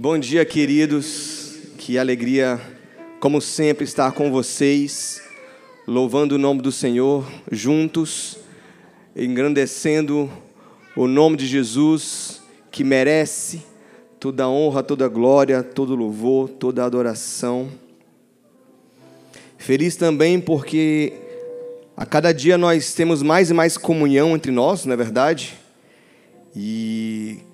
Bom 0.00 0.16
dia, 0.16 0.44
queridos. 0.44 1.56
Que 1.76 1.98
alegria, 1.98 2.60
como 3.18 3.40
sempre, 3.40 3.82
estar 3.82 4.12
com 4.12 4.30
vocês, 4.30 5.20
louvando 5.88 6.36
o 6.36 6.38
nome 6.38 6.62
do 6.62 6.70
Senhor 6.70 7.28
juntos, 7.50 8.38
engrandecendo 9.16 10.30
o 10.94 11.08
nome 11.08 11.36
de 11.36 11.48
Jesus, 11.48 12.40
que 12.70 12.84
merece 12.84 13.64
toda 14.20 14.44
a 14.44 14.48
honra, 14.48 14.84
toda 14.84 15.08
glória, 15.08 15.64
todo 15.64 15.96
louvor, 15.96 16.48
toda 16.48 16.84
a 16.84 16.86
adoração. 16.86 17.68
Feliz 19.56 19.96
também 19.96 20.40
porque 20.40 21.12
a 21.96 22.06
cada 22.06 22.30
dia 22.30 22.56
nós 22.56 22.94
temos 22.94 23.20
mais 23.20 23.50
e 23.50 23.52
mais 23.52 23.76
comunhão 23.76 24.36
entre 24.36 24.52
nós, 24.52 24.84
não 24.84 24.92
é 24.92 24.96
verdade? 24.96 25.58
E 26.54 27.47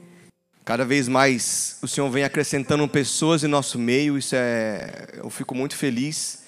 Cada 0.65 0.83
vez 0.83 1.09
mais 1.09 1.77
o 1.83 1.87
Senhor 1.87 2.09
vem 2.09 2.25
acrescentando 2.25 2.89
pessoas 2.89 3.45
em 3.45 3.49
nosso 3.49 3.79
meio, 3.79 4.17
isso 4.17 4.35
é, 4.35 5.09
eu 5.19 5.29
fico 5.29 5.55
muito 5.55 5.77
feliz 5.77 6.45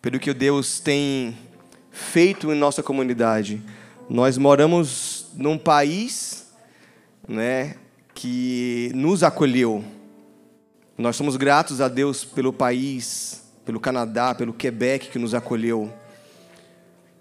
pelo 0.00 0.18
que 0.18 0.32
Deus 0.32 0.80
tem 0.80 1.36
feito 1.90 2.50
em 2.50 2.56
nossa 2.56 2.82
comunidade. 2.82 3.62
Nós 4.08 4.38
moramos 4.38 5.26
num 5.34 5.58
país, 5.58 6.46
né, 7.28 7.74
que 8.14 8.90
nos 8.94 9.22
acolheu. 9.22 9.84
Nós 10.96 11.14
somos 11.14 11.36
gratos 11.36 11.82
a 11.82 11.88
Deus 11.88 12.24
pelo 12.24 12.54
país, 12.54 13.42
pelo 13.66 13.78
Canadá, 13.78 14.34
pelo 14.34 14.54
Quebec 14.54 15.10
que 15.10 15.18
nos 15.18 15.34
acolheu. 15.34 15.92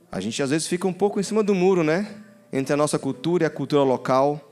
A 0.09 0.21
gente 0.21 0.41
às 0.41 0.51
vezes 0.51 0.65
fica 0.65 0.87
um 0.87 0.93
pouco 0.93 1.19
em 1.19 1.23
cima 1.23 1.43
do 1.43 1.53
muro, 1.53 1.83
né? 1.83 2.07
Entre 2.53 2.73
a 2.73 2.77
nossa 2.77 2.97
cultura 2.97 3.43
e 3.43 3.47
a 3.47 3.49
cultura 3.49 3.83
local. 3.83 4.46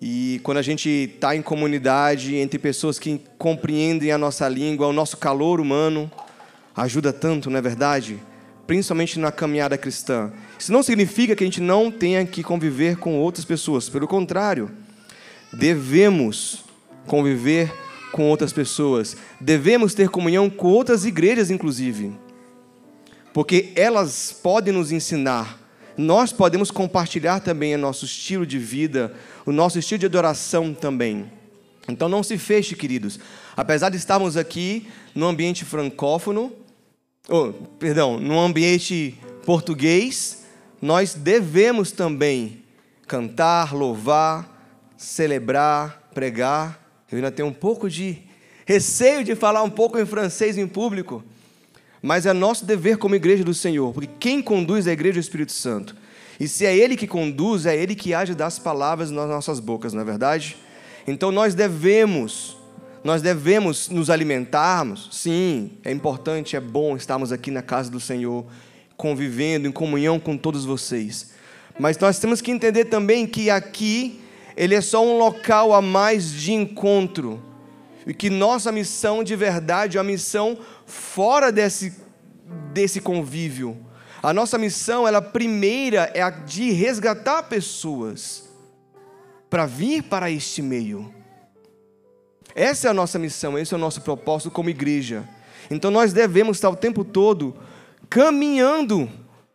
E 0.00 0.40
quando 0.44 0.58
a 0.58 0.62
gente 0.62 0.88
está 0.88 1.34
em 1.34 1.42
comunidade, 1.42 2.36
entre 2.36 2.56
pessoas 2.56 3.00
que 3.00 3.20
compreendem 3.36 4.12
a 4.12 4.18
nossa 4.18 4.48
língua, 4.48 4.86
o 4.86 4.92
nosso 4.92 5.16
calor 5.16 5.60
humano, 5.60 6.08
ajuda 6.76 7.12
tanto, 7.12 7.50
não 7.50 7.58
é 7.58 7.62
verdade? 7.62 8.16
Principalmente 8.64 9.18
na 9.18 9.32
caminhada 9.32 9.76
cristã. 9.76 10.32
Isso 10.56 10.72
não 10.72 10.84
significa 10.84 11.34
que 11.34 11.42
a 11.42 11.46
gente 11.46 11.60
não 11.60 11.90
tenha 11.90 12.24
que 12.24 12.44
conviver 12.44 12.96
com 12.96 13.18
outras 13.18 13.44
pessoas. 13.44 13.88
Pelo 13.88 14.06
contrário, 14.06 14.70
devemos 15.52 16.64
conviver 17.04 17.72
com 18.12 18.28
outras 18.28 18.52
pessoas. 18.52 19.16
Devemos 19.40 19.94
ter 19.94 20.10
comunhão 20.10 20.48
com 20.48 20.68
outras 20.68 21.04
igrejas, 21.04 21.50
inclusive. 21.50 22.12
Porque 23.32 23.72
elas 23.74 24.32
podem 24.32 24.72
nos 24.72 24.92
ensinar 24.92 25.58
nós 25.98 26.32
podemos 26.32 26.70
compartilhar 26.70 27.40
também 27.40 27.74
o 27.74 27.78
nosso 27.78 28.04
estilo 28.04 28.46
de 28.46 28.56
vida, 28.56 29.12
o 29.48 29.52
nosso 29.52 29.78
estilo 29.78 30.00
de 30.00 30.06
adoração 30.06 30.74
também. 30.74 31.24
Então 31.88 32.06
não 32.06 32.22
se 32.22 32.36
feche, 32.36 32.76
queridos. 32.76 33.18
Apesar 33.56 33.88
de 33.88 33.96
estarmos 33.96 34.36
aqui 34.36 34.86
no 35.14 35.26
ambiente 35.26 35.64
francófono, 35.64 36.52
oh, 37.26 37.54
perdão, 37.78 38.20
no 38.20 38.38
ambiente 38.38 39.18
português, 39.46 40.44
nós 40.82 41.14
devemos 41.14 41.90
também 41.90 42.62
cantar, 43.06 43.74
louvar, 43.74 44.46
celebrar, 44.98 46.10
pregar. 46.12 46.78
Eu 47.10 47.16
ainda 47.16 47.30
tenho 47.30 47.48
um 47.48 47.52
pouco 47.52 47.88
de 47.88 48.18
receio 48.66 49.24
de 49.24 49.34
falar 49.34 49.62
um 49.62 49.70
pouco 49.70 49.98
em 49.98 50.04
francês 50.04 50.58
em 50.58 50.68
público. 50.68 51.24
Mas 52.02 52.26
é 52.26 52.34
nosso 52.34 52.66
dever 52.66 52.98
como 52.98 53.14
igreja 53.14 53.42
do 53.42 53.54
Senhor, 53.54 53.94
porque 53.94 54.10
quem 54.20 54.42
conduz 54.42 54.86
a 54.86 54.92
igreja 54.92 55.18
é 55.18 55.20
o 55.20 55.22
Espírito 55.22 55.52
Santo. 55.52 55.96
E 56.38 56.46
se 56.46 56.64
é 56.64 56.76
Ele 56.76 56.96
que 56.96 57.06
conduz, 57.06 57.66
é 57.66 57.76
Ele 57.76 57.94
que 57.94 58.14
age 58.14 58.34
das 58.34 58.58
palavras 58.58 59.10
nas 59.10 59.28
nossas 59.28 59.58
bocas, 59.60 59.92
não 59.92 60.02
é 60.02 60.04
verdade? 60.04 60.56
Então 61.06 61.32
nós 61.32 61.54
devemos, 61.54 62.56
nós 63.02 63.22
devemos 63.22 63.88
nos 63.88 64.10
alimentarmos. 64.10 65.08
Sim, 65.10 65.72
é 65.84 65.90
importante, 65.90 66.54
é 66.54 66.60
bom 66.60 66.96
estarmos 66.96 67.32
aqui 67.32 67.50
na 67.50 67.62
casa 67.62 67.90
do 67.90 67.98
Senhor, 67.98 68.46
convivendo 68.96 69.66
em 69.66 69.72
comunhão 69.72 70.20
com 70.20 70.36
todos 70.36 70.64
vocês. 70.64 71.30
Mas 71.78 71.96
nós 71.98 72.18
temos 72.18 72.40
que 72.40 72.50
entender 72.50 72.86
também 72.86 73.26
que 73.26 73.50
aqui 73.50 74.20
ele 74.56 74.74
é 74.74 74.80
só 74.80 75.04
um 75.04 75.16
local 75.18 75.72
a 75.72 75.80
mais 75.80 76.32
de 76.32 76.52
encontro. 76.52 77.42
E 78.06 78.12
que 78.12 78.28
nossa 78.28 78.72
missão 78.72 79.22
de 79.22 79.36
verdade 79.36 79.96
é 79.96 80.00
uma 80.00 80.10
missão 80.10 80.58
fora 80.84 81.52
desse, 81.52 81.94
desse 82.72 83.00
convívio. 83.00 83.76
A 84.22 84.32
nossa 84.32 84.58
missão, 84.58 85.06
ela 85.06 85.22
primeira 85.22 86.10
é 86.14 86.20
a 86.20 86.30
de 86.30 86.72
resgatar 86.72 87.44
pessoas 87.44 88.48
para 89.48 89.64
vir 89.64 90.02
para 90.02 90.30
este 90.30 90.60
meio. 90.60 91.14
Essa 92.54 92.88
é 92.88 92.90
a 92.90 92.94
nossa 92.94 93.18
missão, 93.18 93.58
esse 93.58 93.72
é 93.72 93.76
o 93.76 93.80
nosso 93.80 94.00
propósito 94.00 94.50
como 94.50 94.68
igreja. 94.68 95.28
Então 95.70 95.90
nós 95.90 96.12
devemos 96.12 96.56
estar 96.56 96.70
o 96.70 96.76
tempo 96.76 97.04
todo 97.04 97.56
caminhando 98.10 99.08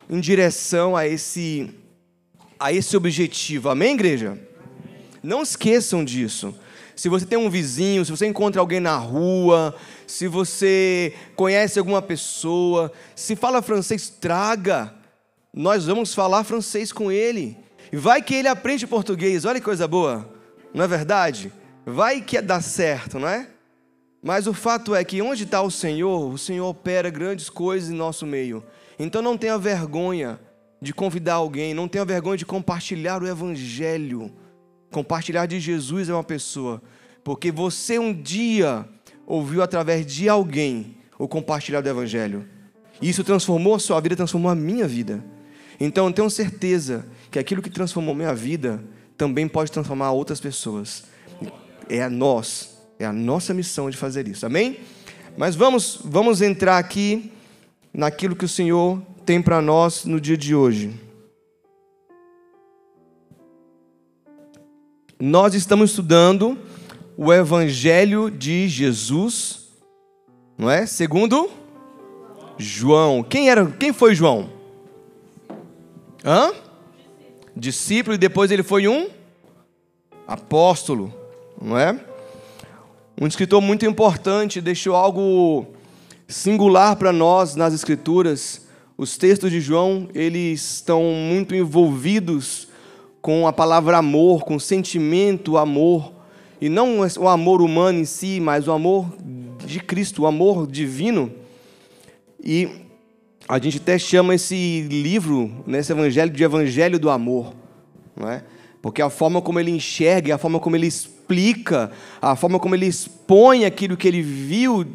em 0.10 0.20
direção 0.20 0.96
a 0.96 1.08
esse 1.08 1.70
a 2.60 2.72
esse 2.72 2.96
objetivo. 2.96 3.68
Amém, 3.68 3.94
igreja? 3.94 4.40
Não 5.22 5.42
esqueçam 5.42 6.04
disso. 6.04 6.56
Se 6.96 7.10
você 7.10 7.26
tem 7.26 7.38
um 7.38 7.50
vizinho, 7.50 8.06
se 8.06 8.12
você 8.12 8.28
encontra 8.28 8.62
alguém 8.62 8.80
na 8.80 8.98
rua, 8.98 9.76
se 10.06 10.28
você 10.28 11.14
conhece 11.36 11.80
alguma 11.80 12.02
pessoa, 12.02 12.92
se 13.16 13.36
fala 13.36 13.62
francês, 13.62 14.10
traga. 14.10 14.94
Nós 15.54 15.86
vamos 15.86 16.14
falar 16.14 16.44
francês 16.44 16.92
com 16.92 17.12
ele. 17.12 17.58
E 17.92 17.98
vai 17.98 18.22
que 18.22 18.36
ele 18.36 18.48
aprende 18.48 18.88
português, 18.88 19.46
olha 19.46 19.60
que 19.60 19.66
coisa 19.66 19.88
boa, 19.88 20.28
não 20.74 20.84
é 20.84 20.88
verdade? 20.88 21.52
Vai 21.86 22.22
que 22.22 22.42
dá 22.42 22.60
certo, 22.62 23.20
não 23.20 23.28
é? 23.28 23.48
Mas 24.22 24.48
o 24.48 24.54
fato 24.54 24.96
é 24.96 25.04
que 25.04 25.22
onde 25.22 25.44
está 25.44 25.62
o 25.62 25.70
Senhor, 25.70 26.32
o 26.32 26.38
Senhor 26.38 26.68
opera 26.68 27.10
grandes 27.10 27.50
coisas 27.50 27.90
em 27.90 27.96
nosso 27.96 28.26
meio. 28.26 28.64
Então 28.98 29.22
não 29.22 29.38
tenha 29.38 29.58
vergonha 29.58 30.40
de 30.82 30.94
convidar 30.94 31.36
alguém, 31.36 31.74
não 31.74 31.88
tenha 31.88 32.06
vergonha 32.06 32.38
de 32.38 32.46
compartilhar 32.46 33.22
o 33.22 33.28
Evangelho. 33.28 34.32
Compartilhar 34.94 35.48
de 35.48 35.60
Jesus 35.60 36.08
é 36.08 36.14
uma 36.14 36.24
pessoa, 36.24 36.80
porque 37.24 37.52
você 37.52 37.98
um 37.98 38.14
dia 38.14 38.88
ouviu 39.26 39.64
através 39.64 40.06
de 40.06 40.30
alguém 40.30 40.96
o 41.18 41.28
compartilhar 41.28 41.82
do 41.82 41.90
Evangelho. 41.90 42.48
Isso 43.02 43.24
transformou 43.24 43.74
a 43.74 43.80
sua 43.80 44.00
vida, 44.00 44.16
transformou 44.16 44.52
a 44.52 44.56
minha 44.56 44.88
vida. 44.88 45.26
Então 45.80 46.06
eu 46.06 46.14
tenho 46.14 46.30
certeza 46.30 47.08
que 47.32 47.40
aquilo 47.40 47.60
que 47.60 47.72
transformou 47.72 48.14
minha 48.14 48.36
vida 48.36 48.84
também 49.18 49.48
pode 49.48 49.72
transformar 49.72 50.12
outras 50.12 50.40
pessoas. 50.40 51.06
É 51.90 52.04
a 52.04 52.10
nós, 52.10 52.78
é 53.00 53.06
a 53.06 53.12
nossa 53.12 53.52
missão 53.52 53.90
de 53.90 53.98
fazer 53.98 54.28
isso. 54.28 54.46
Amém? 54.46 54.78
Mas 55.36 55.56
vamos, 55.56 56.02
vamos 56.06 56.40
entrar 56.40 56.78
aqui 56.78 57.32
naquilo 57.92 58.36
que 58.36 58.46
o 58.46 58.50
Senhor 58.50 59.02
tem 59.26 59.42
para 59.42 59.60
nós 59.60 60.06
no 60.06 60.22
dia 60.22 60.38
de 60.38 60.54
hoje. 60.54 60.94
Nós 65.26 65.54
estamos 65.54 65.92
estudando 65.92 66.60
o 67.16 67.32
Evangelho 67.32 68.30
de 68.30 68.68
Jesus, 68.68 69.70
não 70.58 70.70
é? 70.70 70.86
Segundo 70.86 71.50
João. 72.58 73.24
Quem 73.24 73.50
era? 73.50 73.66
Quem 73.68 73.94
foi 73.94 74.16
João? 74.16 74.50
Hã? 76.26 76.52
Discípulo 77.56 78.16
e 78.16 78.18
depois 78.18 78.52
ele 78.52 78.64
foi 78.64 78.86
um 78.90 79.08
apóstolo, 80.28 81.14
não 81.62 81.80
é? 81.80 81.98
Um 83.18 83.26
escritor 83.26 83.62
muito 83.62 83.86
importante, 83.86 84.60
deixou 84.60 84.94
algo 84.94 85.68
singular 86.28 86.98
para 86.98 87.14
nós 87.14 87.56
nas 87.56 87.74
escrituras. 87.74 88.68
Os 88.98 89.16
textos 89.16 89.50
de 89.52 89.62
João, 89.62 90.10
eles 90.14 90.80
estão 90.80 91.02
muito 91.02 91.56
envolvidos 91.56 92.73
com 93.24 93.48
a 93.48 93.54
palavra 93.54 93.98
amor, 93.98 94.44
com 94.44 94.58
o 94.58 94.60
sentimento 94.60 95.58
amor 95.58 96.12
e 96.60 96.68
não 96.68 97.00
o 97.00 97.28
amor 97.30 97.62
humano 97.62 98.00
em 98.00 98.06
si, 98.06 98.42
mas 98.42 98.68
o 98.68 98.72
amor 98.74 99.08
de 99.66 99.80
Cristo, 99.80 100.24
o 100.24 100.28
amor 100.28 100.68
divino. 100.68 101.32
E 102.44 102.68
a 103.48 103.58
gente 103.60 103.78
até 103.78 103.98
chama 103.98 104.36
esse 104.36 104.82
livro, 104.90 105.64
nesse 105.66 105.94
evangelho, 105.94 106.30
de 106.32 106.44
evangelho 106.44 107.00
do 107.00 107.10
amor, 107.10 107.54
não 108.14 108.30
é? 108.30 108.44
Porque 108.82 109.02
a 109.02 109.10
forma 109.10 109.42
como 109.42 109.58
ele 109.58 109.72
enxerga, 109.72 110.36
a 110.36 110.38
forma 110.38 110.60
como 110.60 110.76
ele 110.76 110.88
explica, 110.88 111.94
a 112.22 112.36
forma 112.36 112.60
como 112.60 112.76
ele 112.76 112.88
expõe 112.88 113.64
aquilo 113.64 113.96
que 113.96 114.06
ele 114.06 114.22
viu 114.22 114.86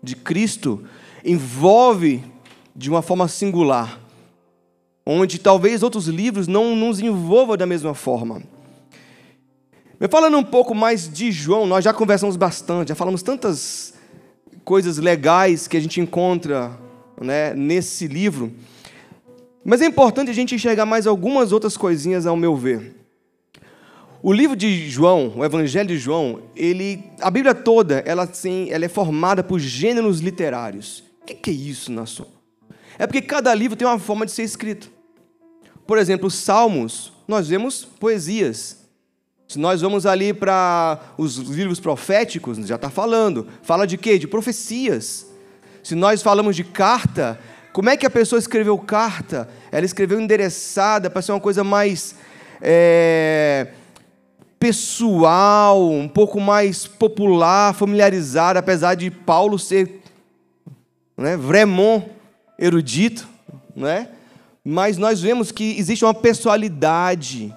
de 0.00 0.14
Cristo, 0.14 0.84
envolve 1.24 2.22
de 2.74 2.88
uma 2.88 3.02
forma 3.02 3.26
singular, 3.26 3.98
onde 5.06 5.38
talvez 5.38 5.82
outros 5.82 6.06
livros 6.06 6.48
não 6.48 6.74
nos 6.74 7.00
envolvam 7.00 7.56
da 7.56 7.66
mesma 7.66 7.94
forma. 7.94 8.42
Falando 10.10 10.36
um 10.36 10.44
pouco 10.44 10.74
mais 10.74 11.08
de 11.08 11.32
João, 11.32 11.66
nós 11.66 11.84
já 11.84 11.92
conversamos 11.92 12.36
bastante, 12.36 12.88
já 12.88 12.94
falamos 12.94 13.22
tantas 13.22 13.94
coisas 14.64 14.98
legais 14.98 15.66
que 15.68 15.76
a 15.76 15.80
gente 15.80 16.00
encontra 16.00 16.78
né, 17.20 17.54
nesse 17.54 18.06
livro. 18.06 18.52
Mas 19.64 19.80
é 19.80 19.86
importante 19.86 20.30
a 20.30 20.34
gente 20.34 20.54
enxergar 20.54 20.84
mais 20.84 21.06
algumas 21.06 21.52
outras 21.52 21.76
coisinhas, 21.76 22.26
ao 22.26 22.36
meu 22.36 22.56
ver. 22.56 22.94
O 24.22 24.32
livro 24.32 24.56
de 24.56 24.88
João, 24.88 25.34
o 25.36 25.44
Evangelho 25.44 25.88
de 25.88 25.98
João, 25.98 26.42
ele, 26.56 27.04
a 27.20 27.30
Bíblia 27.30 27.54
toda, 27.54 28.02
ela, 28.06 28.24
assim, 28.24 28.68
ela 28.70 28.84
é 28.84 28.88
formada 28.88 29.42
por 29.42 29.58
gêneros 29.58 30.20
literários. 30.20 31.04
O 31.22 31.26
que 31.26 31.50
é 31.50 31.52
isso, 31.52 31.92
nação? 31.92 32.26
É 32.98 33.06
porque 33.06 33.22
cada 33.22 33.54
livro 33.54 33.76
tem 33.76 33.86
uma 33.86 33.98
forma 33.98 34.24
de 34.24 34.32
ser 34.32 34.42
escrito. 34.42 34.93
Por 35.86 35.98
exemplo, 35.98 36.28
os 36.28 36.34
Salmos, 36.34 37.12
nós 37.28 37.48
vemos 37.48 37.84
poesias. 37.84 38.84
Se 39.46 39.58
nós 39.58 39.82
vamos 39.82 40.06
ali 40.06 40.32
para 40.32 40.98
os 41.18 41.36
livros 41.36 41.78
proféticos, 41.78 42.56
já 42.66 42.76
está 42.76 42.90
falando. 42.90 43.46
Fala 43.62 43.86
de 43.86 43.96
quê? 43.98 44.18
De 44.18 44.26
profecias. 44.26 45.26
Se 45.82 45.94
nós 45.94 46.22
falamos 46.22 46.56
de 46.56 46.64
carta, 46.64 47.38
como 47.72 47.90
é 47.90 47.96
que 47.96 48.06
a 48.06 48.10
pessoa 48.10 48.38
escreveu 48.38 48.78
carta? 48.78 49.48
Ela 49.70 49.84
escreveu 49.84 50.20
endereçada 50.20 51.10
para 51.10 51.20
ser 51.20 51.32
uma 51.32 51.40
coisa 51.40 51.62
mais 51.62 52.14
é, 52.60 53.68
pessoal, 54.58 55.90
um 55.90 56.08
pouco 56.08 56.40
mais 56.40 56.86
popular, 56.86 57.74
familiarizada, 57.74 58.60
apesar 58.60 58.94
de 58.94 59.10
Paulo 59.10 59.58
ser 59.58 60.00
né, 61.16 61.36
vraiment 61.36 62.04
erudito, 62.58 63.28
né? 63.76 64.08
Mas 64.64 64.96
nós 64.96 65.20
vemos 65.20 65.52
que 65.52 65.76
existe 65.78 66.04
uma 66.04 66.14
pessoalidade. 66.14 67.54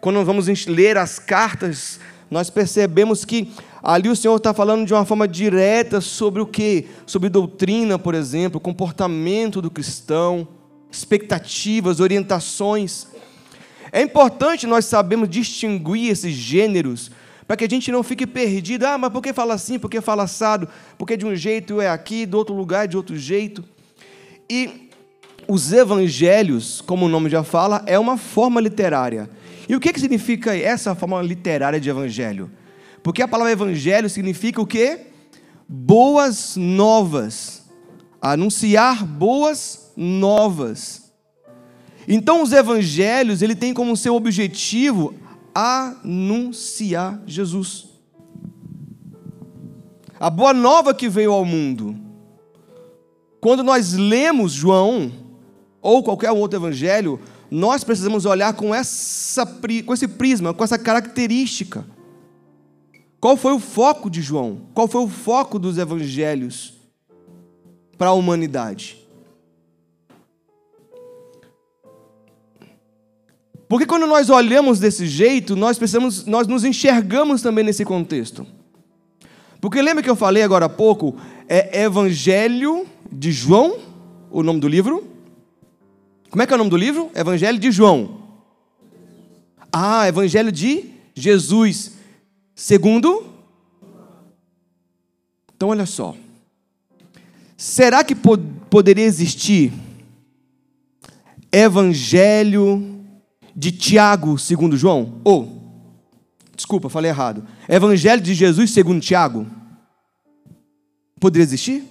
Quando 0.00 0.24
vamos 0.24 0.66
ler 0.66 0.98
as 0.98 1.18
cartas, 1.18 2.00
nós 2.28 2.50
percebemos 2.50 3.24
que 3.24 3.52
ali 3.80 4.08
o 4.08 4.16
Senhor 4.16 4.34
está 4.34 4.52
falando 4.52 4.84
de 4.84 4.92
uma 4.92 5.04
forma 5.04 5.28
direta 5.28 6.00
sobre 6.00 6.42
o 6.42 6.46
que? 6.46 6.86
Sobre 7.06 7.28
doutrina, 7.28 7.96
por 7.96 8.12
exemplo, 8.12 8.58
comportamento 8.58 9.62
do 9.62 9.70
cristão, 9.70 10.48
expectativas, 10.90 12.00
orientações. 12.00 13.06
É 13.92 14.02
importante 14.02 14.66
nós 14.66 14.84
sabermos 14.84 15.28
distinguir 15.28 16.10
esses 16.10 16.32
gêneros, 16.32 17.10
para 17.46 17.56
que 17.56 17.64
a 17.64 17.68
gente 17.68 17.92
não 17.92 18.02
fique 18.02 18.26
perdido. 18.26 18.84
Ah, 18.84 18.98
mas 18.98 19.12
por 19.12 19.22
que 19.22 19.32
fala 19.32 19.54
assim? 19.54 19.78
Por 19.78 19.88
que 19.88 20.00
fala 20.00 20.24
assado? 20.24 20.68
Porque 20.98 21.16
de 21.16 21.24
um 21.24 21.34
jeito 21.36 21.80
é 21.80 21.88
aqui, 21.88 22.26
do 22.26 22.36
outro 22.36 22.54
lugar 22.54 22.84
é 22.84 22.88
de 22.88 22.96
outro 22.96 23.16
jeito. 23.16 23.64
E 24.50 24.87
os 25.48 25.72
evangelhos, 25.72 26.82
como 26.82 27.06
o 27.06 27.08
nome 27.08 27.30
já 27.30 27.42
fala, 27.42 27.82
é 27.86 27.98
uma 27.98 28.18
forma 28.18 28.60
literária. 28.60 29.30
E 29.66 29.74
o 29.74 29.80
que, 29.80 29.92
que 29.92 30.00
significa 30.00 30.54
essa 30.54 30.94
forma 30.94 31.22
literária 31.22 31.80
de 31.80 31.88
evangelho? 31.88 32.50
Porque 33.02 33.22
a 33.22 33.28
palavra 33.28 33.52
evangelho 33.52 34.10
significa 34.10 34.60
o 34.60 34.66
quê? 34.66 35.06
Boas 35.66 36.54
novas. 36.56 37.66
Anunciar 38.20 39.06
boas 39.06 39.90
novas. 39.96 41.10
Então 42.06 42.42
os 42.42 42.52
evangelhos, 42.52 43.40
ele 43.40 43.54
tem 43.54 43.72
como 43.72 43.96
seu 43.96 44.14
objetivo 44.14 45.14
anunciar 45.54 47.22
Jesus. 47.26 47.88
A 50.20 50.28
boa 50.28 50.52
nova 50.52 50.92
que 50.92 51.08
veio 51.08 51.32
ao 51.32 51.44
mundo. 51.44 51.96
Quando 53.40 53.62
nós 53.62 53.94
lemos 53.94 54.52
João 54.52 55.27
ou 55.80 56.02
qualquer 56.02 56.30
outro 56.32 56.58
evangelho, 56.58 57.20
nós 57.50 57.82
precisamos 57.82 58.26
olhar 58.26 58.52
com, 58.52 58.74
essa, 58.74 59.46
com 59.84 59.94
esse 59.94 60.08
prisma, 60.08 60.52
com 60.52 60.64
essa 60.64 60.78
característica. 60.78 61.84
Qual 63.20 63.36
foi 63.36 63.52
o 63.52 63.58
foco 63.58 64.10
de 64.10 64.20
João? 64.20 64.62
Qual 64.74 64.86
foi 64.86 65.02
o 65.02 65.08
foco 65.08 65.58
dos 65.58 65.78
evangelhos 65.78 66.74
para 67.96 68.08
a 68.08 68.12
humanidade? 68.12 68.98
Porque 73.68 73.84
quando 73.84 74.06
nós 74.06 74.30
olhamos 74.30 74.78
desse 74.78 75.06
jeito, 75.06 75.54
nós 75.54 75.76
precisamos, 75.76 76.24
nós 76.24 76.46
nos 76.46 76.64
enxergamos 76.64 77.42
também 77.42 77.64
nesse 77.64 77.84
contexto. 77.84 78.46
Porque 79.60 79.82
lembra 79.82 80.02
que 80.02 80.08
eu 80.08 80.16
falei 80.16 80.42
agora 80.42 80.66
há 80.66 80.70
pouco, 80.70 81.16
é 81.48 81.82
Evangelho 81.82 82.86
de 83.12 83.30
João, 83.30 83.78
o 84.30 84.42
nome 84.42 84.60
do 84.60 84.68
livro? 84.68 85.17
Como 86.30 86.42
é 86.42 86.46
que 86.46 86.52
é 86.52 86.56
o 86.56 86.58
nome 86.58 86.70
do 86.70 86.76
livro? 86.76 87.10
Evangelho 87.14 87.58
de 87.58 87.70
João. 87.70 88.22
Ah, 89.72 90.06
Evangelho 90.06 90.52
de 90.52 90.90
Jesus. 91.14 91.92
Segundo? 92.54 93.26
Então 95.54 95.70
olha 95.70 95.86
só. 95.86 96.14
Será 97.56 98.04
que 98.04 98.14
pod 98.14 98.42
poderia 98.70 99.04
existir 99.04 99.72
Evangelho 101.50 103.04
de 103.56 103.72
Tiago, 103.72 104.38
segundo 104.38 104.76
João? 104.76 105.20
Ou, 105.24 105.42
oh, 105.42 106.54
desculpa, 106.54 106.88
falei 106.88 107.10
errado. 107.10 107.44
Evangelho 107.68 108.20
de 108.20 108.34
Jesus, 108.34 108.70
segundo 108.70 109.00
Tiago? 109.00 109.46
Poderia 111.18 111.44
existir? 111.44 111.84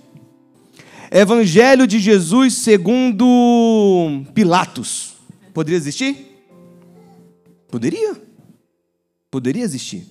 Evangelho 1.11 1.87
de 1.87 1.99
Jesus, 1.99 2.53
segundo 2.55 4.23
Pilatos? 4.33 5.13
Poderia 5.53 5.77
existir? 5.77 6.45
Poderia. 7.69 8.21
Poderia 9.31 9.63
existir. 9.63 10.05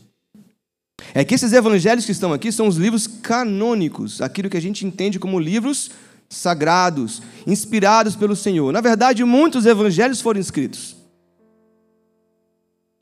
É 1.15 1.25
que 1.25 1.35
esses 1.35 1.53
evangelhos 1.53 2.05
que 2.05 2.13
estão 2.13 2.33
aqui 2.33 2.51
são 2.51 2.67
os 2.67 2.77
livros 2.77 3.07
canônicos, 3.07 4.21
aquilo 4.21 4.51
que 4.51 4.57
a 4.57 4.61
gente 4.61 4.87
entende 4.87 5.19
como 5.19 5.39
livros 5.39 5.91
sagrados, 6.29 7.23
inspirados 7.47 8.17
pelo 8.17 8.35
Senhor. 8.35 8.73
Na 8.73 8.81
verdade, 8.81 9.25
muitos 9.25 9.67
evangelhos 9.67 10.21
foram 10.21 10.41
escritos. 10.41 10.97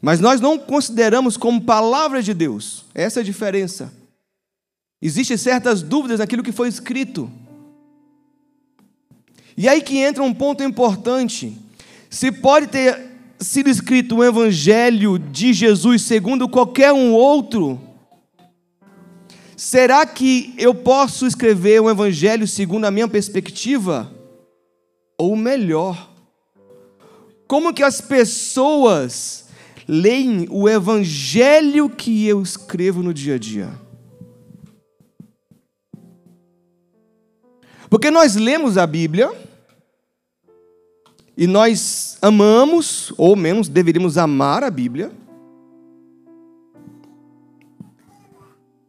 Mas 0.03 0.21
nós 0.21 0.41
não 0.41 0.59
consideramos 0.59 1.37
como 1.37 1.63
palavra 1.63 2.23
de 2.23 2.35
Deus. 2.35 2.85
Essa 2.95 3.21
é 3.21 3.23
a 3.23 3.25
diferença. 3.25 3.93
Existem 5.01 5.37
certas 5.37 5.83
dúvidas 5.83 6.19
naquilo 6.19 6.43
que 6.43 6.53
foi 6.53 6.69
escrito. 6.69 7.31
E 9.57 9.69
aí 9.69 9.81
que 9.81 9.99
entra 9.99 10.23
um 10.23 10.35
ponto 10.35 10.63
importante. 10.63 11.57
Se 12.11 12.33
pode 12.33 12.67
ter 12.69 12.99
sido 13.39 13.69
escrito 13.69 14.17
um 14.17 14.25
evangelho 14.25 15.19
de 15.19 15.53
Jesus 15.53 16.03
segundo 16.03 16.49
qualquer 16.49 16.93
um 16.93 17.13
outro, 17.13 17.81
será 19.57 20.05
que 20.07 20.55
eu 20.59 20.75
posso 20.75 21.27
escrever 21.27 21.81
um 21.81 21.91
evangelho 21.91 22.47
segundo 22.47 22.85
a 22.85 22.91
minha 22.91 23.09
perspectiva? 23.09 24.13
Ou 25.19 25.37
melhor, 25.37 26.11
como 27.47 27.73
que 27.73 27.83
as 27.83 28.01
pessoas 28.01 29.45
leem 29.87 30.47
o 30.51 30.69
evangelho 30.69 31.89
que 31.89 32.27
eu 32.27 32.43
escrevo 32.43 33.03
no 33.03 33.13
dia 33.13 33.35
a 33.35 33.39
dia. 33.39 33.84
Porque 37.95 38.11
nós 38.11 38.35
lemos 38.35 38.77
a 38.77 38.89
Bíblia 38.89 39.33
e 41.37 41.47
nós 41.47 42.19
amamos, 42.21 43.13
ou 43.17 43.37
menos 43.37 43.69
deveríamos 43.69 44.19
amar 44.19 44.65
a 44.65 44.69
Bíblia. 44.69 45.13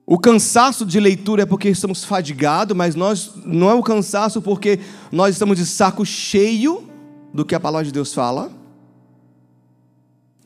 O 0.07 0.17
cansaço 0.17 0.83
de 0.83 0.99
leitura 0.99 1.43
é 1.43 1.45
porque 1.45 1.69
estamos 1.69 2.03
fadigados, 2.03 2.75
mas 2.75 2.95
nós 2.95 3.33
não 3.45 3.69
é 3.69 3.75
o 3.75 3.83
cansaço 3.83 4.41
porque 4.41 4.79
nós 5.11 5.35
estamos 5.35 5.59
de 5.59 5.67
saco 5.67 6.03
cheio 6.03 6.89
do 7.31 7.45
que 7.45 7.53
a 7.53 7.59
palavra 7.59 7.85
de 7.85 7.91
Deus 7.91 8.11
fala. 8.11 8.51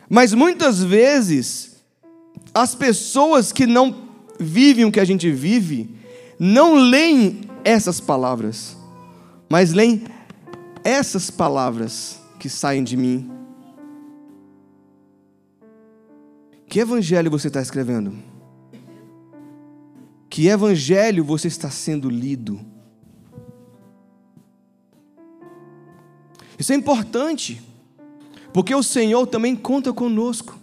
Mas 0.09 0.33
muitas 0.33 0.83
vezes, 0.83 1.77
as 2.53 2.75
pessoas 2.75 3.53
que 3.53 3.65
não 3.65 3.95
vivem 4.37 4.83
o 4.83 4.91
que 4.91 4.99
a 4.99 5.05
gente 5.05 5.31
vive, 5.31 5.97
não 6.37 6.75
leem 6.75 7.48
essas 7.63 7.99
palavras, 7.99 8.77
mas 9.49 9.73
leem 9.73 10.05
essas 10.83 11.29
palavras 11.29 12.19
que 12.39 12.49
saem 12.49 12.83
de 12.83 12.95
mim. 12.95 13.31
Que 16.67 16.79
evangelho 16.79 17.31
você 17.31 17.47
está 17.47 17.61
escrevendo? 17.61 18.13
Que 20.29 20.47
evangelho 20.47 21.23
você 21.23 21.47
está 21.47 21.69
sendo 21.69 22.09
lido? 22.09 22.59
Isso 26.57 26.73
é 26.73 26.75
importante. 26.75 27.61
Porque 28.53 28.73
o 28.73 28.83
Senhor 28.83 29.25
também 29.27 29.55
conta 29.55 29.93
conosco 29.93 30.57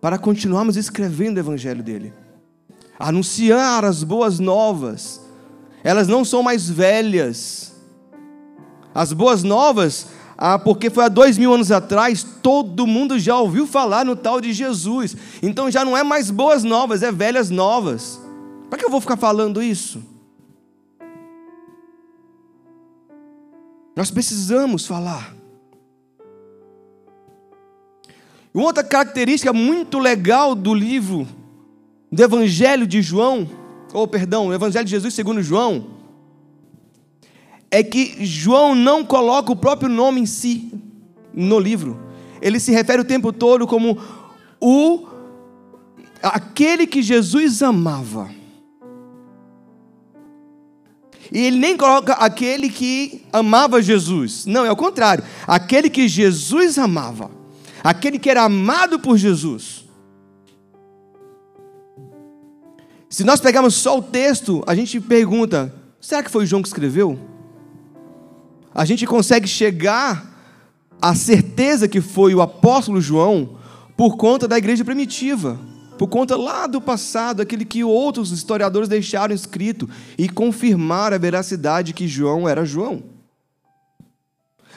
para 0.00 0.18
continuarmos 0.18 0.76
escrevendo 0.76 1.36
o 1.36 1.40
Evangelho 1.40 1.82
dele, 1.82 2.12
anunciar 2.98 3.84
as 3.84 4.02
boas 4.02 4.38
novas. 4.38 5.20
Elas 5.82 6.08
não 6.08 6.24
são 6.24 6.42
mais 6.42 6.68
velhas. 6.68 7.74
As 8.94 9.12
boas 9.12 9.42
novas, 9.42 10.08
ah, 10.36 10.58
porque 10.58 10.90
foi 10.90 11.04
há 11.04 11.08
dois 11.08 11.38
mil 11.38 11.52
anos 11.52 11.70
atrás, 11.70 12.24
todo 12.42 12.86
mundo 12.86 13.18
já 13.18 13.38
ouviu 13.38 13.66
falar 13.66 14.04
no 14.04 14.16
tal 14.16 14.40
de 14.40 14.52
Jesus. 14.52 15.16
Então 15.42 15.70
já 15.70 15.84
não 15.84 15.96
é 15.96 16.02
mais 16.02 16.30
boas 16.30 16.64
novas, 16.64 17.02
é 17.02 17.12
velhas 17.12 17.50
novas. 17.50 18.20
Para 18.68 18.78
que 18.78 18.84
eu 18.84 18.90
vou 18.90 19.00
ficar 19.00 19.16
falando 19.16 19.62
isso? 19.62 20.02
Nós 23.94 24.10
precisamos 24.10 24.86
falar. 24.86 25.34
Uma 28.52 28.64
outra 28.64 28.82
característica 28.82 29.52
muito 29.52 29.98
legal 29.98 30.54
do 30.54 30.74
livro 30.74 31.28
do 32.10 32.22
Evangelho 32.22 32.86
de 32.86 33.00
João, 33.00 33.48
ou 33.92 34.06
perdão, 34.06 34.48
o 34.48 34.54
Evangelho 34.54 34.84
de 34.84 34.90
Jesus 34.90 35.14
segundo 35.14 35.42
João, 35.42 35.98
é 37.70 37.82
que 37.82 38.24
João 38.24 38.74
não 38.74 39.04
coloca 39.04 39.52
o 39.52 39.56
próprio 39.56 39.88
nome 39.88 40.20
em 40.20 40.26
si 40.26 40.72
no 41.32 41.58
livro. 41.58 42.00
Ele 42.42 42.58
se 42.58 42.72
refere 42.72 43.00
o 43.00 43.04
tempo 43.04 43.32
todo 43.32 43.66
como 43.66 43.98
o 44.60 45.06
aquele 46.22 46.86
que 46.86 47.02
Jesus 47.02 47.62
amava. 47.62 48.30
E 51.32 51.38
ele 51.38 51.58
nem 51.58 51.76
coloca 51.76 52.14
aquele 52.14 52.68
que 52.68 53.24
amava 53.32 53.80
Jesus. 53.80 54.46
Não, 54.46 54.66
é 54.66 54.72
o 54.72 54.76
contrário. 54.76 55.22
Aquele 55.46 55.88
que 55.88 56.08
Jesus 56.08 56.76
amava. 56.76 57.30
Aquele 57.84 58.18
que 58.18 58.28
era 58.28 58.42
amado 58.42 58.98
por 58.98 59.16
Jesus. 59.16 59.84
Se 63.10 63.24
nós 63.24 63.40
pegarmos 63.40 63.74
só 63.74 63.98
o 63.98 64.02
texto, 64.02 64.64
a 64.66 64.74
gente 64.74 64.98
pergunta: 64.98 65.74
será 66.00 66.22
que 66.22 66.30
foi 66.30 66.46
João 66.46 66.62
que 66.62 66.68
escreveu? 66.68 67.18
A 68.74 68.86
gente 68.86 69.04
consegue 69.04 69.46
chegar 69.46 70.32
à 71.02 71.14
certeza 71.14 71.86
que 71.86 72.00
foi 72.00 72.34
o 72.34 72.40
apóstolo 72.40 73.00
João 73.00 73.58
por 73.96 74.16
conta 74.16 74.48
da 74.48 74.56
igreja 74.56 74.84
primitiva 74.84 75.58
por 76.00 76.08
conta 76.08 76.34
lá 76.34 76.66
do 76.66 76.80
passado, 76.80 77.42
aquele 77.42 77.62
que 77.62 77.84
outros 77.84 78.32
historiadores 78.32 78.88
deixaram 78.88 79.34
escrito 79.34 79.86
e 80.16 80.30
confirmar 80.30 81.12
a 81.12 81.18
veracidade 81.18 81.92
que 81.92 82.08
João 82.08 82.48
era 82.48 82.64
João. 82.64 83.02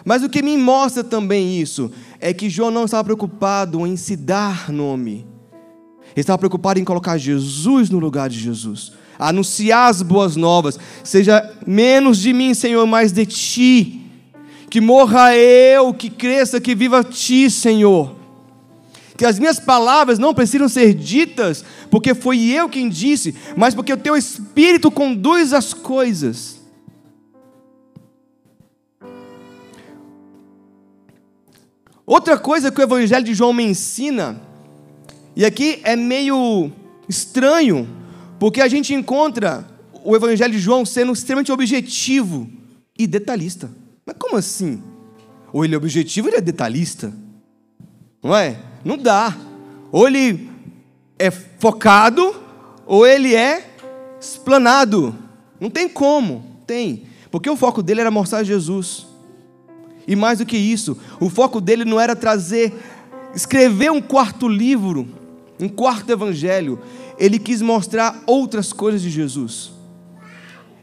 Mas 0.04 0.22
o 0.22 0.28
que 0.28 0.42
me 0.42 0.58
mostra 0.58 1.02
também 1.02 1.62
isso 1.62 1.90
é 2.20 2.34
que 2.34 2.50
João 2.50 2.70
não 2.70 2.84
estava 2.84 3.06
preocupado 3.06 3.88
em 3.88 3.96
se 3.96 4.18
dar 4.18 4.70
nome. 4.70 5.26
Ele 6.16 6.22
estava 6.22 6.38
preocupado 6.38 6.80
em 6.80 6.84
colocar 6.84 7.18
Jesus 7.18 7.90
no 7.90 8.00
lugar 8.00 8.30
de 8.30 8.40
Jesus, 8.40 8.94
anunciar 9.18 9.90
as 9.90 10.02
boas 10.02 10.36
novas. 10.36 10.80
Seja 11.04 11.52
menos 11.66 12.20
de 12.20 12.34
mim, 12.34 12.54
Senhor, 12.54 12.86
mais 12.86 13.12
de 13.12 13.26
ti. 13.26 14.02
Que 14.70 14.80
morra 14.82 15.36
eu, 15.36 15.94
que 15.94 16.10
cresça, 16.10 16.62
que 16.62 16.74
viva 16.74 17.04
ti, 17.04 17.50
Senhor 17.50 18.24
que 19.16 19.26
as 19.26 19.38
minhas 19.38 19.60
palavras 19.60 20.18
não 20.18 20.34
precisam 20.34 20.68
ser 20.68 20.94
ditas 20.94 21.64
porque 21.90 22.16
foi 22.16 22.40
eu 22.46 22.68
quem 22.68 22.90
disse, 22.90 23.36
mas 23.56 23.76
porque 23.76 23.94
o 23.94 23.98
teu 23.98 24.18
espírito 24.18 24.90
conduz 24.90 25.54
as 25.54 25.74
coisas. 25.74 26.60
Outra 32.06 32.38
coisa 32.38 32.72
que 32.72 32.82
o 32.82 32.84
Evangelho 32.84 33.24
de 33.24 33.34
João 33.34 33.54
me 33.54 33.64
ensina, 33.64 34.42
e 35.36 35.46
aqui 35.46 35.80
é 35.84 35.96
meio 35.96 36.72
estranho, 37.08 37.88
porque 38.40 38.62
a 38.62 38.68
gente 38.68 38.94
encontra 38.94 39.68
o 40.04 40.16
Evangelho 40.16 40.54
de 40.54 40.60
João 40.60 40.86
sendo 40.86 41.14
extremamente 41.14 41.52
objetivo 41.52 42.50
e 42.98 43.08
detalhista. 43.08 43.72
Mas 44.06 44.16
como 44.20 44.38
assim? 44.38 44.82
Ou 45.52 45.64
ele 45.64 45.76
é 45.76 45.78
objetivo 45.78 46.28
ele 46.28 46.38
é 46.38 46.42
detalhista? 46.42 47.14
Não 48.22 48.36
é? 48.36 48.60
Não 48.84 48.98
dá. 48.98 49.36
Ou 49.92 50.08
ele 50.08 50.50
é 51.18 51.32
focado, 51.32 52.36
ou 52.86 53.06
ele 53.06 53.36
é 53.36 53.76
explanado. 54.20 55.16
Não 55.60 55.70
tem 55.70 55.88
como. 55.88 56.62
Tem. 56.68 57.04
Porque 57.32 57.50
o 57.50 57.56
foco 57.56 57.82
dele 57.82 58.02
era 58.02 58.12
mostrar 58.12 58.44
Jesus. 58.44 59.08
E 60.08 60.16
mais 60.16 60.40
do 60.40 60.46
que 60.46 60.58
isso, 60.58 60.98
o 61.20 61.30
foco 61.30 61.62
dele 61.62 61.86
não 61.86 62.00
era 62.00 62.16
trazer, 62.16 62.74
escrever 63.34 63.90
um 63.90 64.02
quarto 64.02 64.50
livro, 64.50 65.08
um 65.64 65.70
quarto 65.70 66.12
evangelho. 66.12 66.80
Ele 67.18 67.40
quis 67.40 67.62
mostrar 67.62 68.22
outras 68.28 68.74
coisas 68.74 69.02
de 69.02 69.10
Jesus. 69.10 69.72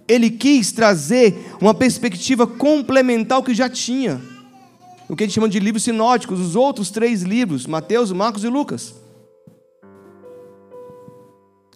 Ele 0.08 0.30
quis 0.30 0.72
trazer 0.72 1.54
uma 1.60 1.74
perspectiva 1.74 2.46
complementar 2.46 3.36
ao 3.36 3.44
que 3.44 3.54
já 3.54 3.68
tinha 3.68 4.20
o 5.08 5.16
que 5.16 5.24
a 5.24 5.26
gente 5.26 5.34
chama 5.34 5.48
de 5.48 5.58
livros 5.58 5.82
sinóticos, 5.82 6.38
os 6.38 6.54
outros 6.54 6.88
três 6.88 7.22
livros, 7.22 7.66
Mateus, 7.66 8.12
Marcos 8.12 8.44
e 8.44 8.48
Lucas. 8.48 8.94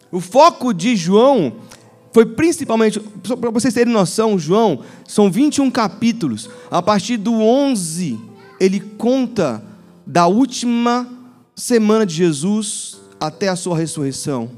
O 0.09 0.21
foco 0.21 0.73
de 0.73 0.95
João 0.95 1.57
foi 2.13 2.25
principalmente, 2.25 2.97
para 2.97 3.51
vocês 3.51 3.73
terem 3.73 3.91
noção, 3.91 4.39
João, 4.39 4.79
são 5.05 5.29
21 5.29 5.69
capítulos. 5.69 6.49
A 6.71 6.81
partir 6.81 7.17
do 7.17 7.33
11, 7.33 8.17
ele 8.57 8.79
conta 8.79 9.61
da 10.07 10.27
última 10.27 11.05
semana 11.55 12.05
de 12.05 12.13
Jesus 12.13 12.99
até 13.19 13.47
a 13.47 13.55
sua 13.55 13.77
ressurreição. 13.77 14.51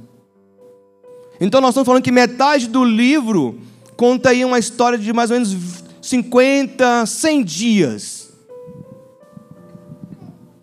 Então 1.40 1.62
nós 1.62 1.70
estamos 1.70 1.86
falando 1.86 2.04
que 2.04 2.12
metade 2.12 2.68
do 2.68 2.84
livro 2.84 3.60
conta 3.96 4.30
aí 4.30 4.44
uma 4.44 4.58
história 4.58 4.98
de 4.98 5.14
mais 5.14 5.30
ou 5.30 5.36
menos 5.36 5.56
50, 6.02 7.06
100 7.06 7.44
dias. 7.44 8.34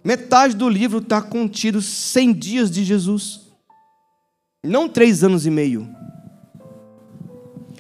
Metade 0.02 0.54
do 0.56 0.68
livro 0.68 0.98
está 0.98 1.22
contido 1.22 1.80
100 1.80 2.32
dias 2.34 2.70
de 2.70 2.84
Jesus, 2.84 3.40
não 4.62 4.88
três 4.88 5.22
anos 5.24 5.46
e 5.46 5.50
meio. 5.50 5.88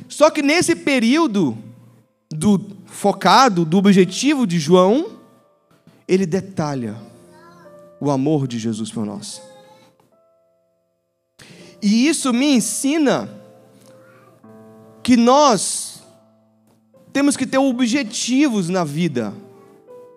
Só 0.08 0.30
que 0.30 0.42
nesse 0.42 0.76
período 0.76 1.58
do 2.30 2.60
focado, 2.86 3.64
do 3.64 3.76
objetivo 3.76 4.46
de 4.46 4.58
João, 4.58 5.18
ele 6.06 6.24
detalha 6.24 6.96
o 8.04 8.10
amor 8.10 8.46
de 8.46 8.58
Jesus 8.58 8.90
por 8.90 9.06
nós. 9.06 9.40
E 11.82 12.06
isso 12.06 12.32
me 12.32 12.54
ensina 12.54 13.28
que 15.02 15.16
nós 15.16 16.02
temos 17.12 17.36
que 17.36 17.46
ter 17.46 17.58
objetivos 17.58 18.68
na 18.68 18.84
vida 18.84 19.32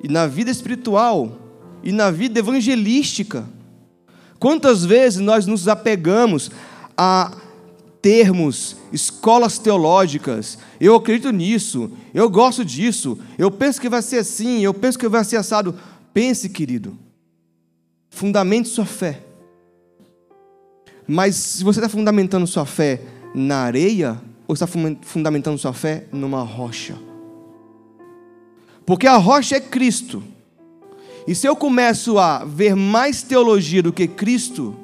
e 0.04 0.08
na 0.08 0.28
vida 0.28 0.52
espiritual 0.52 1.38
e 1.84 1.92
na 1.92 2.12
vida 2.12 2.40
evangelística. 2.40 3.48
Quantas 4.40 4.84
vezes 4.84 5.20
nós 5.20 5.46
nos 5.46 5.68
apegamos 5.68 6.52
a 6.98 7.36
termos, 8.02 8.76
escolas 8.92 9.58
teológicas, 9.58 10.58
eu 10.80 10.96
acredito 10.96 11.32
nisso, 11.32 11.92
eu 12.14 12.30
gosto 12.30 12.64
disso, 12.64 13.18
eu 13.38 13.50
penso 13.50 13.82
que 13.82 13.90
vai 13.90 14.02
ser 14.02 14.20
assim, 14.20 14.60
eu 14.60 14.74
penso 14.74 14.98
que 15.00 15.08
vai 15.08 15.24
ser 15.24 15.38
assado. 15.38 15.76
Pense, 16.14 16.50
querido, 16.50 16.98
fundamente 18.18 18.68
sua 18.68 18.86
fé. 18.86 19.22
Mas 21.08 21.36
se 21.36 21.64
você 21.64 21.80
está 21.80 21.88
fundamentando 21.88 22.48
sua 22.48 22.66
fé 22.66 23.00
na 23.34 23.58
areia, 23.60 24.20
ou 24.48 24.54
está 24.54 24.66
fundamentando 24.66 25.58
sua 25.58 25.72
fé 25.72 26.06
numa 26.12 26.42
rocha? 26.42 26.96
Porque 28.86 29.06
a 29.06 29.18
rocha 29.18 29.58
é 29.58 29.60
Cristo. 29.60 30.24
E 31.28 31.36
se 31.36 31.48
eu 31.48 31.56
começo 31.56 32.18
a 32.18 32.44
ver 32.44 32.76
mais 32.76 33.22
teologia 33.22 33.84
do 33.84 33.94
que 33.94 34.08
Cristo, 34.08 34.76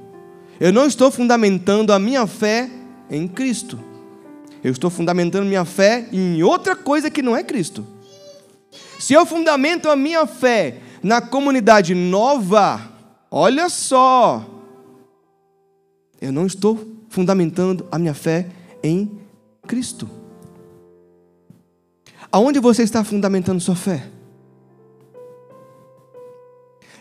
eu 0.59 0.71
não 0.71 0.85
estou 0.85 1.09
fundamentando 1.09 1.91
a 1.91 1.97
minha 1.97 2.27
fé 2.27 2.69
em 3.09 3.27
Cristo. 3.27 3.79
Eu 4.63 4.71
estou 4.71 4.91
fundamentando 4.91 5.45
minha 5.45 5.65
fé 5.65 6.07
em 6.11 6.43
outra 6.43 6.75
coisa 6.75 7.09
que 7.09 7.21
não 7.21 7.35
é 7.35 7.43
Cristo. 7.43 7.85
Se 8.99 9.13
eu 9.13 9.25
fundamento 9.25 9.89
a 9.89 9.95
minha 9.95 10.27
fé 10.27 10.77
na 11.01 11.19
comunidade 11.19 11.95
nova, 11.95 12.92
olha 13.35 13.67
só, 13.67 14.45
eu 16.21 16.31
não 16.31 16.45
estou 16.45 16.87
fundamentando 17.09 17.87
a 17.91 17.97
minha 17.97 18.13
fé 18.13 18.47
em 18.83 19.19
Cristo. 19.65 20.07
Aonde 22.31 22.59
você 22.59 22.83
está 22.83 23.03
fundamentando 23.03 23.59
sua 23.59 23.75
fé? 23.75 24.07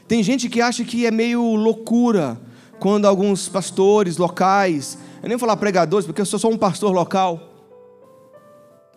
Tem 0.08 0.22
gente 0.22 0.48
que 0.48 0.62
acha 0.62 0.84
que 0.84 1.04
é 1.04 1.10
meio 1.10 1.54
loucura 1.54 2.40
quando 2.80 3.06
alguns 3.06 3.46
pastores 3.46 4.16
locais, 4.16 4.96
eu 5.22 5.28
nem 5.28 5.36
vou 5.36 5.46
falar 5.46 5.58
pregadores, 5.58 6.06
porque 6.06 6.22
eu 6.22 6.26
sou 6.26 6.38
só 6.38 6.48
um 6.48 6.56
pastor 6.56 6.92
local, 6.92 7.51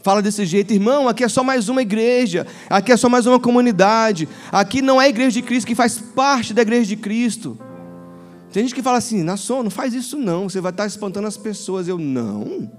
fala 0.06 0.22
desse 0.22 0.46
jeito, 0.46 0.72
irmão, 0.72 1.08
aqui 1.08 1.24
é 1.24 1.28
só 1.28 1.44
mais 1.44 1.68
uma 1.68 1.82
igreja, 1.82 2.46
aqui 2.70 2.92
é 2.92 2.96
só 2.96 3.10
mais 3.10 3.26
uma 3.26 3.40
comunidade, 3.40 4.30
aqui 4.52 4.80
não 4.80 5.02
é 5.02 5.06
a 5.06 5.10
igreja 5.10 5.32
de 5.32 5.42
Cristo 5.42 5.66
que 5.66 5.74
faz 5.74 5.98
parte 5.98 6.54
da 6.54 6.62
igreja 6.62 6.86
de 6.86 6.96
Cristo. 6.96 7.58
Tem 8.54 8.62
gente 8.62 8.76
que 8.76 8.84
fala 8.84 9.00
assim, 9.00 9.24
Nação, 9.24 9.64
não 9.64 9.72
faz 9.72 9.96
isso 9.96 10.16
não, 10.16 10.48
você 10.48 10.62
vai 10.62 10.72
estar 10.72 10.86
espantando 10.86 11.28
as 11.28 11.38
pessoas. 11.38 11.88
Eu, 11.88 11.98
não. 11.98 12.72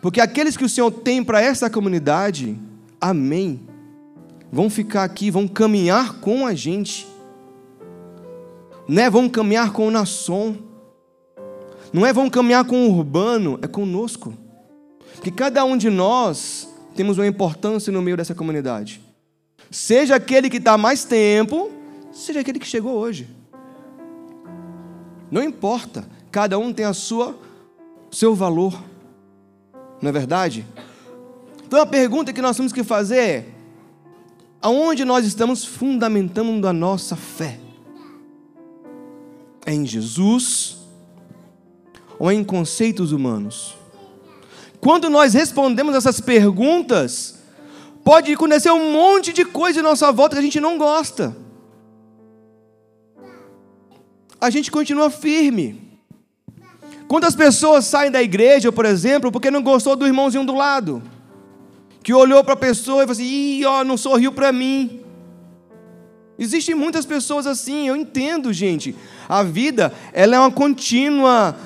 Porque 0.00 0.20
aqueles 0.20 0.56
que 0.56 0.64
o 0.64 0.68
Senhor 0.68 0.92
tem 0.92 1.24
para 1.24 1.42
essa 1.42 1.68
comunidade, 1.68 2.56
amém 3.00 3.66
vão 4.52 4.70
ficar 4.70 5.02
aqui, 5.02 5.28
vão 5.28 5.48
caminhar 5.48 6.20
com 6.20 6.46
a 6.46 6.54
gente. 6.54 7.04
Não 8.86 9.02
é 9.02 9.10
vão 9.10 9.28
caminhar 9.28 9.72
com 9.72 9.88
o 9.88 9.90
Nasson. 9.90 10.56
Não 11.92 12.06
é 12.06 12.12
vão 12.12 12.30
caminhar 12.30 12.64
com 12.64 12.86
o 12.86 12.90
urbano, 12.96 13.58
é 13.60 13.66
conosco. 13.66 14.46
Porque 15.18 15.32
cada 15.32 15.64
um 15.64 15.76
de 15.76 15.90
nós 15.90 16.68
temos 16.94 17.18
uma 17.18 17.26
importância 17.26 17.92
no 17.92 18.00
meio 18.00 18.16
dessa 18.16 18.36
comunidade. 18.36 19.00
Seja 19.68 20.14
aquele 20.14 20.48
que 20.48 20.58
está 20.58 20.78
mais 20.78 21.04
tempo, 21.04 21.70
seja 22.12 22.38
aquele 22.38 22.60
que 22.60 22.66
chegou 22.66 22.96
hoje. 22.96 23.28
Não 25.28 25.42
importa, 25.42 26.08
cada 26.30 26.56
um 26.56 26.72
tem 26.72 26.84
a 26.84 26.94
sua 26.94 27.36
seu 28.12 28.32
valor. 28.32 28.80
Não 30.00 30.08
é 30.08 30.12
verdade? 30.12 30.64
Então 31.66 31.80
a 31.80 31.86
pergunta 31.86 32.32
que 32.32 32.40
nós 32.40 32.56
temos 32.56 32.72
que 32.72 32.84
fazer 32.84 33.18
é: 33.18 33.48
aonde 34.62 35.04
nós 35.04 35.26
estamos 35.26 35.64
fundamentando 35.64 36.66
a 36.66 36.72
nossa 36.72 37.16
fé? 37.16 37.58
É 39.66 39.74
em 39.74 39.84
Jesus 39.84 40.78
ou 42.20 42.30
é 42.30 42.34
em 42.34 42.44
conceitos 42.44 43.10
humanos? 43.10 43.77
Quando 44.80 45.10
nós 45.10 45.34
respondemos 45.34 45.94
essas 45.94 46.20
perguntas, 46.20 47.36
pode 48.04 48.32
acontecer 48.32 48.70
um 48.70 48.92
monte 48.92 49.32
de 49.32 49.44
coisa 49.44 49.80
em 49.80 49.82
nossa 49.82 50.10
volta 50.12 50.36
que 50.36 50.40
a 50.40 50.44
gente 50.44 50.60
não 50.60 50.78
gosta. 50.78 51.36
A 54.40 54.50
gente 54.50 54.70
continua 54.70 55.10
firme. 55.10 55.88
Quantas 57.08 57.34
pessoas 57.34 57.86
saem 57.86 58.10
da 58.10 58.22
igreja, 58.22 58.70
por 58.70 58.84
exemplo, 58.84 59.32
porque 59.32 59.50
não 59.50 59.62
gostou 59.62 59.96
do 59.96 60.06
irmãozinho 60.06 60.44
do 60.44 60.54
lado? 60.54 61.02
Que 62.02 62.14
olhou 62.14 62.44
para 62.44 62.54
a 62.54 62.56
pessoa 62.56 63.02
e 63.02 63.06
falou 63.06 63.12
assim: 63.12 63.24
Ih, 63.24 63.64
ó, 63.64 63.82
não 63.82 63.96
sorriu 63.96 64.30
para 64.32 64.52
mim. 64.52 65.00
Existem 66.38 66.74
muitas 66.74 67.04
pessoas 67.04 67.48
assim, 67.48 67.88
eu 67.88 67.96
entendo, 67.96 68.52
gente. 68.52 68.94
A 69.28 69.42
vida, 69.42 69.92
ela 70.12 70.36
é 70.36 70.38
uma 70.38 70.52
contínua 70.52 71.56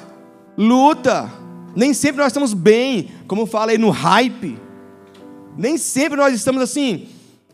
luta. 0.56 1.30
Nem 1.74 1.94
sempre 1.94 2.18
nós 2.22 2.28
estamos 2.28 2.52
bem, 2.54 3.10
como 3.26 3.46
fala 3.46 3.72
aí 3.72 3.78
no 3.78 3.90
hype. 3.90 4.58
Nem 5.56 5.76
sempre 5.76 6.16
nós 6.16 6.34
estamos 6.34 6.62
assim, 6.62 7.08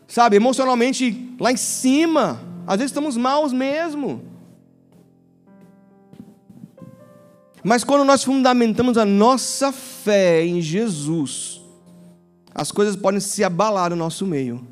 sabe, 0.07 0.35
emocionalmente 0.35 1.35
lá 1.39 1.51
em 1.51 1.57
cima. 1.57 2.41
Às 2.67 2.77
vezes 2.77 2.91
estamos 2.91 3.17
maus 3.17 3.51
mesmo. 3.51 4.21
Mas 7.63 7.83
quando 7.83 8.05
nós 8.05 8.23
fundamentamos 8.23 8.97
a 8.97 9.05
nossa 9.05 9.71
fé 9.71 10.45
em 10.45 10.61
Jesus, 10.61 11.61
as 12.53 12.71
coisas 12.71 12.95
podem 12.95 13.19
se 13.19 13.43
abalar 13.43 13.89
no 13.89 13.95
nosso 13.95 14.25
meio. 14.25 14.65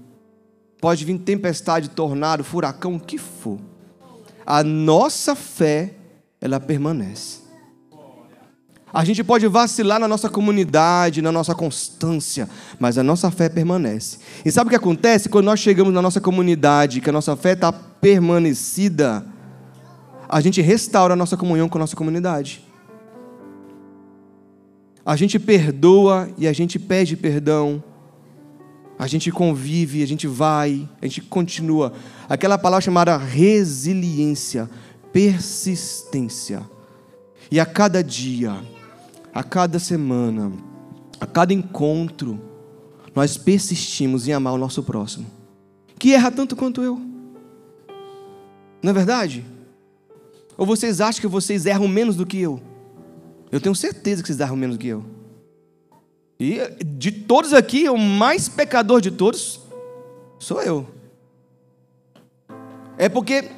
Pode 0.80 1.04
vir 1.04 1.18
tempestade, 1.20 1.90
tornado, 1.90 2.44
furacão, 2.44 2.96
o 2.96 3.00
que 3.00 3.18
for. 3.18 3.60
A 4.46 4.64
nossa 4.64 5.36
fé, 5.36 5.96
ela 6.40 6.60
permanece. 6.60 7.47
A 8.98 9.06
gente 9.06 9.24
pode 9.24 9.46
vacilar 9.46 10.00
na 10.00 10.08
nossa 10.08 10.28
comunidade, 10.28 11.22
na 11.22 11.32
nossa 11.32 11.54
constância, 11.54 12.50
mas 12.80 12.98
a 12.98 13.04
nossa 13.04 13.30
fé 13.30 13.48
permanece. 13.48 14.18
E 14.44 14.52
sabe 14.52 14.70
o 14.70 14.72
que 14.72 14.76
acontece? 14.76 15.30
Quando 15.30 15.46
nós 15.46 15.60
chegamos 15.60 15.94
na 15.94 16.02
nossa 16.02 16.20
comunidade, 16.20 17.00
que 17.00 17.08
a 17.08 17.14
nossa 17.14 17.36
fé 17.36 17.52
está 17.54 17.72
permanecida, 17.72 19.24
a 20.28 20.42
gente 20.42 20.62
restaura 20.62 21.14
a 21.14 21.16
nossa 21.16 21.38
comunhão 21.38 21.70
com 21.70 21.78
a 21.78 21.82
nossa 21.82 21.96
comunidade. 21.96 22.66
A 25.06 25.16
gente 25.16 25.38
perdoa 25.38 26.28
e 26.36 26.48
a 26.48 26.52
gente 26.52 26.80
pede 26.80 27.16
perdão. 27.16 27.84
A 28.98 29.06
gente 29.06 29.32
convive, 29.32 30.02
a 30.02 30.08
gente 30.08 30.26
vai, 30.26 30.90
a 31.00 31.06
gente 31.06 31.22
continua. 31.22 31.94
Aquela 32.28 32.58
palavra 32.58 32.82
chamada 32.82 33.16
resiliência, 33.16 34.68
persistência. 35.14 36.64
E 37.52 37.60
a 37.60 37.66
cada 37.66 38.04
dia, 38.04 38.60
a 39.38 39.44
cada 39.44 39.78
semana, 39.78 40.52
a 41.22 41.28
cada 41.28 41.54
encontro, 41.54 42.42
nós 43.14 43.38
persistimos 43.38 44.28
em 44.28 44.34
amar 44.34 44.54
o 44.54 44.58
nosso 44.58 44.82
próximo, 44.82 45.28
que 46.00 46.12
erra 46.12 46.32
tanto 46.32 46.56
quanto 46.56 46.82
eu. 46.82 47.00
Não 48.82 48.90
é 48.90 48.94
verdade? 48.94 49.46
Ou 50.58 50.66
vocês 50.66 51.00
acham 51.00 51.22
que 51.22 51.28
vocês 51.28 51.68
erram 51.68 51.88
menos 51.88 52.16
do 52.16 52.26
que 52.26 52.40
eu? 52.40 52.60
Eu 53.52 53.62
tenho 53.62 53.76
certeza 53.76 54.24
que 54.24 54.28
vocês 54.28 54.40
erram 54.40 54.56
menos 54.56 54.76
que 54.76 54.88
eu. 54.88 55.06
E 56.40 56.60
de 56.84 57.12
todos 57.12 57.54
aqui, 57.54 57.88
o 57.88 57.96
mais 57.96 58.50
pecador 58.50 59.02
de 59.02 59.12
todos 59.12 59.60
sou 60.40 60.64
eu. 60.64 60.88
É 62.98 63.08
porque 63.08 63.52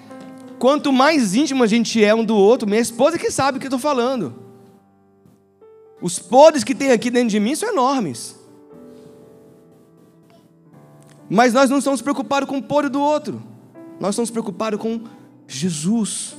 quanto 0.59 0.91
mais 0.91 1.35
íntimo 1.35 1.63
a 1.63 1.67
gente 1.67 2.03
é 2.03 2.13
um 2.13 2.25
do 2.25 2.35
outro, 2.35 2.67
minha 2.67 2.81
esposa 2.81 3.17
que 3.17 3.31
sabe 3.31 3.57
o 3.57 3.61
que 3.61 3.67
eu 3.67 3.69
estou 3.69 3.79
falando. 3.79 4.48
Os 6.01 6.17
podres 6.17 6.63
que 6.63 6.73
tem 6.73 6.91
aqui 6.91 7.09
dentro 7.09 7.29
de 7.29 7.39
mim 7.39 7.55
são 7.55 7.69
enormes. 7.69 8.35
Mas 11.29 11.53
nós 11.53 11.69
não 11.69 11.77
estamos 11.77 12.01
preocupados 12.01 12.49
com 12.49 12.57
o 12.57 12.63
podre 12.63 12.89
do 12.89 12.99
outro. 12.99 13.41
Nós 13.99 14.11
estamos 14.11 14.31
preocupados 14.31 14.79
com 14.79 15.03
Jesus. 15.47 16.35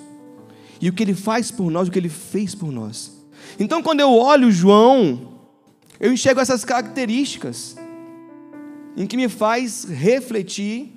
E 0.81 0.89
o 0.89 0.93
que 0.93 1.03
ele 1.03 1.15
faz 1.15 1.51
por 1.51 1.71
nós, 1.71 1.89
o 1.89 1.91
que 1.91 1.99
ele 1.99 2.09
fez 2.09 2.55
por 2.55 2.73
nós. 2.73 3.13
Então, 3.59 3.83
quando 3.83 4.01
eu 4.01 4.13
olho 4.13 4.51
João, 4.51 5.39
eu 5.99 6.13
enxergo 6.13 6.41
essas 6.41 6.65
características 6.65 7.77
em 8.97 9.07
que 9.07 9.17
me 9.17 9.29
faz 9.29 9.85
refletir 9.85 10.93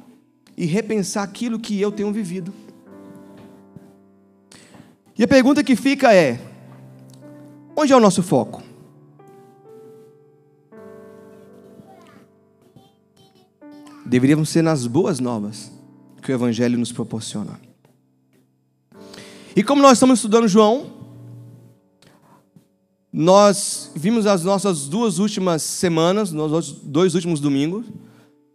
e 0.56 0.66
repensar 0.66 1.24
aquilo 1.24 1.60
que 1.60 1.80
eu 1.80 1.92
tenho 1.92 2.12
vivido. 2.12 2.54
E 5.18 5.24
a 5.24 5.28
pergunta 5.28 5.64
que 5.64 5.76
fica 5.76 6.14
é: 6.14 6.40
onde 7.76 7.94
é 7.94 7.96
o 7.96 8.00
nosso 8.00 8.24
foco? 8.24 8.62
Deveríamos 14.06 14.50
ser 14.50 14.62
nas 14.62 14.86
boas 14.86 15.20
novas 15.20 15.72
que 16.22 16.32
o 16.32 16.36
Evangelho 16.36 16.78
nos 16.78 16.92
proporciona. 16.92 17.60
E 19.56 19.64
como 19.64 19.82
nós 19.82 19.94
estamos 19.94 20.20
estudando 20.20 20.48
João, 20.48 20.92
nós 23.12 23.92
vimos 23.96 24.26
as 24.26 24.44
nossas 24.44 24.88
duas 24.88 25.20
últimas 25.20 25.62
semanas, 25.62 26.32
nos 26.32 26.72
dois 26.72 27.14
últimos 27.14 27.40
domingos, 27.40 27.86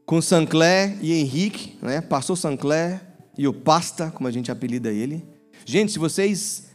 com 0.05 0.21
Sancler 0.21 0.99
e 1.01 1.13
Henrique, 1.13 1.79
né? 1.81 2.01
Pastor 2.01 2.37
Sancler 2.37 3.01
e 3.37 3.47
o 3.47 3.53
Pasta, 3.53 4.11
como 4.11 4.27
a 4.27 4.33
gente 4.33 4.51
apelida 4.51 4.91
ele. 4.91 5.25
Gente, 5.65 5.93
se 5.93 5.99
vocês 5.99 6.68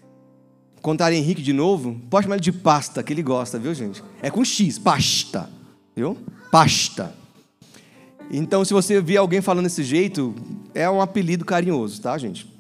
contarem 0.84 1.18
Henrique 1.18 1.42
de 1.42 1.54
novo, 1.54 1.98
pode 2.10 2.26
chamar 2.26 2.36
ele 2.36 2.44
de 2.44 2.52
Pasta, 2.52 3.02
que 3.02 3.14
ele 3.14 3.24
gosta, 3.24 3.58
viu, 3.58 3.74
gente? 3.74 4.04
É 4.22 4.30
com 4.30 4.44
X, 4.44 4.78
pasta, 4.78 5.50
viu? 5.96 6.18
Pasta. 6.52 7.16
Então, 8.30 8.66
se 8.66 8.74
você 8.74 9.02
vir 9.02 9.16
alguém 9.16 9.42
falando 9.42 9.64
desse 9.64 9.82
jeito, 9.82 10.36
é 10.76 10.90
um 10.90 11.02
apelido 11.02 11.46
carinhoso, 11.46 12.02
tá, 12.02 12.18
gente? 12.18 12.52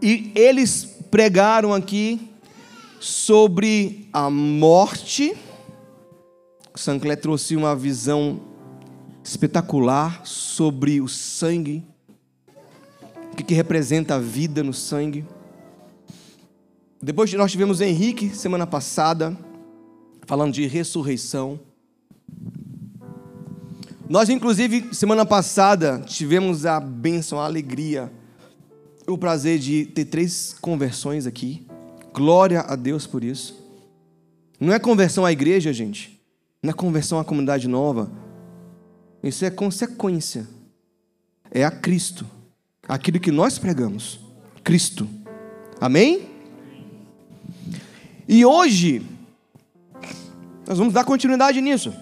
E 0.00 0.32
eles 0.34 0.96
pregaram 1.10 1.74
aqui 1.74 2.30
sobre 2.98 4.08
a 4.10 4.30
morte. 4.30 5.36
Sancler 6.74 7.20
trouxe 7.20 7.56
uma 7.56 7.76
visão 7.76 8.40
espetacular 9.22 10.24
sobre 10.24 11.00
o 11.00 11.08
sangue, 11.08 11.84
o 13.32 13.36
que, 13.36 13.54
representa 13.54 14.14
a 14.14 14.18
vida 14.18 14.62
no 14.62 14.72
sangue. 14.72 15.26
Depois 17.06 17.32
nós 17.34 17.52
tivemos 17.52 17.80
Henrique 17.80 18.30
semana 18.30 18.66
passada, 18.66 19.38
falando 20.26 20.52
de 20.52 20.66
ressurreição. 20.66 21.60
Nós, 24.08 24.28
inclusive, 24.28 24.92
semana 24.92 25.24
passada, 25.24 26.02
tivemos 26.04 26.66
a 26.66 26.80
bênção, 26.80 27.38
a 27.38 27.44
alegria, 27.44 28.12
o 29.06 29.16
prazer 29.16 29.60
de 29.60 29.86
ter 29.86 30.06
três 30.06 30.56
conversões 30.60 31.28
aqui. 31.28 31.64
Glória 32.12 32.62
a 32.62 32.74
Deus 32.74 33.06
por 33.06 33.22
isso. 33.22 33.56
Não 34.58 34.72
é 34.72 34.80
conversão 34.80 35.24
à 35.24 35.30
igreja, 35.30 35.72
gente. 35.72 36.20
Não 36.60 36.70
é 36.70 36.72
conversão 36.72 37.20
à 37.20 37.24
comunidade 37.24 37.68
nova. 37.68 38.10
Isso 39.22 39.44
é 39.44 39.50
consequência. 39.50 40.44
É 41.52 41.64
a 41.64 41.70
Cristo. 41.70 42.26
Aquilo 42.88 43.20
que 43.20 43.30
nós 43.30 43.60
pregamos. 43.60 44.18
Cristo. 44.64 45.08
Amém? 45.80 46.34
E 48.28 48.44
hoje, 48.44 49.02
nós 50.66 50.78
vamos 50.78 50.92
dar 50.92 51.04
continuidade 51.04 51.60
nisso. 51.60 51.92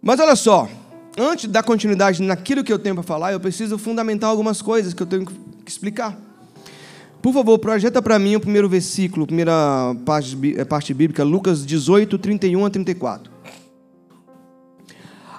Mas 0.00 0.18
olha 0.18 0.34
só, 0.34 0.68
antes 1.16 1.46
de 1.46 1.52
dar 1.52 1.62
continuidade 1.62 2.20
naquilo 2.22 2.64
que 2.64 2.72
eu 2.72 2.78
tenho 2.78 2.96
para 2.96 3.04
falar, 3.04 3.32
eu 3.32 3.38
preciso 3.38 3.78
fundamentar 3.78 4.28
algumas 4.30 4.60
coisas 4.60 4.92
que 4.92 5.02
eu 5.02 5.06
tenho 5.06 5.24
que 5.24 5.70
explicar. 5.70 6.18
Por 7.22 7.32
favor, 7.32 7.56
projeta 7.60 8.02
para 8.02 8.18
mim 8.18 8.34
o 8.34 8.40
primeiro 8.40 8.68
versículo, 8.68 9.22
a 9.22 9.26
primeira 9.26 9.52
parte, 10.04 10.36
eh, 10.56 10.64
parte 10.64 10.92
bíblica, 10.92 11.22
Lucas 11.22 11.64
18, 11.64 12.18
31 12.18 12.66
a 12.66 12.70
34. 12.70 13.30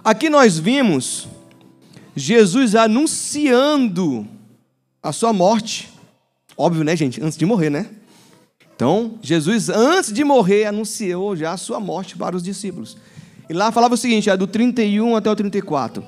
Aqui 0.01 0.29
nós 0.29 0.57
vimos 0.57 1.27
Jesus 2.15 2.73
anunciando 2.73 4.25
a 5.01 5.11
sua 5.11 5.33
morte. 5.33 5.89
Óbvio, 6.55 6.85
né, 6.85 6.95
gente? 6.95 7.21
Antes 7.21 7.37
de 7.37 7.45
morrer, 7.45 7.69
né? 7.69 7.89
Então, 8.75 9.19
Jesus, 9.21 9.69
antes 9.69 10.11
de 10.11 10.23
morrer, 10.23 10.65
anunciou 10.65 11.35
já 11.35 11.53
a 11.53 11.57
sua 11.57 11.79
morte 11.79 12.17
para 12.17 12.35
os 12.35 12.43
discípulos. 12.43 12.97
E 13.49 13.53
lá 13.53 13.71
falava 13.71 13.93
o 13.93 13.97
seguinte, 13.97 14.29
é 14.29 14.37
do 14.37 14.47
31 14.47 15.15
até 15.15 15.29
o 15.29 15.35
34. 15.35 16.03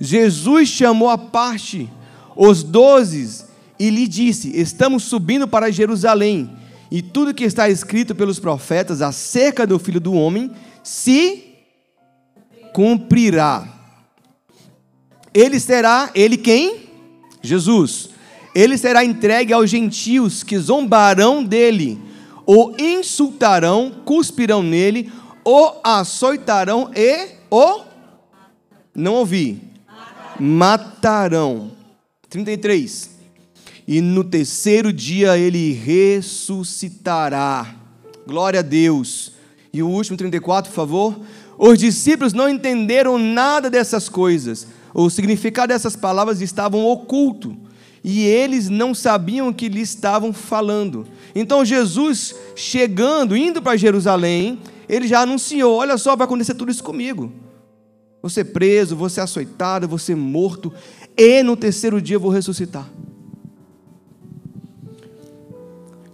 Jesus 0.00 0.68
chamou 0.68 1.08
à 1.08 1.16
parte 1.16 1.88
os 2.36 2.62
doze 2.62 3.44
e 3.78 3.90
lhe 3.90 4.06
disse: 4.06 4.50
Estamos 4.58 5.04
subindo 5.04 5.48
para 5.48 5.70
Jerusalém, 5.70 6.50
e 6.90 7.00
tudo 7.00 7.34
que 7.34 7.44
está 7.44 7.68
escrito 7.68 8.14
pelos 8.14 8.38
profetas 8.38 9.00
acerca 9.00 9.66
do 9.66 9.78
filho 9.78 10.00
do 10.00 10.12
homem 10.12 10.50
se 10.82 11.44
cumprirá. 12.74 13.66
Ele 15.32 15.60
será, 15.60 16.10
ele 16.14 16.36
quem? 16.36 16.88
Jesus. 17.42 18.10
Ele 18.54 18.76
será 18.76 19.04
entregue 19.04 19.52
aos 19.52 19.70
gentios 19.70 20.42
que 20.42 20.58
zombarão 20.58 21.44
dele, 21.44 21.98
o 22.52 22.74
insultarão, 22.80 23.92
cuspirão 24.04 24.60
nele, 24.60 25.12
o 25.44 25.72
açoitarão 25.84 26.90
e 26.96 27.28
o 27.48 27.82
não 28.92 29.14
ouvi. 29.14 29.62
Matarão. 30.40 31.70
33. 32.28 33.10
E 33.86 34.00
no 34.00 34.24
terceiro 34.24 34.92
dia 34.92 35.38
ele 35.38 35.72
ressuscitará. 35.74 37.72
Glória 38.26 38.58
a 38.58 38.64
Deus. 38.64 39.30
E 39.72 39.80
o 39.80 39.88
último 39.88 40.16
34, 40.16 40.72
por 40.72 40.76
favor. 40.76 41.20
Os 41.56 41.78
discípulos 41.78 42.32
não 42.32 42.48
entenderam 42.48 43.16
nada 43.16 43.70
dessas 43.70 44.08
coisas. 44.08 44.66
O 44.92 45.08
significado 45.08 45.72
dessas 45.72 45.94
palavras 45.94 46.40
estavam 46.40 46.84
oculto 46.84 47.56
e 48.02 48.22
eles 48.22 48.68
não 48.68 48.94
sabiam 48.94 49.48
o 49.48 49.54
que 49.54 49.68
lhe 49.68 49.80
estavam 49.80 50.32
falando. 50.32 51.06
Então 51.34 51.64
Jesus, 51.64 52.34
chegando, 52.56 53.36
indo 53.36 53.60
para 53.60 53.76
Jerusalém, 53.76 54.58
ele 54.88 55.06
já 55.06 55.20
anunciou: 55.20 55.76
Olha 55.76 55.96
só, 55.98 56.16
vai 56.16 56.24
acontecer 56.24 56.54
tudo 56.54 56.70
isso 56.70 56.82
comigo. 56.82 57.32
Você 58.22 58.44
preso, 58.44 58.96
você 58.96 59.20
açoitado, 59.20 59.88
você 59.88 60.14
morto, 60.14 60.72
e 61.16 61.42
no 61.42 61.56
terceiro 61.56 62.00
dia 62.00 62.16
eu 62.16 62.20
vou 62.20 62.30
ressuscitar. 62.30 62.88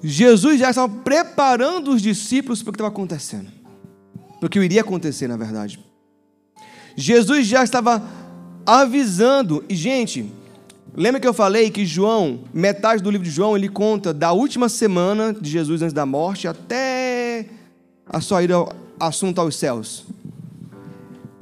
Jesus 0.02 0.60
já 0.60 0.70
estava 0.70 0.92
preparando 1.02 1.90
os 1.90 2.00
discípulos 2.00 2.62
para 2.62 2.70
o 2.70 2.72
que 2.72 2.76
estava 2.76 2.90
acontecendo, 2.90 3.50
para 4.38 4.46
o 4.46 4.50
que 4.50 4.60
iria 4.60 4.82
acontecer, 4.82 5.26
na 5.26 5.36
verdade. 5.36 5.80
Jesus 6.96 7.46
já 7.46 7.64
estava 7.64 8.02
avisando, 8.64 9.64
e 9.68 9.74
gente, 9.74 10.30
lembra 10.96 11.20
que 11.20 11.28
eu 11.28 11.34
falei 11.34 11.70
que 11.70 11.84
João, 11.84 12.40
metade 12.52 13.02
do 13.02 13.10
livro 13.10 13.26
de 13.26 13.30
João, 13.30 13.56
ele 13.56 13.68
conta 13.68 14.14
da 14.14 14.32
última 14.32 14.68
semana 14.68 15.32
de 15.32 15.50
Jesus 15.50 15.82
antes 15.82 15.92
da 15.92 16.06
morte 16.06 16.48
até 16.48 17.46
a 18.06 18.20
sua 18.20 18.42
ida 18.42 18.54
assunto 18.98 19.40
aos 19.40 19.54
céus. 19.56 20.06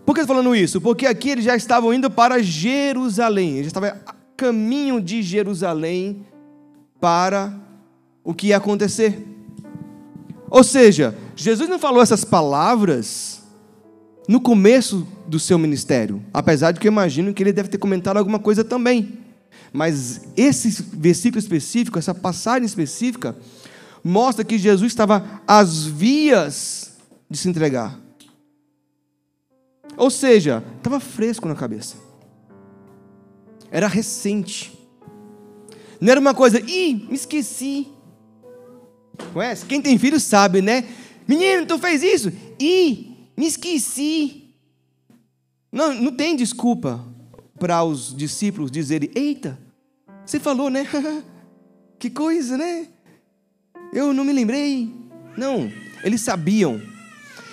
Por 0.04 0.14
que 0.14 0.20
eu 0.20 0.26
falando 0.26 0.54
isso? 0.54 0.80
Porque 0.80 1.06
aqui 1.06 1.30
eles 1.30 1.44
já 1.44 1.56
estavam 1.56 1.94
indo 1.94 2.10
para 2.10 2.42
Jerusalém, 2.42 3.52
eles 3.52 3.64
já 3.64 3.68
estavam 3.68 3.90
a 4.04 4.14
caminho 4.36 5.00
de 5.00 5.22
Jerusalém 5.22 6.26
para 7.00 7.54
o 8.22 8.34
que 8.34 8.48
ia 8.48 8.56
acontecer. 8.56 9.26
Ou 10.50 10.62
seja, 10.62 11.16
Jesus 11.34 11.68
não 11.68 11.78
falou 11.78 12.02
essas 12.02 12.24
palavras 12.24 13.42
no 14.28 14.40
começo 14.40 15.06
do 15.26 15.38
seu 15.38 15.58
ministério, 15.58 16.22
apesar 16.32 16.72
de 16.72 16.80
que 16.80 16.86
eu 16.86 16.92
imagino 16.92 17.32
que 17.32 17.42
ele 17.42 17.52
deve 17.52 17.68
ter 17.68 17.78
comentado 17.78 18.16
alguma 18.16 18.38
coisa 18.38 18.62
também. 18.62 19.23
Mas 19.76 20.20
esse 20.36 20.70
versículo 20.92 21.40
específico, 21.40 21.98
essa 21.98 22.14
passagem 22.14 22.64
específica, 22.64 23.36
mostra 24.04 24.44
que 24.44 24.56
Jesus 24.56 24.92
estava 24.92 25.42
às 25.48 25.84
vias 25.84 26.92
de 27.28 27.36
se 27.36 27.48
entregar. 27.48 27.98
Ou 29.96 30.10
seja, 30.10 30.62
estava 30.76 31.00
fresco 31.00 31.48
na 31.48 31.56
cabeça. 31.56 31.96
Era 33.68 33.88
recente. 33.88 34.78
Não 36.00 36.12
era 36.12 36.20
uma 36.20 36.34
coisa, 36.34 36.60
ih, 36.60 37.08
me 37.08 37.16
esqueci. 37.16 37.88
Conhece? 39.32 39.66
Quem 39.66 39.82
tem 39.82 39.98
filho 39.98 40.20
sabe, 40.20 40.62
né? 40.62 40.84
Menino, 41.26 41.66
tu 41.66 41.80
fez 41.80 42.00
isso? 42.00 42.32
Ih, 42.60 43.28
me 43.36 43.46
esqueci. 43.46 44.54
Não, 45.72 45.92
não 45.92 46.12
tem 46.12 46.36
desculpa 46.36 47.04
para 47.58 47.82
os 47.82 48.14
discípulos 48.16 48.70
dizerem: 48.70 49.10
Eita, 49.16 49.63
você 50.24 50.40
falou, 50.40 50.70
né? 50.70 50.86
que 51.98 52.10
coisa, 52.10 52.56
né? 52.56 52.88
Eu 53.92 54.12
não 54.12 54.24
me 54.24 54.32
lembrei. 54.32 54.92
Não, 55.36 55.70
eles 56.02 56.20
sabiam. 56.20 56.80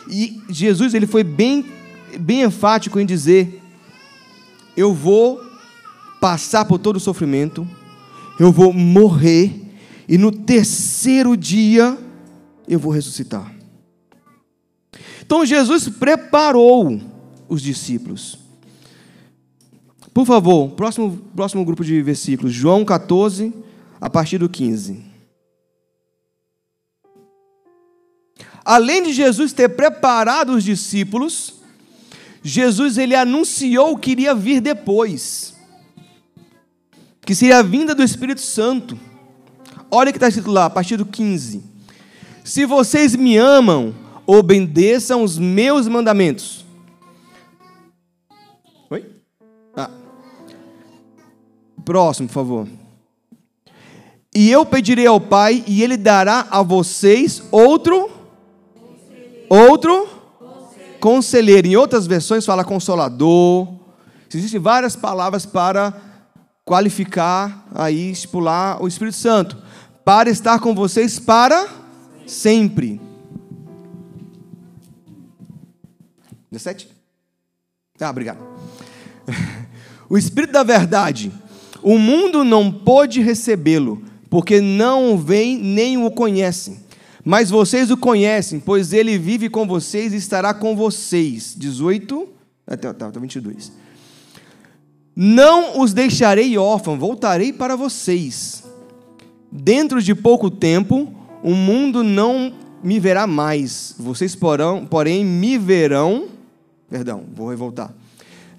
E 0.09 0.41
Jesus 0.49 0.93
ele 0.93 1.07
foi 1.07 1.23
bem 1.23 1.65
bem 2.19 2.43
enfático 2.43 2.99
em 2.99 3.05
dizer: 3.05 3.61
Eu 4.75 4.93
vou 4.93 5.41
passar 6.19 6.65
por 6.65 6.77
todo 6.77 6.97
o 6.97 6.99
sofrimento, 6.99 7.67
eu 8.39 8.51
vou 8.51 8.73
morrer, 8.73 9.53
e 10.07 10.17
no 10.17 10.31
terceiro 10.31 11.35
dia 11.35 11.97
eu 12.67 12.79
vou 12.79 12.91
ressuscitar. 12.91 13.53
Então 15.21 15.45
Jesus 15.45 15.87
preparou 15.87 16.99
os 17.47 17.61
discípulos. 17.61 18.40
Por 20.13 20.25
favor, 20.25 20.69
próximo, 20.71 21.17
próximo 21.35 21.63
grupo 21.63 21.85
de 21.85 22.01
versículos, 22.01 22.53
João 22.53 22.83
14, 22.83 23.53
a 23.99 24.09
partir 24.09 24.37
do 24.37 24.49
15. 24.49 25.11
Além 28.63 29.03
de 29.03 29.13
Jesus 29.13 29.53
ter 29.53 29.69
preparado 29.69 30.53
os 30.53 30.63
discípulos, 30.63 31.55
Jesus 32.43 32.97
ele 32.97 33.15
anunciou 33.15 33.97
que 33.97 34.11
iria 34.11 34.35
vir 34.35 34.59
depois, 34.59 35.55
que 37.21 37.33
seria 37.33 37.59
a 37.59 37.63
vinda 37.63 37.95
do 37.95 38.03
Espírito 38.03 38.41
Santo. 38.41 38.99
Olha 39.89 40.09
o 40.09 40.13
que 40.13 40.17
está 40.17 40.27
escrito 40.27 40.51
lá, 40.51 40.65
a 40.65 40.69
partir 40.69 40.97
do 40.97 41.05
15: 41.05 41.63
Se 42.43 42.65
vocês 42.65 43.15
me 43.15 43.37
amam, 43.37 43.95
obedeçam 44.27 45.23
os 45.23 45.37
meus 45.37 45.87
mandamentos. 45.87 46.60
Próximo, 51.83 52.27
por 52.27 52.33
favor. 52.33 52.67
E 54.33 54.49
eu 54.49 54.65
pedirei 54.65 55.05
ao 55.05 55.19
Pai, 55.19 55.63
e 55.67 55.83
Ele 55.83 55.97
dará 55.97 56.47
a 56.49 56.61
vocês 56.61 57.43
outro. 57.51 58.09
Outro 59.49 60.07
conselheiro. 61.01 61.67
Em 61.67 61.75
outras 61.75 62.07
versões 62.07 62.45
fala 62.45 62.63
consolador. 62.63 63.67
Existem 64.33 64.59
várias 64.61 64.95
palavras 64.95 65.45
para 65.45 65.93
qualificar 66.63 67.65
aí, 67.75 68.11
estipular 68.11 68.81
o 68.81 68.87
Espírito 68.87 69.17
Santo. 69.17 69.57
Para 70.05 70.29
estar 70.29 70.59
com 70.59 70.73
vocês 70.73 71.19
para 71.19 71.67
sempre. 72.25 73.01
17? 76.49 76.87
Ah, 77.99 78.09
obrigado. 78.09 78.39
O 80.09 80.17
Espírito 80.17 80.51
da 80.51 80.61
Verdade. 80.61 81.31
O 81.83 81.97
mundo 81.97 82.43
não 82.43 82.71
pôde 82.71 83.21
recebê-lo, 83.21 84.01
porque 84.29 84.61
não 84.61 85.13
o 85.13 85.17
vem 85.17 85.57
nem 85.57 85.97
o 85.97 86.09
conhece 86.11 86.81
mas 87.23 87.49
vocês 87.49 87.91
o 87.91 87.97
conhecem, 87.97 88.59
pois 88.59 88.93
ele 88.93 89.17
vive 89.17 89.49
com 89.49 89.67
vocês 89.67 90.13
e 90.13 90.17
estará 90.17 90.53
com 90.53 90.75
vocês. 90.75 91.55
18, 91.57 92.27
até, 92.65 92.91
tá, 92.93 93.09
22. 93.09 93.69
Tá, 93.69 93.75
Não 95.15 95.79
os 95.79 95.93
deixarei 95.93 96.57
órfãos, 96.57 96.99
voltarei 96.99 97.53
para 97.53 97.75
vocês. 97.75 98.63
Dentro 99.51 100.01
de 100.01 100.15
pouco 100.15 100.49
tempo, 100.49 101.13
o 101.43 101.53
mundo 101.53 102.03
não 102.03 102.53
me 102.83 102.99
verá 102.99 103.27
mais. 103.27 103.93
Vocês, 103.99 104.35
porão, 104.35 104.85
porém, 104.85 105.23
me 105.23 105.57
verão. 105.57 106.27
Perdão, 106.89 107.23
vou 107.33 107.49
revoltar. 107.49 107.93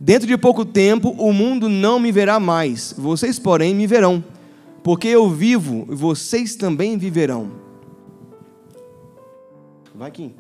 Dentro 0.05 0.27
de 0.27 0.37
pouco 0.37 0.65
tempo, 0.65 1.11
o 1.11 1.33
mundo 1.33 1.69
não 1.69 2.01
me 2.01 2.11
verá 2.11 2.41
mais. 2.41 2.93
Vocês, 2.99 3.39
porém, 3.39 3.73
me 3.73 3.87
verão. 3.87 4.25
Porque 4.83 5.07
eu 5.07 5.31
vivo, 5.31 5.87
vocês 5.89 6.57
também 6.57 6.99
viverão. 6.99 7.53
Vai, 9.95 10.11
Kim. 10.11 10.35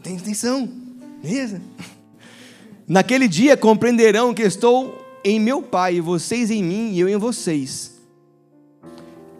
Tem 0.00 0.16
atenção. 0.16 0.68
Beleza? 1.20 1.60
Naquele 2.86 3.26
dia 3.26 3.56
compreenderão 3.56 4.32
que 4.32 4.42
estou 4.42 4.96
em 5.24 5.40
meu 5.40 5.60
Pai, 5.60 6.00
vocês 6.00 6.52
em 6.52 6.62
mim 6.62 6.92
e 6.92 7.00
eu 7.00 7.08
em 7.08 7.16
vocês. 7.16 7.99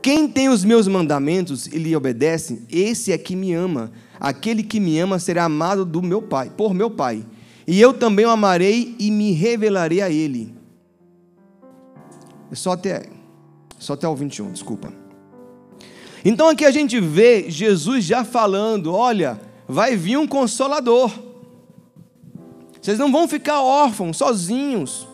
Quem 0.02 0.26
tem 0.28 0.48
os 0.48 0.64
meus 0.64 0.88
mandamentos 0.88 1.66
e 1.66 1.78
lhe 1.78 1.94
obedece, 1.94 2.62
esse 2.70 3.12
é 3.12 3.18
que 3.18 3.36
me 3.36 3.52
ama. 3.52 3.92
Aquele 4.18 4.62
que 4.62 4.80
me 4.80 4.98
ama 4.98 5.18
será 5.18 5.44
amado 5.44 5.84
do 5.84 6.02
meu 6.02 6.22
Pai, 6.22 6.50
por 6.56 6.72
meu 6.72 6.90
Pai. 6.90 7.24
E 7.66 7.80
eu 7.80 7.92
também 7.92 8.24
o 8.24 8.30
amarei 8.30 8.94
e 8.98 9.10
me 9.10 9.32
revelarei 9.32 10.00
a 10.00 10.10
ele. 10.10 10.54
É 12.50 12.54
só 12.54 12.72
até, 12.72 13.06
só 13.78 13.92
até 13.92 14.08
o 14.08 14.14
21, 14.14 14.52
desculpa. 14.52 14.92
Então 16.24 16.48
aqui 16.48 16.64
a 16.64 16.70
gente 16.70 17.00
vê 17.00 17.50
Jesus 17.50 18.04
já 18.04 18.24
falando: 18.24 18.92
olha, 18.92 19.40
vai 19.68 19.96
vir 19.96 20.16
um 20.16 20.26
consolador. 20.26 21.12
Vocês 22.80 22.98
não 22.98 23.12
vão 23.12 23.28
ficar 23.28 23.60
órfãos, 23.62 24.16
sozinhos. 24.16 25.06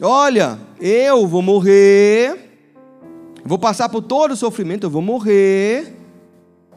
Olha, 0.00 0.58
eu 0.80 1.26
vou 1.26 1.42
morrer, 1.42 2.49
vou 3.44 3.58
passar 3.58 3.88
por 3.88 4.02
todo 4.02 4.32
o 4.32 4.36
sofrimento, 4.36 4.84
eu 4.84 4.90
vou 4.90 5.02
morrer, 5.02 5.96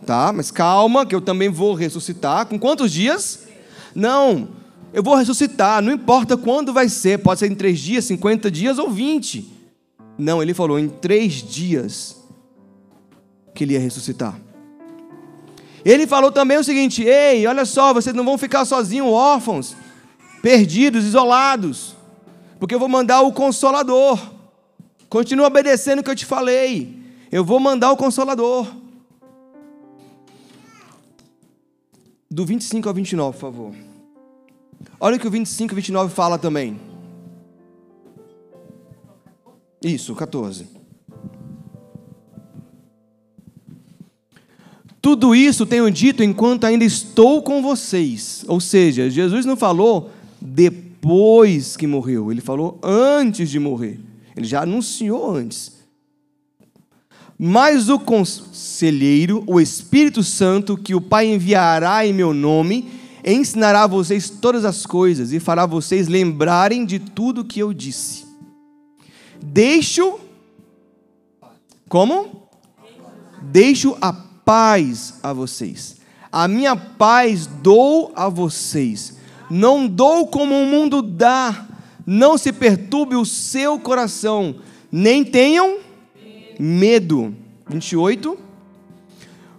tá? 0.06 0.32
Mas 0.34 0.52
calma, 0.52 1.06
que 1.06 1.16
eu 1.16 1.22
também 1.22 1.50
vou 1.50 1.74
ressuscitar. 1.74 2.46
Com 2.46 2.60
quantos 2.60 2.92
dias? 2.92 3.48
Não, 3.96 4.50
eu 4.94 5.02
vou 5.02 5.16
ressuscitar, 5.16 5.82
não 5.82 5.92
importa 5.92 6.38
quando 6.38 6.74
vai 6.74 6.88
ser, 6.90 7.20
pode 7.20 7.40
ser 7.40 7.52
em 7.52 7.56
três 7.56 7.80
dias, 7.80 8.06
50 8.06 8.52
dias 8.52 8.78
ou 8.78 8.90
20. 8.90 9.52
Não, 10.18 10.42
ele 10.42 10.54
falou 10.54 10.78
em 10.78 10.88
três 10.88 11.34
dias 11.34 12.18
que 13.54 13.64
ele 13.64 13.74
ia 13.74 13.80
ressuscitar. 13.80 14.36
Ele 15.84 16.08
falou 16.08 16.32
também 16.32 16.58
o 16.58 16.64
seguinte: 16.64 17.04
ei, 17.04 17.46
olha 17.46 17.66
só, 17.66 17.94
vocês 17.94 18.16
não 18.16 18.24
vão 18.24 18.38
ficar 18.38 18.66
sozinhos, 18.66 19.08
órfãos, 19.08 19.76
perdidos, 20.42 21.06
isolados, 21.06 21.96
porque 22.60 22.76
eu 22.76 22.80
vou 22.80 22.88
mandar 22.90 23.22
o 23.22 23.34
consolador. 23.34 24.33
Continua 25.14 25.46
obedecendo 25.46 26.00
o 26.00 26.04
que 26.04 26.10
eu 26.10 26.16
te 26.16 26.26
falei. 26.26 26.92
Eu 27.32 27.46
vou 27.46 27.60
mandar 27.60 27.92
o 27.92 27.96
consolador. 27.96 28.66
Do 32.32 32.44
25 32.44 32.90
ao 32.90 32.96
29, 32.96 33.34
por 33.34 33.40
favor. 33.40 33.76
Olha 35.00 35.16
o 35.16 35.20
que 35.20 35.28
o 35.28 35.30
25 35.30 35.72
e 35.72 35.76
29 35.76 36.12
fala 36.12 36.40
também. 36.40 36.80
Isso, 39.84 40.16
14. 40.16 40.66
Tudo 45.00 45.36
isso 45.36 45.68
tenho 45.68 45.92
dito 45.92 46.24
enquanto 46.24 46.64
ainda 46.64 46.86
estou 46.86 47.44
com 47.44 47.62
vocês. 47.62 48.44
Ou 48.48 48.60
seja, 48.60 49.12
Jesus 49.12 49.46
não 49.46 49.56
falou 49.56 50.10
depois 50.42 51.78
que 51.78 51.86
morreu, 51.86 52.32
ele 52.32 52.42
falou 52.42 52.80
antes 52.82 53.52
de 53.52 53.60
morrer. 53.60 54.13
Ele 54.36 54.46
já 54.46 54.64
anunciou 54.64 55.36
antes. 55.36 55.84
Mas 57.38 57.90
o 57.90 58.00
conselheiro, 58.00 59.44
o 59.48 59.60
Espírito 59.60 60.24
Santo, 60.24 60.78
que 60.78 60.96
o 60.96 61.02
Pai 61.02 61.28
enviará 61.28 62.06
em 62.06 62.14
meu 62.14 62.34
nome, 62.34 62.90
ensinará 63.26 63.84
a 63.84 63.88
vocês 63.88 64.30
todas 64.30 64.66
as 64.66 64.86
coisas 64.86 65.32
e 65.34 65.40
fará 65.40 65.66
vocês 65.66 66.08
lembrarem 66.08 66.86
de 66.86 67.00
tudo 67.00 67.46
que 67.46 67.60
eu 67.60 67.74
disse. 67.74 68.26
Deixo. 69.42 70.20
Como? 71.90 72.50
Deixo 73.42 73.98
a 74.02 74.14
paz 74.14 75.20
a 75.22 75.34
vocês. 75.34 75.98
A 76.32 76.48
minha 76.48 76.76
paz 76.76 77.46
dou 77.46 78.12
a 78.16 78.30
vocês. 78.30 79.18
Não 79.50 79.88
dou 79.88 80.28
como 80.28 80.56
o 80.56 80.66
mundo 80.66 81.02
dá. 81.02 81.68
Não 82.06 82.38
se 82.38 82.52
perturbe 82.52 83.16
o 83.16 83.26
seu 83.26 83.80
coração, 83.80 84.56
nem 84.92 85.24
tenham 85.24 85.80
medo. 86.60 87.36
28. 87.68 88.38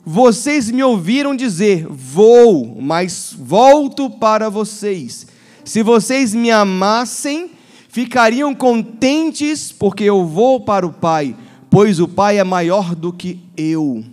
Vocês 0.05 0.71
me 0.71 0.83
ouviram 0.83 1.35
dizer: 1.35 1.87
Vou, 1.89 2.77
mas 2.81 3.35
volto 3.37 4.11
para 4.11 4.49
vocês. 4.49 5.27
Se 5.65 5.83
vocês 5.83 6.35
me 6.35 6.51
amassem, 6.51 7.51
ficariam 7.89 8.55
contentes, 8.55 9.73
porque 9.73 10.05
eu 10.05 10.27
vou 10.27 10.61
para 10.61 10.87
o 10.87 10.93
Pai, 10.93 11.35
pois 11.71 12.01
o 12.01 12.07
Pai 12.07 12.39
é 12.39 12.45
maior 12.45 12.95
do 12.95 13.13
que 13.13 13.41
eu 13.57 14.05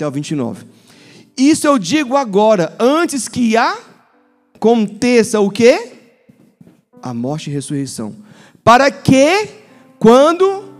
até 0.00 0.08
o 0.08 0.10
29. 0.10 0.64
Isso 1.36 1.66
eu 1.66 1.78
digo 1.78 2.16
agora, 2.16 2.74
antes 2.78 3.28
que 3.28 3.54
aconteça 3.56 5.40
o 5.40 5.50
quê? 5.50 5.99
A 7.02 7.14
morte 7.14 7.50
e 7.50 7.52
ressurreição. 7.52 8.14
Para 8.62 8.90
que, 8.90 9.48
quando 9.98 10.72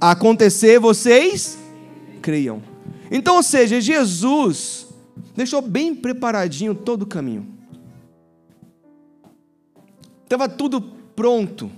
acontecer, 0.00 0.78
vocês 0.78 1.58
creiam. 2.20 2.62
Então, 3.10 3.36
ou 3.36 3.42
seja, 3.42 3.80
Jesus 3.80 4.86
deixou 5.36 5.60
bem 5.60 5.94
preparadinho 5.94 6.74
todo 6.74 7.02
o 7.02 7.06
caminho. 7.06 7.46
Estava 10.24 10.48
tudo 10.48 10.80
pronto. 11.14 11.70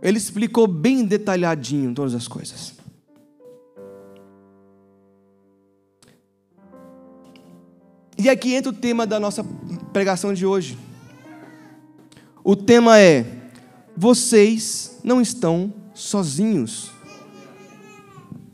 Ele 0.00 0.18
explicou 0.18 0.66
bem 0.66 1.04
detalhadinho 1.04 1.92
todas 1.94 2.14
as 2.14 2.28
coisas. 2.28 2.74
E 8.16 8.28
aqui 8.28 8.54
entra 8.54 8.70
o 8.70 8.74
tema 8.74 9.04
da 9.04 9.18
nossa 9.18 9.44
pregação 9.92 10.32
de 10.32 10.46
hoje. 10.46 10.78
O 12.44 12.56
tema 12.56 12.98
é: 12.98 13.26
vocês 13.96 14.98
não 15.02 15.20
estão 15.20 15.72
sozinhos. 15.94 16.90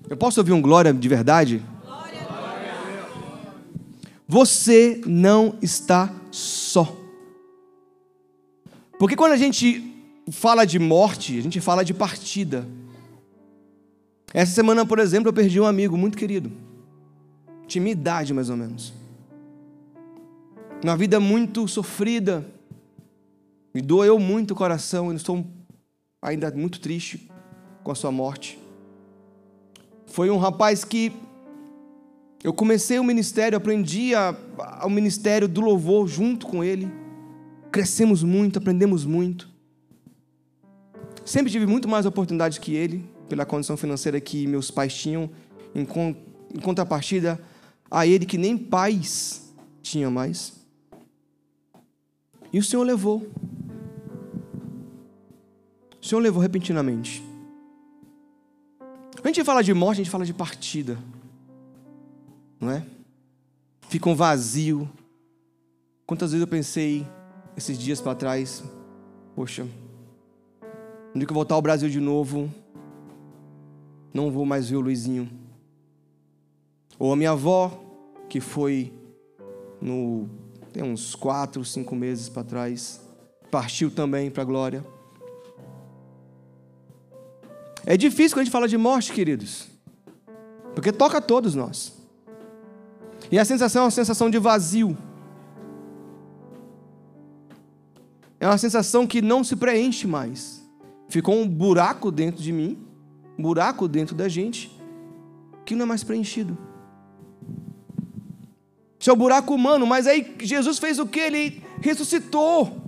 Eu 0.09 0.17
posso 0.17 0.41
ouvir 0.41 0.53
um 0.53 0.63
glória 0.63 0.93
de 0.93 1.09
verdade? 1.09 1.63
Você 4.27 5.01
não 5.07 5.57
está 5.63 6.13
só. 6.31 6.95
Porque 8.99 9.17
quando 9.17 9.33
a 9.33 9.37
gente 9.37 9.85
fala 10.31 10.67
de 10.67 10.79
morte, 10.79 11.39
a 11.39 11.43
gente 11.43 11.61
fala 11.61 11.85
de 11.85 11.95
partida. 11.95 12.67
Essa 14.35 14.53
semana, 14.53 14.85
por 14.85 14.99
exemplo, 14.99 15.29
eu 15.29 15.33
perdi 15.33 15.59
um 15.59 15.65
amigo 15.65 15.97
muito 15.97 16.19
querido. 16.19 16.53
Tinha 17.67 17.81
minha 17.81 17.93
idade, 17.93 18.35
mais 18.35 18.51
ou 18.51 18.57
menos 18.57 18.93
uma 20.83 20.97
vida 20.97 21.19
muito 21.19 21.67
sofrida, 21.67 22.47
me 23.79 23.83
doeu 23.83 24.19
muito 24.19 24.51
o 24.51 24.57
coração, 24.57 25.11
eu 25.11 25.15
estou 25.15 25.47
ainda 26.21 26.51
muito 26.51 26.81
triste 26.81 27.31
com 27.85 27.93
a 27.93 27.95
sua 27.95 28.11
morte. 28.11 28.59
Foi 30.05 30.29
um 30.31 30.37
rapaz 30.37 30.83
que 30.83 31.13
eu 32.43 32.53
comecei 32.53 32.99
o 32.99 33.05
ministério, 33.05 33.57
aprendi 33.57 34.17
a, 34.17 34.37
ao 34.81 34.91
ministério 34.91 35.47
do 35.47 35.61
louvor 35.61 36.09
junto 36.09 36.45
com 36.45 36.65
ele. 36.65 36.91
Crescemos 37.71 38.25
muito, 38.25 38.59
aprendemos 38.59 39.05
muito. 39.05 39.49
Sempre 41.25 41.53
tive 41.53 41.65
muito 41.65 41.87
mais 41.87 42.05
oportunidades 42.05 42.59
que 42.59 42.75
ele, 42.75 43.09
pela 43.29 43.47
condição 43.47 43.77
financeira 43.77 44.21
que 44.21 44.45
meus 44.49 44.73
pais 44.73 44.93
tinham, 44.93 45.31
em, 45.73 45.83
em 45.83 46.61
contrapartida 46.61 47.41
a 47.89 48.05
ele 48.05 48.27
que 48.27 48.39
nem 48.39 48.59
pais 48.59 49.55
tinha 49.83 50.11
mais. 50.11 50.53
E 52.53 52.59
o 52.59 52.65
Senhor 52.65 52.83
levou. 52.83 53.25
O 56.01 56.07
Senhor 56.07 56.21
levou 56.21 56.41
repentinamente. 56.41 57.23
Quando 59.13 59.27
a 59.27 59.29
gente 59.29 59.45
fala 59.45 59.63
de 59.63 59.75
morte, 59.75 60.01
a 60.01 60.05
gente 60.05 60.11
fala 60.11 60.25
de 60.25 60.33
partida. 60.33 60.99
Não 62.61 62.71
é? 62.71 62.87
Fica 63.89 64.09
um 64.09 64.15
vazio. 64.15 64.89
Quantas 66.07 66.31
vezes 66.31 66.43
eu 66.43 66.49
pensei 66.49 67.07
esses 67.57 67.79
dias 67.79 68.01
para 68.01 68.15
trás, 68.15 68.63
poxa, 69.35 69.67
no 71.13 71.19
dia 71.19 71.27
que 71.27 71.33
eu 71.33 71.35
voltar 71.35 71.57
ao 71.57 71.63
Brasil 71.63 71.89
de 71.89 72.01
novo, 72.01 72.53
não 74.15 74.31
vou 74.31 74.47
mais 74.47 74.71
ver 74.71 74.77
o 74.77 74.81
Luizinho. 74.81 75.29
Ou 76.99 77.13
a 77.13 77.17
minha 77.17 77.33
avó, 77.33 77.85
que 78.29 78.41
foi 78.41 78.93
no 79.81 80.29
tem 80.73 80.83
uns 80.83 81.15
quatro, 81.15 81.65
cinco 81.65 81.97
meses 81.97 82.29
para 82.29 82.45
trás, 82.45 83.01
partiu 83.51 83.91
também 83.91 84.31
para 84.31 84.43
a 84.43 84.47
glória. 84.47 84.85
É 87.91 87.97
difícil 87.97 88.35
quando 88.35 88.43
a 88.43 88.45
gente 88.45 88.53
fala 88.53 88.69
de 88.69 88.77
morte, 88.77 89.11
queridos, 89.11 89.67
porque 90.75 90.93
toca 90.93 91.17
a 91.17 91.21
todos 91.23 91.55
nós. 91.55 91.97
E 93.33 93.39
a 93.39 93.47
sensação 93.47 93.81
é 93.81 93.85
uma 93.87 93.91
sensação 93.91 94.29
de 94.29 94.39
vazio. 94.39 94.95
É 98.39 98.47
uma 98.47 98.59
sensação 98.59 99.07
que 99.07 99.23
não 99.23 99.43
se 99.43 99.57
preenche 99.57 100.07
mais. 100.07 100.63
Ficou 101.09 101.35
um 101.35 101.49
buraco 101.49 102.13
dentro 102.13 102.43
de 102.43 102.53
mim, 102.53 102.77
um 103.39 103.43
buraco 103.43 103.89
dentro 103.89 104.15
da 104.15 104.29
gente, 104.29 104.71
que 105.65 105.75
não 105.75 105.85
é 105.85 105.89
mais 105.89 106.05
preenchido. 106.05 106.59
Isso 109.01 109.09
é 109.09 109.13
o 109.15 109.17
buraco 109.17 109.55
humano, 109.55 109.87
mas 109.87 110.07
aí 110.07 110.37
Jesus 110.41 110.79
fez 110.79 110.99
o 110.99 111.07
que? 111.07 111.21
Ele 111.21 111.65
ressuscitou. 111.81 112.83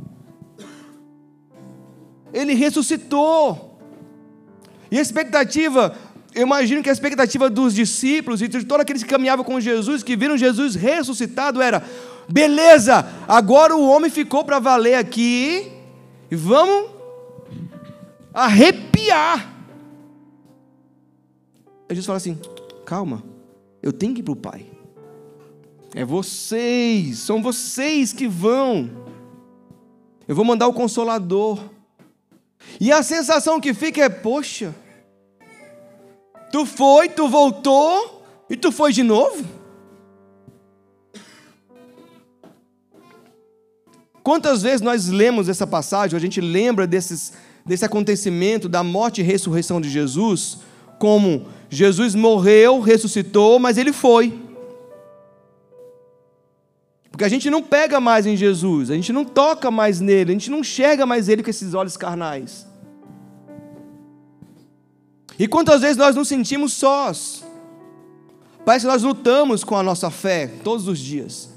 Ele 2.35 2.53
ressuscitou. 2.53 3.70
E 4.91 4.99
a 4.99 5.03
expectativa, 5.03 5.97
eu 6.35 6.43
imagino 6.43 6.83
que 6.83 6.89
a 6.89 6.93
expectativa 6.93 7.49
dos 7.49 7.75
discípulos 7.75 8.43
e 8.43 8.49
de 8.49 8.65
todos 8.65 8.83
aqueles 8.83 9.03
que 9.03 9.09
caminhavam 9.09 9.45
com 9.45 9.61
Jesus, 9.61 10.03
que 10.03 10.17
viram 10.17 10.37
Jesus 10.37 10.75
ressuscitado, 10.75 11.63
era: 11.63 11.83
beleza, 12.29 13.07
agora 13.29 13.77
o 13.77 13.89
homem 13.89 14.11
ficou 14.11 14.45
para 14.45 14.59
valer 14.59 14.95
aqui, 14.95 15.71
e 16.31 16.37
vamos 16.37 16.91
arrepiar. 18.33 19.55
Jesus 21.89 22.07
fala 22.07 22.17
assim: 22.19 22.39
calma, 22.85 23.23
eu 23.83 23.93
tenho 23.93 24.15
que 24.15 24.21
ir 24.21 24.25
para 24.25 24.33
o 24.33 24.37
Pai. 24.37 24.67
É 25.95 26.05
vocês, 26.05 27.19
são 27.19 27.43
vocês 27.43 28.13
que 28.13 28.29
vão. 28.29 28.91
Eu 30.29 30.37
vou 30.37 30.45
mandar 30.45 30.69
o 30.69 30.73
consolador. 30.73 31.59
E 32.81 32.93
a 32.93 33.03
sensação 33.03 33.61
que 33.61 33.75
fica 33.75 34.03
é: 34.03 34.09
poxa, 34.09 34.75
tu 36.53 36.67
foi, 36.67 37.09
tu 37.09 37.29
voltou 37.29 38.25
e 38.49 38.57
tu 38.57 38.71
foi 38.73 38.93
de 38.93 39.03
novo? 39.03 39.45
Quantas 44.23 44.63
vezes 44.63 44.81
nós 44.81 45.09
lemos 45.09 45.49
essa 45.49 45.67
passagem, 45.67 46.17
a 46.17 46.21
gente 46.21 46.41
lembra 46.41 46.87
desses, 46.87 47.33
desse 47.65 47.85
acontecimento 47.85 48.69
da 48.69 48.83
morte 48.85 49.21
e 49.21 49.25
ressurreição 49.25 49.81
de 49.81 49.89
Jesus, 49.89 50.59
como 50.99 51.47
Jesus 51.71 52.15
morreu, 52.15 52.81
ressuscitou, 52.81 53.59
mas 53.59 53.79
ele 53.79 53.93
foi. 53.93 54.50
Porque 57.21 57.27
a 57.27 57.37
gente 57.37 57.51
não 57.51 57.63
pega 57.63 58.01
mais 58.01 58.25
em 58.25 58.35
Jesus, 58.35 58.91
a 58.91 58.95
gente 58.95 59.13
não 59.13 59.27
toca 59.27 59.71
mais 59.71 60.01
nele, 60.01 60.31
a 60.31 60.33
gente 60.33 60.51
não 60.51 60.61
enxerga 60.61 61.05
mais 61.05 61.29
ele 61.29 61.43
com 61.43 61.51
esses 61.51 61.75
olhos 61.75 61.95
carnais. 61.95 62.67
E 65.39 65.47
quantas 65.47 65.83
vezes 65.83 65.99
nós 65.99 66.17
nos 66.17 66.29
sentimos 66.29 66.73
sós? 66.73 67.45
Parece 68.65 68.87
que 68.87 68.91
nós 68.91 69.03
lutamos 69.03 69.63
com 69.63 69.77
a 69.77 69.83
nossa 69.83 70.11
fé 70.11 70.47
todos 70.65 70.89
os 70.89 70.99
dias. 70.99 71.51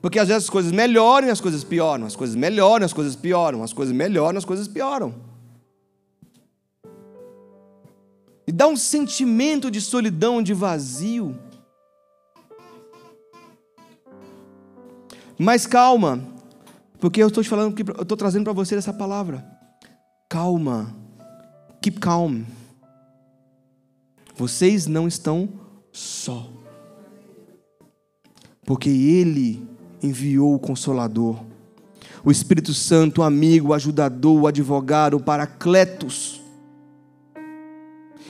Porque 0.00 0.16
às 0.16 0.28
vezes 0.28 0.44
as 0.44 0.50
coisas 0.50 0.70
melhoram 0.70 1.26
e 1.26 1.30
as 1.32 1.40
coisas 1.40 1.64
pioram, 1.64 2.06
as 2.06 2.14
coisas 2.14 2.36
melhoram 2.36 2.84
e 2.84 2.86
as 2.86 2.92
coisas 2.92 3.16
pioram, 3.16 3.64
as 3.64 3.72
coisas 3.72 3.92
melhoram 3.92 4.36
e 4.36 4.38
as 4.38 4.44
coisas 4.44 4.68
pioram. 4.68 5.12
E 8.46 8.52
dá 8.52 8.68
um 8.68 8.76
sentimento 8.76 9.72
de 9.72 9.80
solidão, 9.80 10.40
de 10.40 10.54
vazio. 10.54 11.36
Mas 15.38 15.66
calma, 15.66 16.20
porque 17.00 17.22
eu 17.22 17.28
estou 17.28 17.42
te 17.42 17.50
falando 17.50 17.78
eu 17.78 18.02
estou 18.02 18.16
trazendo 18.16 18.44
para 18.44 18.52
você 18.52 18.74
essa 18.74 18.92
palavra. 18.92 19.44
Calma. 20.28 20.94
Keep 21.80 22.00
calm. 22.00 22.42
Vocês 24.36 24.86
não 24.86 25.06
estão 25.06 25.48
só. 25.92 26.50
Porque 28.64 28.88
Ele 28.88 29.62
enviou 30.02 30.54
o 30.54 30.58
Consolador, 30.58 31.38
o 32.24 32.30
Espírito 32.30 32.72
Santo, 32.72 33.20
o 33.20 33.24
amigo, 33.24 33.68
o 33.68 33.74
ajudador, 33.74 34.42
o 34.42 34.46
advogado, 34.46 35.16
o 35.16 35.22
Paracletos. 35.22 36.40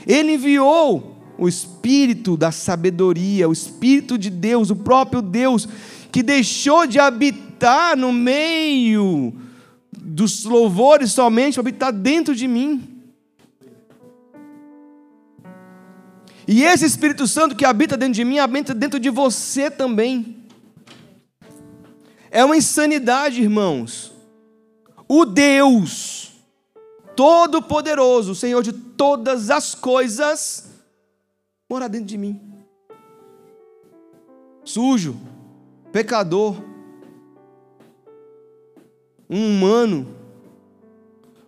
Ele 0.07 0.35
enviou 0.35 1.17
o 1.39 1.49
Espírito 1.49 2.37
da 2.37 2.53
sabedoria, 2.53 3.49
o 3.49 3.53
Espírito 3.53 4.19
de 4.19 4.31
Deus, 4.31 4.71
o 4.71 4.77
próprio 4.77 5.23
Deus, 5.23 5.69
que 6.15 6.23
deixou 6.23 6.87
de 6.87 7.01
habitar 7.01 7.97
no 7.97 8.13
meio 8.13 9.35
dos 9.91 10.45
louvores 10.45 11.11
somente, 11.11 11.55
para 11.55 11.63
habitar 11.63 11.93
dentro 11.93 12.37
de 12.37 12.47
mim. 12.47 13.03
E 16.47 16.63
esse 16.63 16.85
Espírito 16.85 17.27
Santo 17.27 17.57
que 17.57 17.65
habita 17.65 17.97
dentro 17.97 18.15
de 18.15 18.25
mim, 18.25 18.39
habita 18.39 18.73
dentro 18.73 19.01
de 19.01 19.11
você 19.11 19.69
também. 19.69 20.37
É 22.31 22.45
uma 22.45 22.57
insanidade, 22.57 23.43
irmãos. 23.43 24.13
O 25.09 25.25
Deus 25.25 26.31
Todo-Poderoso, 27.17 28.37
Senhor 28.37 28.63
de 28.63 28.73
todas 28.73 29.51
as 29.51 29.75
coisas, 29.75 30.71
mora 31.69 31.89
dentro 31.89 32.07
de 32.07 32.17
mim. 32.17 32.41
Sujo, 34.65 35.34
pecador, 35.95 36.61
um 39.31 39.47
humano. 39.47 40.09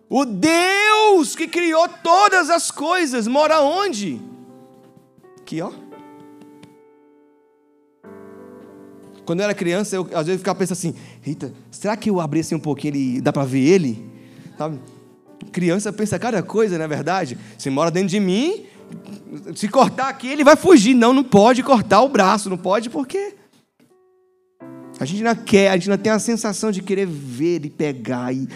O 0.09 0.23
Deus 0.23 1.35
que 1.35 1.49
criou 1.49 1.89
todas 2.01 2.49
as 2.49 2.71
coisas 2.71 3.27
mora 3.27 3.59
onde? 3.59 4.21
Aqui, 5.41 5.61
ó. 5.61 5.69
Quando 9.25 9.41
eu 9.41 9.43
era 9.43 9.53
criança, 9.53 9.97
eu 9.97 10.07
às 10.13 10.25
vezes 10.25 10.39
ficava 10.39 10.57
pensando 10.57 10.77
assim: 10.77 10.95
eita, 11.25 11.53
será 11.69 11.97
que 11.97 12.09
eu 12.09 12.21
abrir 12.21 12.39
assim 12.39 12.55
um 12.55 12.59
pouquinho 12.59 12.95
e 12.95 13.19
dá 13.19 13.33
para 13.33 13.43
ver 13.43 13.67
ele? 13.67 14.09
Sabe? 14.57 14.79
Criança 15.51 15.91
pensa 15.91 16.17
cada 16.17 16.41
coisa, 16.41 16.77
não 16.77 16.85
é 16.85 16.87
verdade? 16.87 17.37
Se 17.57 17.69
mora 17.69 17.91
dentro 17.91 18.07
de 18.07 18.19
mim, 18.21 18.65
se 19.53 19.67
cortar 19.67 20.07
aqui, 20.07 20.29
ele 20.29 20.45
vai 20.45 20.55
fugir. 20.55 20.93
Não, 20.93 21.11
não 21.11 21.25
pode 21.25 21.61
cortar 21.63 22.01
o 22.01 22.07
braço, 22.07 22.49
não 22.49 22.57
pode, 22.57 22.89
porque 22.89 23.35
a 24.99 25.05
gente 25.05 25.21
não 25.21 25.35
quer, 25.35 25.69
a 25.69 25.73
gente 25.75 25.89
não 25.89 25.97
tem 25.97 26.11
a 26.11 26.19
sensação 26.19 26.71
de 26.71 26.81
querer 26.81 27.05
ver 27.05 27.65
e 27.65 27.69
pegar 27.69 28.33
e. 28.33 28.47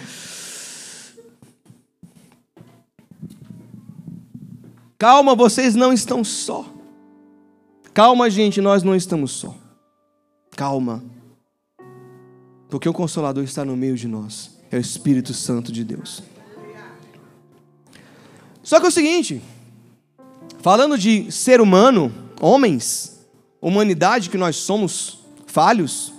Calma, 4.98 5.36
vocês 5.36 5.76
não 5.76 5.94
estão 5.94 6.24
só. 6.24 6.66
Calma, 7.94 8.30
gente, 8.30 8.62
nós 8.62 8.84
não 8.84 8.96
estamos 8.96 9.32
só. 9.32 9.56
Calma. 10.56 11.04
Porque 12.70 12.88
o 12.88 12.94
Consolador 12.94 13.44
está 13.44 13.66
no 13.66 13.76
meio 13.76 13.96
de 13.96 14.08
nós. 14.08 14.52
É 14.72 14.78
o 14.78 14.80
Espírito 14.80 15.34
Santo 15.34 15.72
de 15.72 15.84
Deus. 15.84 16.24
Só 18.64 18.80
que 18.80 18.86
é 18.86 18.90
o 18.90 18.92
seguinte, 18.92 19.42
falando 20.60 20.98
de 20.98 21.32
ser 21.32 21.60
humano, 21.60 22.14
homens, 22.40 23.20
humanidade 23.60 24.30
que 24.30 24.38
nós 24.38 24.56
somos 24.56 25.20
falhos, 25.48 26.14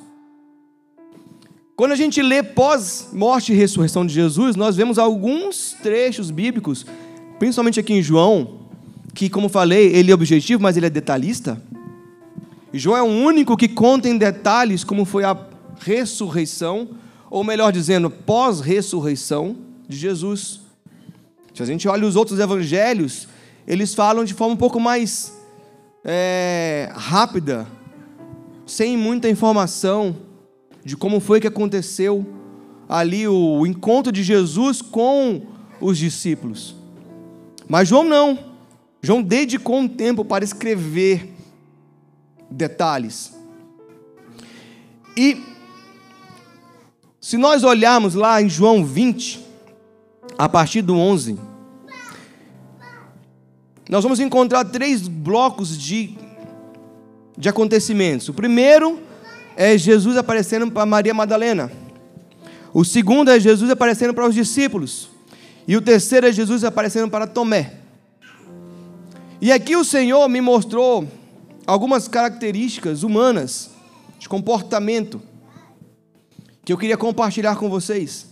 quando 1.82 1.90
a 1.90 1.96
gente 1.96 2.22
lê 2.22 2.44
pós-morte 2.44 3.52
e 3.52 3.56
ressurreição 3.56 4.06
de 4.06 4.14
Jesus, 4.14 4.54
nós 4.54 4.76
vemos 4.76 5.00
alguns 5.00 5.72
trechos 5.82 6.30
bíblicos, 6.30 6.86
principalmente 7.40 7.80
aqui 7.80 7.92
em 7.92 8.00
João, 8.00 8.60
que, 9.12 9.28
como 9.28 9.48
falei, 9.48 9.88
ele 9.88 10.12
é 10.12 10.14
objetivo, 10.14 10.62
mas 10.62 10.76
ele 10.76 10.86
é 10.86 10.90
detalhista. 10.90 11.60
João 12.72 12.96
é 12.96 13.02
o 13.02 13.06
único 13.06 13.56
que 13.56 13.66
conta 13.66 14.08
em 14.08 14.16
detalhes 14.16 14.84
como 14.84 15.04
foi 15.04 15.24
a 15.24 15.36
ressurreição, 15.80 16.90
ou 17.28 17.42
melhor 17.42 17.72
dizendo, 17.72 18.08
pós-ressurreição 18.08 19.56
de 19.88 19.96
Jesus. 19.96 20.60
Se 21.52 21.64
a 21.64 21.66
gente 21.66 21.88
olha 21.88 22.06
os 22.06 22.14
outros 22.14 22.38
evangelhos, 22.38 23.26
eles 23.66 23.92
falam 23.92 24.24
de 24.24 24.34
forma 24.34 24.54
um 24.54 24.56
pouco 24.56 24.78
mais 24.78 25.36
é, 26.04 26.92
rápida, 26.94 27.66
sem 28.64 28.96
muita 28.96 29.28
informação 29.28 30.30
de 30.84 30.96
como 30.96 31.20
foi 31.20 31.40
que 31.40 31.46
aconteceu 31.46 32.26
ali 32.88 33.26
o, 33.26 33.66
encontro 33.66 34.12
de 34.12 34.22
Jesus 34.22 34.82
com 34.82 35.42
os 35.80 35.96
discípulos. 35.96 36.74
Mas 37.68 37.88
João 37.88 38.04
não. 38.04 38.38
João 39.00 39.22
dedicou 39.22 39.78
um 39.78 39.88
tempo 39.88 40.24
para 40.24 40.44
escrever 40.44 41.32
detalhes. 42.50 43.34
E 45.16 45.42
se 47.20 47.36
nós 47.36 47.64
olharmos 47.64 48.14
lá 48.14 48.42
em 48.42 48.48
João 48.48 48.84
20, 48.84 49.40
a 50.36 50.48
partir 50.48 50.82
do 50.82 50.94
11, 50.94 51.38
nós 53.88 54.02
vamos 54.02 54.20
encontrar 54.20 54.64
três 54.64 55.06
blocos 55.06 55.76
de, 55.78 56.16
de 57.36 57.48
acontecimentos. 57.48 58.28
O 58.28 58.34
primeiro 58.34 59.00
é 59.56 59.76
Jesus 59.76 60.16
aparecendo 60.16 60.70
para 60.70 60.86
Maria 60.86 61.14
Madalena. 61.14 61.70
O 62.72 62.84
segundo 62.84 63.30
é 63.30 63.38
Jesus 63.38 63.70
aparecendo 63.70 64.14
para 64.14 64.26
os 64.26 64.34
discípulos. 64.34 65.10
E 65.66 65.76
o 65.76 65.80
terceiro 65.80 66.26
é 66.26 66.32
Jesus 66.32 66.64
aparecendo 66.64 67.10
para 67.10 67.26
Tomé. 67.26 67.74
E 69.40 69.52
aqui 69.52 69.76
o 69.76 69.84
Senhor 69.84 70.28
me 70.28 70.40
mostrou 70.40 71.06
algumas 71.66 72.08
características 72.08 73.02
humanas 73.02 73.70
de 74.18 74.28
comportamento 74.28 75.20
que 76.64 76.72
eu 76.72 76.78
queria 76.78 76.96
compartilhar 76.96 77.56
com 77.56 77.68
vocês. 77.68 78.26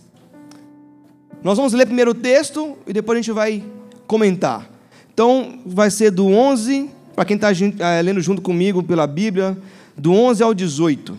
Nós 1.43 1.57
vamos 1.57 1.73
ler 1.73 1.85
primeiro 1.85 2.11
o 2.11 2.15
texto 2.15 2.77
e 2.87 2.93
depois 2.93 3.17
a 3.17 3.21
gente 3.21 3.31
vai 3.31 3.63
comentar. 4.07 4.69
Então, 5.13 5.59
vai 5.65 5.89
ser 5.89 6.11
do 6.11 6.27
11, 6.27 6.89
para 7.15 7.25
quem 7.25 7.35
está 7.35 7.49
eh, 7.51 8.01
lendo 8.01 8.21
junto 8.21 8.41
comigo 8.41 8.81
pela 8.81 9.05
Bíblia, 9.05 9.57
do 9.97 10.13
11 10.13 10.43
ao 10.43 10.53
18, 10.53 11.17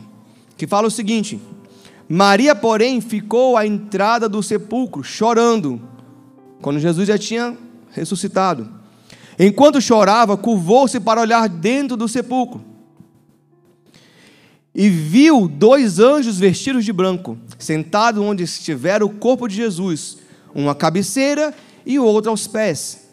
que 0.56 0.66
fala 0.66 0.88
o 0.88 0.90
seguinte: 0.90 1.40
Maria, 2.08 2.54
porém, 2.54 3.00
ficou 3.00 3.56
à 3.56 3.66
entrada 3.66 4.28
do 4.28 4.42
sepulcro, 4.42 5.02
chorando, 5.02 5.80
quando 6.60 6.78
Jesus 6.78 7.08
já 7.08 7.18
tinha 7.18 7.56
ressuscitado. 7.90 8.68
Enquanto 9.38 9.80
chorava, 9.80 10.36
curvou-se 10.36 11.00
para 11.00 11.20
olhar 11.20 11.48
dentro 11.48 11.96
do 11.96 12.06
sepulcro. 12.06 12.62
E 14.74 14.88
viu 14.88 15.48
dois 15.48 15.98
anjos 15.98 16.38
vestidos 16.38 16.84
de 16.84 16.92
branco, 16.92 17.38
sentados 17.58 18.22
onde 18.22 18.42
estivera 18.42 19.04
o 19.04 19.10
corpo 19.10 19.46
de 19.46 19.54
Jesus, 19.54 20.18
um 20.54 20.68
à 20.68 20.74
cabeceira 20.74 21.54
e 21.84 21.98
o 21.98 22.04
outro 22.04 22.30
aos 22.30 22.46
pés. 22.46 23.08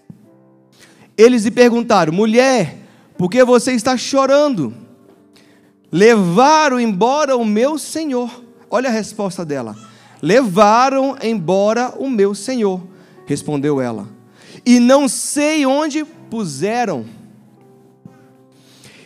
Eles 1.17 1.43
lhe 1.43 1.51
perguntaram: 1.51 2.13
Mulher, 2.13 2.77
por 3.17 3.29
que 3.29 3.43
você 3.43 3.73
está 3.73 3.97
chorando? 3.97 4.73
Levaram 5.91 6.79
embora 6.79 7.35
o 7.35 7.43
meu 7.43 7.77
senhor. 7.77 8.43
Olha 8.69 8.89
a 8.89 8.91
resposta 8.91 9.43
dela. 9.43 9.75
Levaram 10.21 11.17
embora 11.21 11.93
o 11.97 12.09
meu 12.09 12.35
senhor, 12.35 12.81
respondeu 13.25 13.79
ela. 13.79 14.07
E 14.65 14.79
não 14.79 15.07
sei 15.07 15.65
onde 15.65 16.03
puseram. 16.03 17.05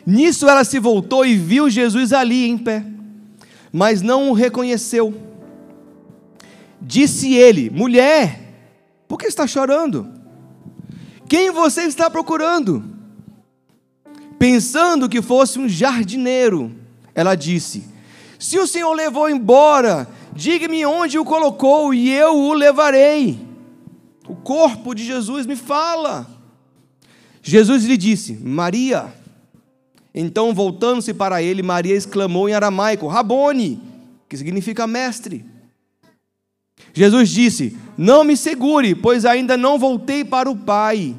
Nisso 0.05 0.49
ela 0.49 0.63
se 0.63 0.79
voltou 0.79 1.25
e 1.25 1.35
viu 1.37 1.69
Jesus 1.69 2.11
ali 2.11 2.47
em 2.47 2.57
pé, 2.57 2.85
mas 3.71 4.01
não 4.01 4.29
o 4.29 4.33
reconheceu. 4.33 5.13
Disse 6.81 7.33
ele: 7.33 7.69
Mulher, 7.69 8.39
por 9.07 9.17
que 9.17 9.27
está 9.27 9.47
chorando? 9.47 10.09
Quem 11.29 11.51
você 11.51 11.83
está 11.83 12.09
procurando? 12.09 12.92
Pensando 14.37 15.09
que 15.09 15.21
fosse 15.21 15.59
um 15.59 15.67
jardineiro, 15.67 16.71
ela 17.15 17.35
disse: 17.35 17.83
Se 18.39 18.57
o 18.59 18.67
Senhor 18.67 18.93
levou 18.93 19.29
embora, 19.29 20.07
diga-me 20.33 20.85
onde 20.85 21.17
o 21.17 21.25
colocou 21.25 21.93
e 21.93 22.09
eu 22.11 22.35
o 22.35 22.53
levarei. 22.53 23.39
O 24.27 24.35
corpo 24.35 24.93
de 24.93 25.03
Jesus 25.03 25.45
me 25.45 25.55
fala. 25.55 26.27
Jesus 27.41 27.83
lhe 27.83 27.97
disse: 27.97 28.33
Maria. 28.33 29.13
Então, 30.15 30.53
voltando-se 30.53 31.13
para 31.13 31.41
ele, 31.41 31.63
Maria 31.63 31.95
exclamou 31.95 32.47
em 32.47 32.53
aramaico: 32.53 33.07
Rabone, 33.07 33.81
que 34.29 34.37
significa 34.37 34.87
mestre. 34.87 35.45
Jesus 36.93 37.29
disse: 37.29 37.77
Não 37.97 38.23
me 38.23 38.37
segure, 38.37 38.95
pois 38.95 39.25
ainda 39.25 39.57
não 39.57 39.79
voltei 39.79 40.23
para 40.23 40.49
o 40.49 40.55
Pai. 40.55 41.15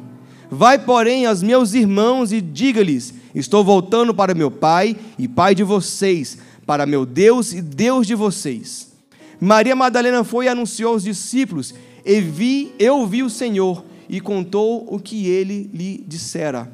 Vai, 0.50 0.78
porém, 0.78 1.26
aos 1.26 1.42
meus 1.42 1.74
irmãos 1.74 2.32
e 2.32 2.40
diga-lhes: 2.40 3.14
Estou 3.34 3.64
voltando 3.64 4.14
para 4.14 4.34
meu 4.34 4.50
Pai 4.50 4.96
e 5.18 5.26
Pai 5.26 5.54
de 5.54 5.62
vocês, 5.62 6.38
para 6.66 6.86
meu 6.86 7.04
Deus 7.06 7.52
e 7.52 7.60
Deus 7.60 8.06
de 8.06 8.14
vocês. 8.14 8.92
Maria 9.40 9.74
Madalena 9.74 10.24
foi 10.24 10.46
e 10.46 10.48
anunciou 10.48 10.92
aos 10.92 11.02
discípulos: 11.02 11.74
e 12.04 12.20
vi, 12.20 12.74
Eu 12.78 13.06
vi 13.06 13.22
o 13.22 13.30
Senhor 13.30 13.84
e 14.08 14.20
contou 14.20 14.86
o 14.88 14.98
que 14.98 15.26
ele 15.26 15.70
lhe 15.72 16.04
dissera. 16.06 16.70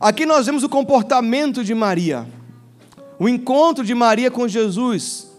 Aqui 0.00 0.26
nós 0.26 0.46
vemos 0.46 0.64
o 0.64 0.68
comportamento 0.68 1.62
de 1.62 1.74
Maria, 1.74 2.26
o 3.18 3.28
encontro 3.28 3.84
de 3.84 3.94
Maria 3.94 4.30
com 4.30 4.48
Jesus. 4.48 5.30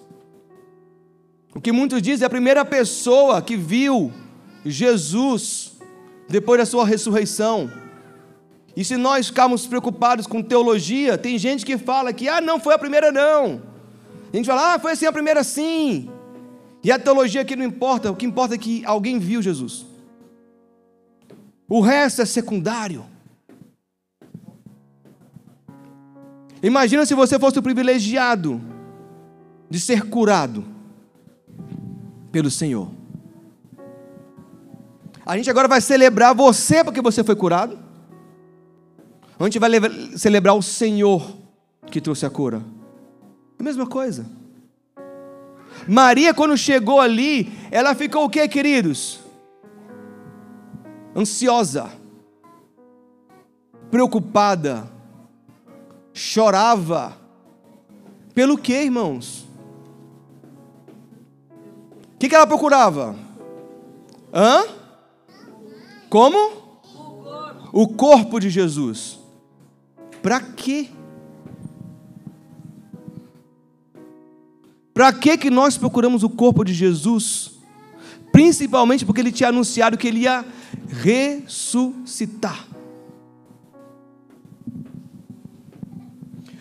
O 1.54 1.62
que 1.62 1.72
muitos 1.72 2.02
dizem 2.02 2.24
é 2.24 2.28
a 2.28 2.30
primeira 2.30 2.66
pessoa 2.66 3.42
que 3.42 3.56
viu 3.56 4.12
Jesus 4.66 5.75
depois 6.28 6.60
da 6.60 6.66
sua 6.66 6.86
ressurreição. 6.86 7.72
E 8.76 8.84
se 8.84 8.98
nós 8.98 9.28
ficarmos 9.28 9.66
preocupados 9.66 10.28
com 10.28 10.42
teologia, 10.42 11.18
tem 11.18 11.38
gente 11.38 11.66
que 11.66 11.78
fala 11.78 12.12
que, 12.12 12.28
ah, 12.28 12.42
não 12.42 12.60
foi 12.60 12.74
a 12.74 12.80
primeira, 12.80 13.12
não. 13.12 13.62
A 14.34 14.36
gente 14.36 14.46
fala, 14.46 14.74
ah, 14.74 14.80
foi 14.80 14.92
assim 14.92 15.06
a 15.06 15.14
primeira, 15.14 15.44
sim. 15.44 16.10
E 16.84 16.92
a 16.92 17.00
teologia 17.00 17.42
aqui 17.42 17.56
não 17.56 17.66
importa, 17.66 18.12
o 18.12 18.16
que 18.16 18.26
importa 18.26 18.56
é 18.56 18.58
que 18.58 18.84
alguém 18.86 19.18
viu 19.18 19.42
Jesus. 19.42 19.86
O 21.68 21.80
resto 21.80 22.22
é 22.22 22.26
secundário. 22.26 23.06
Imagina 26.62 27.06
se 27.06 27.14
você 27.14 27.40
fosse 27.40 27.58
o 27.60 27.64
privilegiado 27.64 28.62
de 29.70 29.80
ser 29.80 30.10
curado 30.10 30.66
pelo 32.32 32.52
Senhor. 32.52 32.92
A 35.26 35.36
gente 35.36 35.50
agora 35.50 35.68
vai 35.68 35.82
celebrar 35.82 36.36
você 36.36 36.84
porque 36.84 37.02
você 37.02 37.24
foi 37.24 37.36
curado. 37.36 37.80
A 39.40 39.44
gente 39.44 39.58
vai 39.58 39.70
celebrar 40.18 40.56
o 40.56 40.62
Senhor 40.62 41.36
que 41.88 42.00
trouxe 42.00 42.26
a 42.26 42.30
cura. 42.30 42.62
A 43.60 43.64
mesma 43.64 43.88
coisa. 43.88 44.26
Maria, 45.88 46.34
quando 46.34 46.56
chegou 46.56 47.02
ali, 47.02 47.52
ela 47.72 47.96
ficou 47.96 48.26
o 48.26 48.30
que, 48.30 48.48
queridos? 48.48 49.20
Ansiosa, 51.16 51.90
preocupada, 53.90 54.90
chorava. 56.14 57.18
Pelo 58.34 58.58
que, 58.58 58.74
irmãos? 58.74 59.48
O 62.14 62.18
que, 62.20 62.30
que 62.30 62.36
ela 62.36 62.48
procurava? 62.48 63.16
Hã? 64.34 64.85
Como? 66.16 66.38
O 66.38 67.24
corpo, 67.26 67.70
o 67.74 67.88
corpo 67.90 68.40
de 68.40 68.50
Jesus. 68.50 69.20
Para 70.24 70.40
quê? 70.40 70.88
Para 74.94 75.12
que 75.12 75.38
que 75.38 75.50
nós 75.50 75.78
procuramos 75.78 76.24
o 76.24 76.30
corpo 76.30 76.64
de 76.64 76.74
Jesus? 76.74 77.60
Principalmente 78.32 79.06
porque 79.06 79.20
ele 79.20 79.30
tinha 79.30 79.50
anunciado 79.50 79.98
que 79.98 80.08
ele 80.08 80.20
ia 80.20 80.46
ressuscitar. 80.88 82.66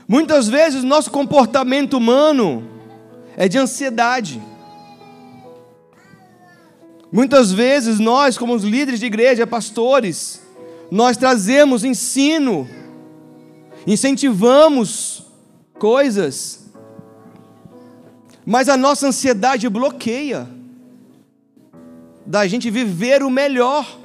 Muitas 0.09 0.49
vezes 0.49 0.83
nosso 0.83 1.13
comportamento 1.13 1.95
humano 1.97 2.69
é 3.37 3.47
de 3.47 3.57
ansiedade. 3.57 4.43
Muitas 7.15 7.53
vezes 7.53 8.01
nós, 8.01 8.37
como 8.37 8.53
os 8.57 8.65
líderes 8.65 8.99
de 8.99 9.07
igreja, 9.07 9.47
pastores, 9.47 10.43
nós 10.91 11.17
trazemos 11.17 11.85
ensino, 11.85 12.69
incentivamos 13.87 15.25
coisas, 15.79 16.69
mas 18.45 18.69
a 18.69 18.77
nossa 18.77 19.07
ansiedade 19.07 19.69
bloqueia 19.69 20.49
da 22.27 22.49
gente 22.49 22.69
viver 22.69 23.23
o 23.23 23.31
melhor. 23.31 23.97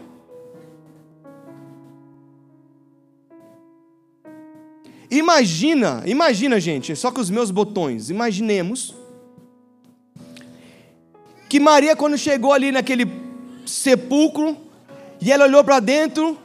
Imagina, 5.09 6.03
imagina, 6.05 6.59
gente, 6.59 6.95
só 6.95 7.11
com 7.11 7.21
os 7.21 7.31
meus 7.31 7.49
botões, 7.49 8.11
imaginemos 8.11 8.98
que 11.49 11.59
Maria, 11.59 11.95
quando 11.95 12.15
chegou 12.15 12.53
ali 12.53 12.71
naquele 12.71 13.11
sepulcro, 13.65 14.55
e 15.19 15.31
ela 15.31 15.45
olhou 15.45 15.63
para 15.63 15.79
dentro 15.79 16.37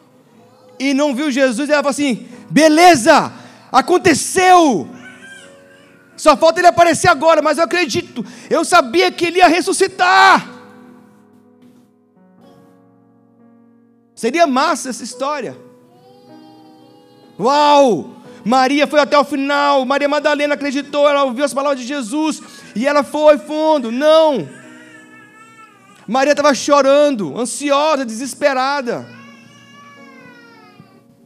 e 0.79 0.95
não 0.95 1.15
viu 1.15 1.31
Jesus, 1.31 1.69
ela 1.69 1.83
falou 1.83 1.91
assim: 1.91 2.27
beleza, 2.51 3.31
aconteceu. 3.71 4.89
Só 6.17 6.37
falta 6.37 6.61
ele 6.61 6.69
aparecer 6.69 7.09
agora, 7.09 7.43
mas 7.43 7.59
eu 7.59 7.65
acredito, 7.65 8.25
eu 8.49 8.65
sabia 8.65 9.11
que 9.13 9.27
ele 9.27 9.39
ia 9.39 9.49
ressuscitar. 9.49 10.51
Seria 14.15 14.47
massa 14.47 14.89
essa 14.89 15.05
história. 15.05 15.57
Uau! 17.39 18.11
Maria 18.45 18.87
foi 18.87 19.01
até 19.01 19.19
o 19.19 19.25
final, 19.25 19.85
Maria 19.85 20.09
Madalena 20.09 20.55
acreditou, 20.55 21.09
ela 21.09 21.25
ouviu 21.25 21.45
as 21.45 21.55
palavras 21.55 21.81
de 21.81 21.87
Jesus 21.87 22.41
e 22.77 22.87
ela 22.87 23.03
foi 23.03 23.39
fundo. 23.39 23.91
Não! 23.91 24.64
Maria 26.07 26.33
estava 26.33 26.55
chorando, 26.55 27.39
ansiosa, 27.39 28.05
desesperada. 28.05 29.07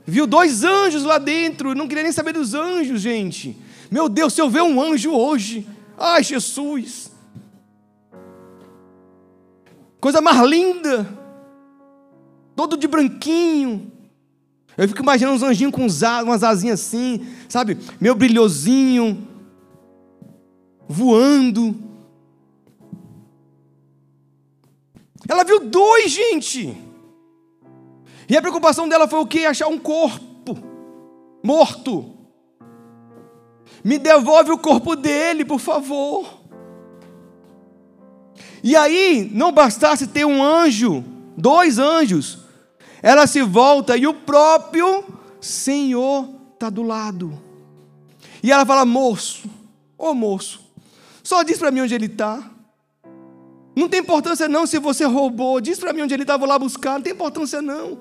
Viu 0.06 0.26
dois 0.26 0.64
anjos 0.64 1.02
lá 1.02 1.18
dentro, 1.18 1.74
não 1.74 1.86
queria 1.86 2.02
nem 2.02 2.12
saber 2.12 2.32
dos 2.32 2.54
anjos, 2.54 3.00
gente. 3.00 3.56
Meu 3.90 4.08
Deus, 4.08 4.32
se 4.32 4.40
eu 4.40 4.48
ver 4.48 4.62
um 4.62 4.80
anjo 4.80 5.12
hoje, 5.12 5.66
ai 5.98 6.22
Jesus, 6.22 7.10
coisa 10.00 10.20
mais 10.20 10.40
linda, 10.48 11.06
todo 12.54 12.76
de 12.76 12.86
branquinho. 12.86 13.92
Eu 14.76 14.86
fico 14.86 15.02
imaginando 15.02 15.36
uns 15.36 15.42
anjinhos 15.42 15.74
com 15.74 15.86
umas 16.24 16.44
asinhas 16.44 16.80
assim, 16.80 17.26
sabe, 17.48 17.76
meu 18.00 18.14
brilhosinho, 18.14 19.26
voando. 20.88 21.87
Ela 25.28 25.44
viu 25.44 25.60
dois, 25.60 26.10
gente. 26.10 26.74
E 28.28 28.36
a 28.36 28.40
preocupação 28.40 28.88
dela 28.88 29.06
foi 29.06 29.20
o 29.20 29.26
que? 29.26 29.44
Achar 29.44 29.68
um 29.68 29.78
corpo 29.78 30.28
morto. 31.44 32.14
Me 33.84 33.98
devolve 33.98 34.50
o 34.50 34.58
corpo 34.58 34.96
dele, 34.96 35.44
por 35.44 35.60
favor. 35.60 36.38
E 38.62 38.74
aí, 38.74 39.30
não 39.32 39.52
bastasse 39.52 40.08
ter 40.08 40.24
um 40.24 40.42
anjo, 40.42 41.04
dois 41.36 41.78
anjos, 41.78 42.40
ela 43.00 43.26
se 43.26 43.40
volta 43.42 43.96
e 43.96 44.06
o 44.06 44.14
próprio 44.14 45.04
Senhor 45.40 46.28
está 46.54 46.68
do 46.68 46.82
lado. 46.82 47.40
E 48.42 48.50
ela 48.50 48.66
fala: 48.66 48.84
Moço, 48.84 49.48
ô 49.96 50.12
moço, 50.12 50.60
só 51.22 51.42
diz 51.42 51.58
para 51.58 51.70
mim 51.70 51.82
onde 51.82 51.94
ele 51.94 52.06
está. 52.06 52.50
Não 53.78 53.88
tem 53.88 54.00
importância 54.00 54.48
não 54.48 54.66
se 54.66 54.78
você 54.78 55.04
roubou. 55.04 55.60
Diz 55.60 55.78
para 55.78 55.92
mim 55.92 56.02
onde 56.02 56.12
ele 56.12 56.24
estava 56.24 56.44
lá 56.44 56.58
buscar. 56.58 56.94
Não 56.94 57.02
tem 57.02 57.12
importância 57.12 57.62
não. 57.62 57.98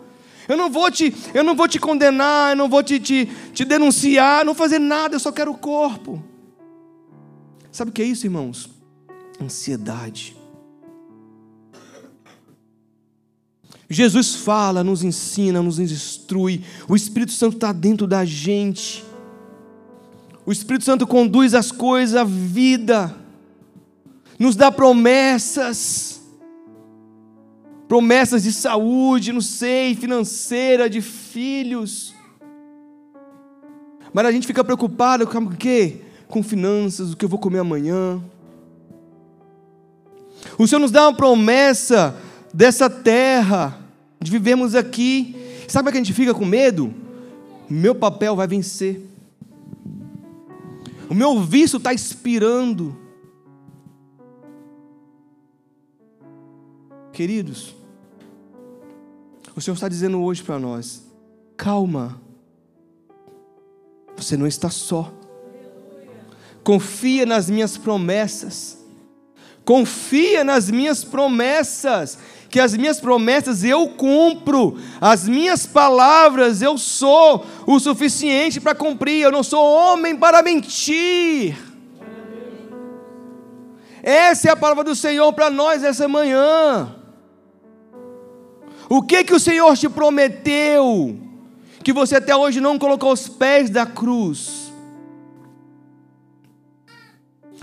Eu 0.47 0.57
não 0.57 0.71
vou 0.71 0.89
te, 0.89 1.13
eu 1.33 1.43
não 1.43 1.55
vou 1.55 1.67
te 1.67 1.77
condenar, 1.77 2.53
eu 2.53 2.55
não 2.55 2.69
vou 2.69 2.81
te, 2.81 2.99
te, 2.99 3.25
te 3.53 3.65
denunciar, 3.65 4.45
não 4.45 4.55
fazer 4.55 4.79
nada, 4.79 5.15
eu 5.15 5.19
só 5.19 5.31
quero 5.31 5.51
o 5.51 5.57
corpo. 5.57 6.23
Sabe 7.71 7.91
o 7.91 7.93
que 7.93 8.01
é 8.01 8.05
isso, 8.05 8.25
irmãos? 8.25 8.69
Ansiedade. 9.41 10.35
Jesus 13.89 14.35
fala, 14.35 14.83
nos 14.83 15.03
ensina, 15.03 15.61
nos 15.61 15.79
instrui. 15.79 16.63
O 16.87 16.95
Espírito 16.95 17.33
Santo 17.33 17.55
está 17.55 17.71
dentro 17.71 18.07
da 18.07 18.25
gente. 18.25 19.03
O 20.45 20.51
Espírito 20.51 20.85
Santo 20.85 21.05
conduz 21.05 21.53
as 21.53 21.71
coisas 21.71 22.15
à 22.15 22.23
vida, 22.23 23.13
nos 24.39 24.55
dá 24.55 24.71
promessas, 24.71 26.21
promessas 27.87 28.43
de 28.43 28.53
saúde, 28.53 29.33
não 29.33 29.41
sei, 29.41 29.95
financeira, 29.95 30.89
de 30.89 31.01
filhos. 31.01 32.13
Mas 34.13 34.25
a 34.25 34.31
gente 34.31 34.47
fica 34.47 34.63
preocupado 34.63 35.25
com 35.27 35.39
o 35.39 35.55
quê? 35.55 36.01
Com 36.27 36.43
finanças, 36.43 37.13
o 37.13 37.17
que 37.17 37.25
eu 37.25 37.29
vou 37.29 37.39
comer 37.39 37.59
amanhã. 37.59 38.21
O 40.57 40.67
Senhor 40.67 40.79
nos 40.79 40.91
dá 40.91 41.07
uma 41.07 41.15
promessa 41.15 42.15
dessa 42.53 42.89
terra, 42.89 43.79
de 44.19 44.31
vivermos 44.31 44.75
aqui. 44.75 45.35
Sabe 45.67 45.89
o 45.89 45.91
que 45.91 45.97
a 45.97 46.01
gente 46.01 46.13
fica 46.13 46.33
com 46.33 46.45
medo? 46.45 46.93
Meu 47.69 47.93
papel 47.93 48.35
vai 48.35 48.47
vencer. 48.47 49.01
O 51.09 51.13
meu 51.13 51.41
vício 51.41 51.77
está 51.77 51.93
expirando. 51.93 53.06
Queridos, 57.17 57.75
o 59.55 59.59
Senhor 59.59 59.73
está 59.73 59.89
dizendo 59.89 60.21
hoje 60.21 60.43
para 60.43 60.59
nós: 60.59 61.01
calma, 61.57 62.21
você 64.15 64.37
não 64.37 64.45
está 64.45 64.69
só. 64.69 65.11
Confia 66.63 67.25
nas 67.25 67.49
minhas 67.49 67.75
promessas. 67.75 68.77
Confia 69.65 70.43
nas 70.43 70.69
minhas 70.69 71.03
promessas 71.03 72.19
que 72.51 72.59
as 72.59 72.77
minhas 72.77 72.99
promessas 72.99 73.63
eu 73.63 73.87
cumpro, 73.89 74.77
as 75.01 75.27
minhas 75.27 75.65
palavras 75.65 76.61
eu 76.61 76.77
sou 76.77 77.43
o 77.65 77.79
suficiente 77.79 78.61
para 78.61 78.75
cumprir, 78.75 79.23
eu 79.23 79.31
não 79.31 79.41
sou 79.41 79.65
homem 79.65 80.15
para 80.15 80.43
mentir. 80.43 81.57
Essa 84.03 84.49
é 84.49 84.51
a 84.51 84.55
palavra 84.55 84.83
do 84.83 84.95
Senhor 84.95 85.33
para 85.33 85.49
nós 85.49 85.83
essa 85.83 86.07
manhã. 86.07 86.96
O 88.89 89.01
que 89.01 89.23
que 89.23 89.33
o 89.33 89.39
Senhor 89.39 89.75
te 89.77 89.89
prometeu 89.89 91.17
que 91.83 91.91
você 91.91 92.15
até 92.15 92.35
hoje 92.35 92.61
não 92.61 92.79
colocou 92.79 93.11
os 93.11 93.27
pés 93.27 93.69
da 93.69 93.85
cruz? 93.85 94.71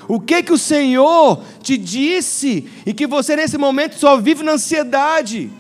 O 0.07 0.21
que 0.21 0.43
que 0.43 0.53
o 0.53 0.59
Senhor 0.59 1.43
te 1.63 1.77
disse 1.79 2.69
e 2.85 2.93
que 2.93 3.07
você 3.07 3.37
nesse 3.37 3.57
momento 3.57 3.99
só 3.99 4.19
vive 4.19 4.43
na 4.43 4.53
ansiedade? 4.53 5.51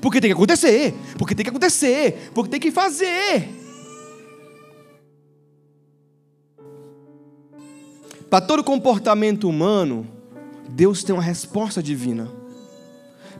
Porque 0.00 0.20
tem 0.20 0.28
que 0.28 0.34
acontecer, 0.34 0.94
porque 1.16 1.34
tem 1.34 1.44
que 1.44 1.50
acontecer, 1.50 2.30
porque 2.34 2.50
tem 2.50 2.60
que 2.60 2.70
fazer. 2.70 3.48
Para 8.28 8.44
todo 8.44 8.62
comportamento 8.62 9.48
humano, 9.48 10.06
Deus 10.68 11.02
tem 11.02 11.14
uma 11.14 11.22
resposta 11.22 11.82
divina. 11.82 12.30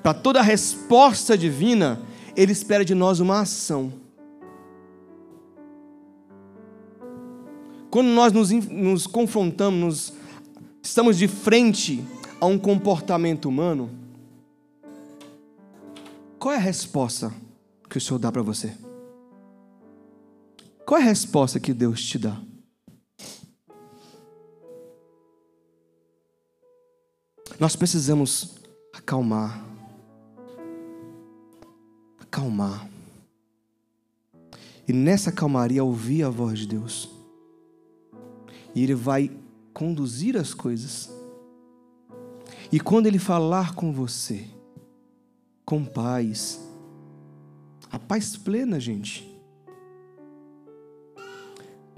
Para 0.06 0.14
toda 0.14 0.40
resposta 0.40 1.36
divina, 1.36 2.00
Ele 2.36 2.52
espera 2.52 2.84
de 2.84 2.94
nós 2.94 3.18
uma 3.18 3.40
ação. 3.40 3.92
Quando 7.90 8.06
nós 8.10 8.32
nos, 8.32 8.52
nos 8.52 9.04
confrontamos, 9.08 9.80
nos 9.80 10.12
estamos 10.80 11.18
de 11.18 11.26
frente 11.26 12.04
a 12.40 12.46
um 12.46 12.56
comportamento 12.56 13.48
humano, 13.48 13.90
qual 16.38 16.54
é 16.54 16.56
a 16.56 16.60
resposta 16.60 17.34
que 17.90 17.98
o 17.98 18.00
Senhor 18.00 18.20
dá 18.20 18.30
para 18.30 18.42
você? 18.42 18.76
Qual 20.86 21.00
é 21.00 21.02
a 21.02 21.06
resposta 21.06 21.58
que 21.58 21.74
Deus 21.74 22.00
te 22.04 22.16
dá? 22.16 22.40
Nós 27.58 27.74
precisamos 27.74 28.54
acalmar. 28.94 29.65
Acalmar. 32.36 32.86
E 34.86 34.92
nessa 34.92 35.32
calmaria 35.32 35.82
ouvir 35.82 36.22
a 36.22 36.28
voz 36.28 36.58
de 36.58 36.66
Deus. 36.66 37.08
E 38.74 38.82
Ele 38.82 38.94
vai 38.94 39.30
conduzir 39.72 40.36
as 40.36 40.52
coisas. 40.52 41.10
E 42.70 42.78
quando 42.78 43.06
Ele 43.06 43.18
falar 43.18 43.74
com 43.74 43.90
você, 43.90 44.44
com 45.64 45.82
paz, 45.82 46.60
a 47.90 47.98
paz 47.98 48.36
plena, 48.36 48.78
gente, 48.78 49.26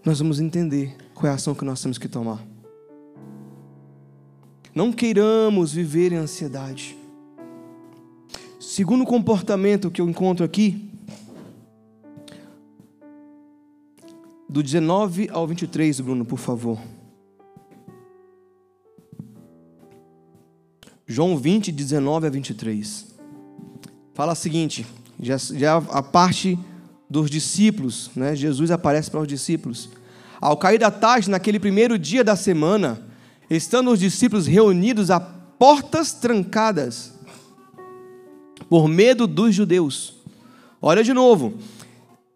nós 0.04 0.20
vamos 0.20 0.38
entender 0.38 0.96
qual 1.14 1.26
é 1.26 1.30
a 1.30 1.34
ação 1.34 1.52
que 1.52 1.64
nós 1.64 1.82
temos 1.82 1.98
que 1.98 2.08
tomar. 2.08 2.46
Não 4.72 4.92
queiramos 4.92 5.72
viver 5.72 6.12
em 6.12 6.16
ansiedade. 6.16 6.97
Segundo 8.78 9.04
comportamento 9.04 9.90
que 9.90 10.00
eu 10.00 10.08
encontro 10.08 10.44
aqui, 10.44 10.88
do 14.48 14.62
19 14.62 15.28
ao 15.32 15.48
23, 15.48 15.98
Bruno, 15.98 16.24
por 16.24 16.38
favor. 16.38 16.78
João 21.08 21.36
20, 21.36 21.72
19 21.72 22.28
a 22.28 22.30
23. 22.30 23.06
Fala 24.14 24.32
o 24.34 24.36
seguinte: 24.36 24.86
já, 25.20 25.36
já 25.36 25.78
a 25.78 26.00
parte 26.00 26.56
dos 27.10 27.28
discípulos, 27.28 28.12
né? 28.14 28.36
Jesus 28.36 28.70
aparece 28.70 29.10
para 29.10 29.18
os 29.18 29.26
discípulos. 29.26 29.88
Ao 30.40 30.56
cair 30.56 30.78
da 30.78 30.92
tarde, 30.92 31.28
naquele 31.28 31.58
primeiro 31.58 31.98
dia 31.98 32.22
da 32.22 32.36
semana, 32.36 33.02
estando 33.50 33.90
os 33.90 33.98
discípulos 33.98 34.46
reunidos 34.46 35.10
a 35.10 35.18
portas 35.18 36.12
trancadas, 36.12 37.17
por 38.68 38.88
medo 38.88 39.26
dos 39.26 39.54
judeus. 39.54 40.14
Olha 40.80 41.02
de 41.02 41.12
novo. 41.12 41.54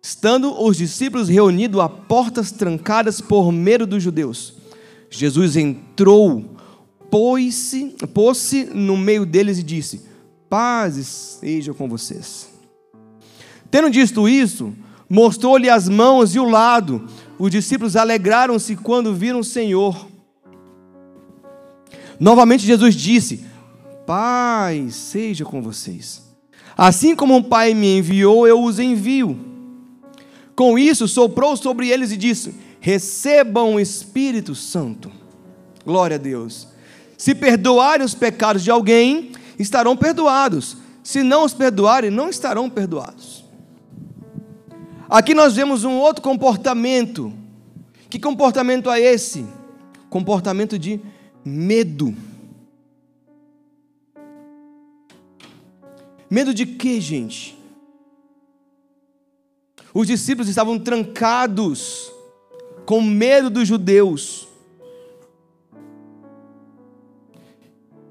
Estando 0.03 0.61
os 0.61 0.77
discípulos 0.77 1.29
reunidos 1.29 1.81
a 1.81 1.89
portas 1.89 2.51
trancadas 2.51 3.21
por 3.21 3.53
medo 3.53 3.87
dos 3.87 4.03
judeus, 4.03 4.55
Jesus 5.09 5.57
entrou 5.57 6.57
pôs-se 7.13 7.95
pôs 8.15 8.53
no 8.75 8.97
meio 8.97 9.27
deles 9.27 9.59
e 9.59 9.63
disse: 9.63 10.03
Paz 10.49 11.39
seja 11.41 11.75
com 11.75 11.89
vocês. 11.89 12.49
Tendo 13.71 13.91
dito 13.91 14.29
isso, 14.29 14.73
mostrou-lhe 15.09 15.69
as 15.69 15.89
mãos 15.89 16.35
e 16.35 16.41
o 16.41 16.49
lado. 16.49 17.07
Os 17.39 17.51
discípulos 17.51 17.97
alegraram-se 17.97 18.77
quando 18.77 19.15
viram 19.15 19.41
o 19.41 19.45
Senhor. 19.45 20.09
Novamente 22.19 22.65
Jesus 22.65 22.95
disse: 22.95 23.45
Paz 24.07 24.95
seja 24.95 25.45
com 25.45 25.63
vocês. 25.63 26.23
Assim 26.77 27.15
como 27.15 27.37
o 27.37 27.45
Pai 27.45 27.75
me 27.75 27.99
enviou, 27.99 28.47
eu 28.47 28.63
os 28.63 28.79
envio. 28.79 29.39
Com 30.55 30.79
isso, 30.79 31.07
soprou 31.09 31.57
sobre 31.57 31.89
eles 31.89 32.13
e 32.13 32.17
disse: 32.17 32.55
Recebam 32.81 33.75
o 33.75 33.81
Espírito 33.81 34.55
Santo. 34.55 35.11
Glória 35.85 36.17
a 36.17 36.19
Deus. 36.19 36.69
Se 37.17 37.35
perdoarem 37.35 38.05
os 38.05 38.15
pecados 38.15 38.65
de 38.65 38.71
alguém, 38.71 39.33
estarão 39.59 39.97
perdoados. 39.97 40.77
Se 41.03 41.23
não 41.23 41.45
os 41.45 41.55
perdoarem, 41.55 42.11
não 42.11 42.29
estarão 42.29 42.69
perdoados. 42.69 43.45
Aqui 45.09 45.35
nós 45.35 45.55
vemos 45.55 45.85
um 45.85 45.95
outro 45.99 46.23
comportamento. 46.23 47.33
Que 48.09 48.19
comportamento 48.19 48.91
é 48.91 49.01
esse? 49.01 49.45
Comportamento 50.09 50.79
de 50.79 51.01
medo. 51.45 52.15
Medo 56.33 56.55
de 56.55 56.65
quê, 56.65 56.99
gente? 56.99 57.55
Os 59.93 60.07
discípulos 60.07 60.49
estavam 60.49 60.79
trancados 60.79 62.11
com 62.87 63.03
medo 63.03 63.51
dos 63.51 63.69
judeus. 63.69 64.49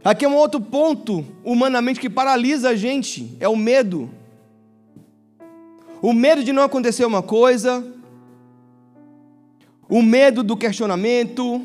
Aqui 0.04 0.24
é 0.24 0.28
um 0.28 0.36
outro 0.36 0.62
ponto, 0.62 1.26
humanamente, 1.44 2.00
que 2.00 2.12
paralisa 2.12 2.70
a 2.70 2.76
gente: 2.76 3.36
é 3.40 3.50
o 3.50 3.56
medo. 3.56 4.08
O 6.00 6.14
medo 6.14 6.44
de 6.44 6.54
não 6.54 6.62
acontecer 6.62 7.06
uma 7.06 7.24
coisa, 7.24 7.84
o 9.90 10.04
medo 10.04 10.44
do 10.44 10.56
questionamento, 10.56 11.60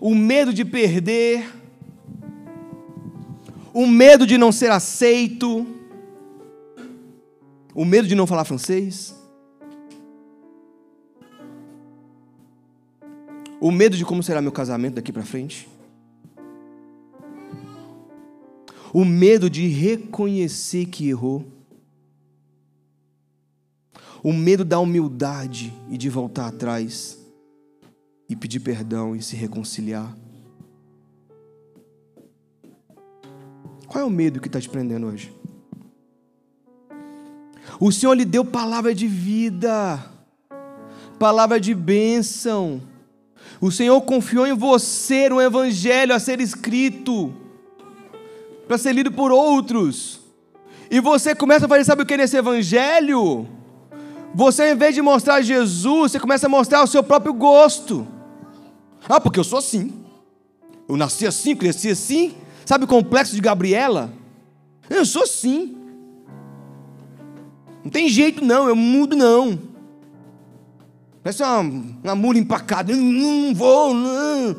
o 0.00 0.14
medo 0.14 0.50
de 0.50 0.64
perder, 0.64 1.44
o 3.74 3.86
medo 3.86 4.26
de 4.26 4.38
não 4.38 4.52
ser 4.52 4.70
aceito, 4.70 5.66
O 7.74 7.84
medo 7.84 8.06
de 8.06 8.14
não 8.14 8.24
falar 8.24 8.44
francês? 8.44 9.12
O 13.60 13.72
medo 13.72 13.96
de 13.96 14.04
como 14.04 14.22
será 14.22 14.40
meu 14.40 14.52
casamento 14.52 14.94
daqui 14.94 15.12
para 15.12 15.24
frente? 15.24 15.68
O 18.92 19.04
medo 19.04 19.50
de 19.50 19.66
reconhecer 19.66 20.86
que 20.86 21.08
errou? 21.08 21.44
O 24.22 24.32
medo 24.32 24.64
da 24.64 24.78
humildade 24.78 25.74
e 25.90 25.98
de 25.98 26.08
voltar 26.08 26.46
atrás 26.46 27.18
e 28.28 28.36
pedir 28.36 28.60
perdão 28.60 29.16
e 29.16 29.22
se 29.22 29.34
reconciliar? 29.34 30.23
Qual 33.94 34.02
é 34.02 34.04
o 34.04 34.10
medo 34.10 34.40
que 34.40 34.48
está 34.48 34.60
te 34.60 34.68
prendendo 34.68 35.06
hoje? 35.06 35.32
O 37.78 37.92
Senhor 37.92 38.12
lhe 38.14 38.24
deu 38.24 38.44
palavra 38.44 38.92
de 38.92 39.06
vida, 39.06 40.04
palavra 41.16 41.60
de 41.60 41.72
bênção. 41.76 42.82
O 43.60 43.70
Senhor 43.70 44.00
confiou 44.00 44.48
em 44.48 44.52
você 44.52 45.32
um 45.32 45.40
evangelho 45.40 46.12
a 46.12 46.18
ser 46.18 46.40
escrito, 46.40 47.32
para 48.66 48.78
ser 48.78 48.94
lido 48.94 49.12
por 49.12 49.30
outros. 49.30 50.22
E 50.90 50.98
você 50.98 51.32
começa 51.32 51.66
a 51.66 51.68
fazer, 51.68 51.84
sabe 51.84 52.02
o 52.02 52.06
que 52.06 52.16
nesse 52.16 52.36
evangelho? 52.36 53.46
Você, 54.34 54.64
ao 54.64 54.70
invés 54.70 54.92
de 54.92 55.02
mostrar 55.02 55.40
Jesus, 55.40 56.10
você 56.10 56.18
começa 56.18 56.48
a 56.48 56.50
mostrar 56.50 56.82
o 56.82 56.88
seu 56.88 57.04
próprio 57.04 57.32
gosto. 57.32 58.04
Ah, 59.08 59.20
porque 59.20 59.38
eu 59.38 59.44
sou 59.44 59.60
assim. 59.60 59.92
Eu 60.88 60.96
nasci 60.96 61.28
assim, 61.28 61.54
cresci 61.54 61.90
assim. 61.90 62.34
Sabe 62.64 62.84
o 62.84 62.88
complexo 62.88 63.34
de 63.34 63.40
Gabriela? 63.40 64.12
Eu 64.88 65.04
sou 65.04 65.22
assim. 65.22 65.76
Não 67.82 67.90
tem 67.90 68.08
jeito 68.08 68.44
não, 68.44 68.68
eu 68.68 68.74
mudo 68.76 69.14
não. 69.14 69.58
Parece 71.22 71.42
uma, 71.42 71.60
uma 72.02 72.14
mula 72.14 72.38
empacada. 72.38 72.94
Não 72.94 73.54
vou, 73.54 73.94
não. 73.94 74.56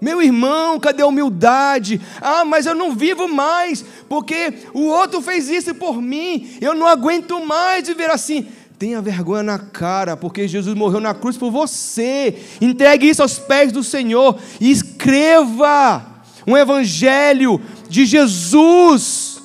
Meu 0.00 0.22
irmão, 0.22 0.78
cadê 0.78 1.02
a 1.02 1.06
humildade? 1.06 2.00
Ah, 2.20 2.44
mas 2.44 2.66
eu 2.66 2.74
não 2.74 2.94
vivo 2.94 3.26
mais, 3.26 3.84
porque 4.08 4.52
o 4.74 4.82
outro 4.82 5.22
fez 5.22 5.48
isso 5.48 5.74
por 5.74 6.00
mim. 6.02 6.56
Eu 6.60 6.74
não 6.74 6.86
aguento 6.86 7.44
mais 7.44 7.88
viver 7.88 8.10
assim. 8.10 8.46
Tenha 8.78 9.00
vergonha 9.00 9.42
na 9.42 9.58
cara, 9.58 10.16
porque 10.16 10.46
Jesus 10.46 10.76
morreu 10.76 11.00
na 11.00 11.14
cruz 11.14 11.36
por 11.36 11.50
você. 11.50 12.38
Entregue 12.60 13.08
isso 13.08 13.22
aos 13.22 13.38
pés 13.38 13.72
do 13.72 13.82
Senhor 13.82 14.38
e 14.60 14.70
escreva 14.70 16.04
um 16.46 16.56
evangelho 16.56 17.60
de 17.88 18.04
Jesus 18.04 19.42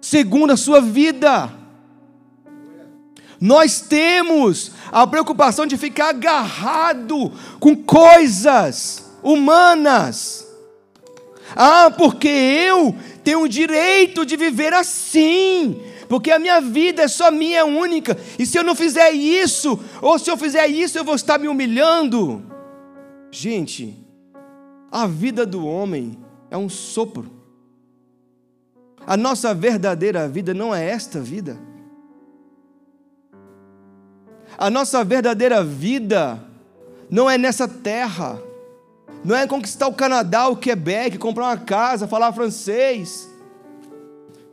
segundo 0.00 0.52
a 0.52 0.56
sua 0.56 0.80
vida. 0.80 1.50
Nós 3.40 3.80
temos 3.80 4.72
a 4.92 5.06
preocupação 5.06 5.66
de 5.66 5.76
ficar 5.78 6.10
agarrado 6.10 7.32
com 7.58 7.74
coisas 7.74 9.10
humanas. 9.22 10.46
Ah, 11.56 11.90
porque 11.96 12.28
eu 12.28 12.94
tenho 13.24 13.42
o 13.42 13.48
direito 13.48 14.24
de 14.26 14.36
viver 14.36 14.72
assim, 14.72 15.80
porque 16.12 16.30
a 16.30 16.38
minha 16.38 16.60
vida 16.60 17.04
é 17.04 17.08
só 17.08 17.30
minha, 17.30 17.60
é 17.60 17.64
única, 17.64 18.14
e 18.38 18.44
se 18.44 18.58
eu 18.58 18.62
não 18.62 18.74
fizer 18.74 19.12
isso, 19.12 19.80
ou 20.02 20.18
se 20.18 20.30
eu 20.30 20.36
fizer 20.36 20.66
isso, 20.66 20.98
eu 20.98 21.04
vou 21.04 21.14
estar 21.14 21.38
me 21.38 21.48
humilhando. 21.48 22.44
Gente, 23.30 23.96
a 24.90 25.06
vida 25.06 25.46
do 25.46 25.66
homem 25.66 26.18
é 26.50 26.58
um 26.58 26.68
sopro. 26.68 27.32
A 29.06 29.16
nossa 29.16 29.54
verdadeira 29.54 30.28
vida 30.28 30.52
não 30.52 30.74
é 30.74 30.86
esta 30.86 31.18
vida. 31.18 31.58
A 34.58 34.68
nossa 34.68 35.02
verdadeira 35.02 35.64
vida 35.64 36.44
não 37.08 37.30
é 37.30 37.38
nessa 37.38 37.66
terra. 37.66 38.38
Não 39.24 39.34
é 39.34 39.46
conquistar 39.46 39.86
o 39.86 39.94
Canadá, 39.94 40.46
o 40.48 40.58
Quebec, 40.58 41.16
comprar 41.16 41.44
uma 41.44 41.56
casa, 41.56 42.06
falar 42.06 42.34
francês. 42.34 43.31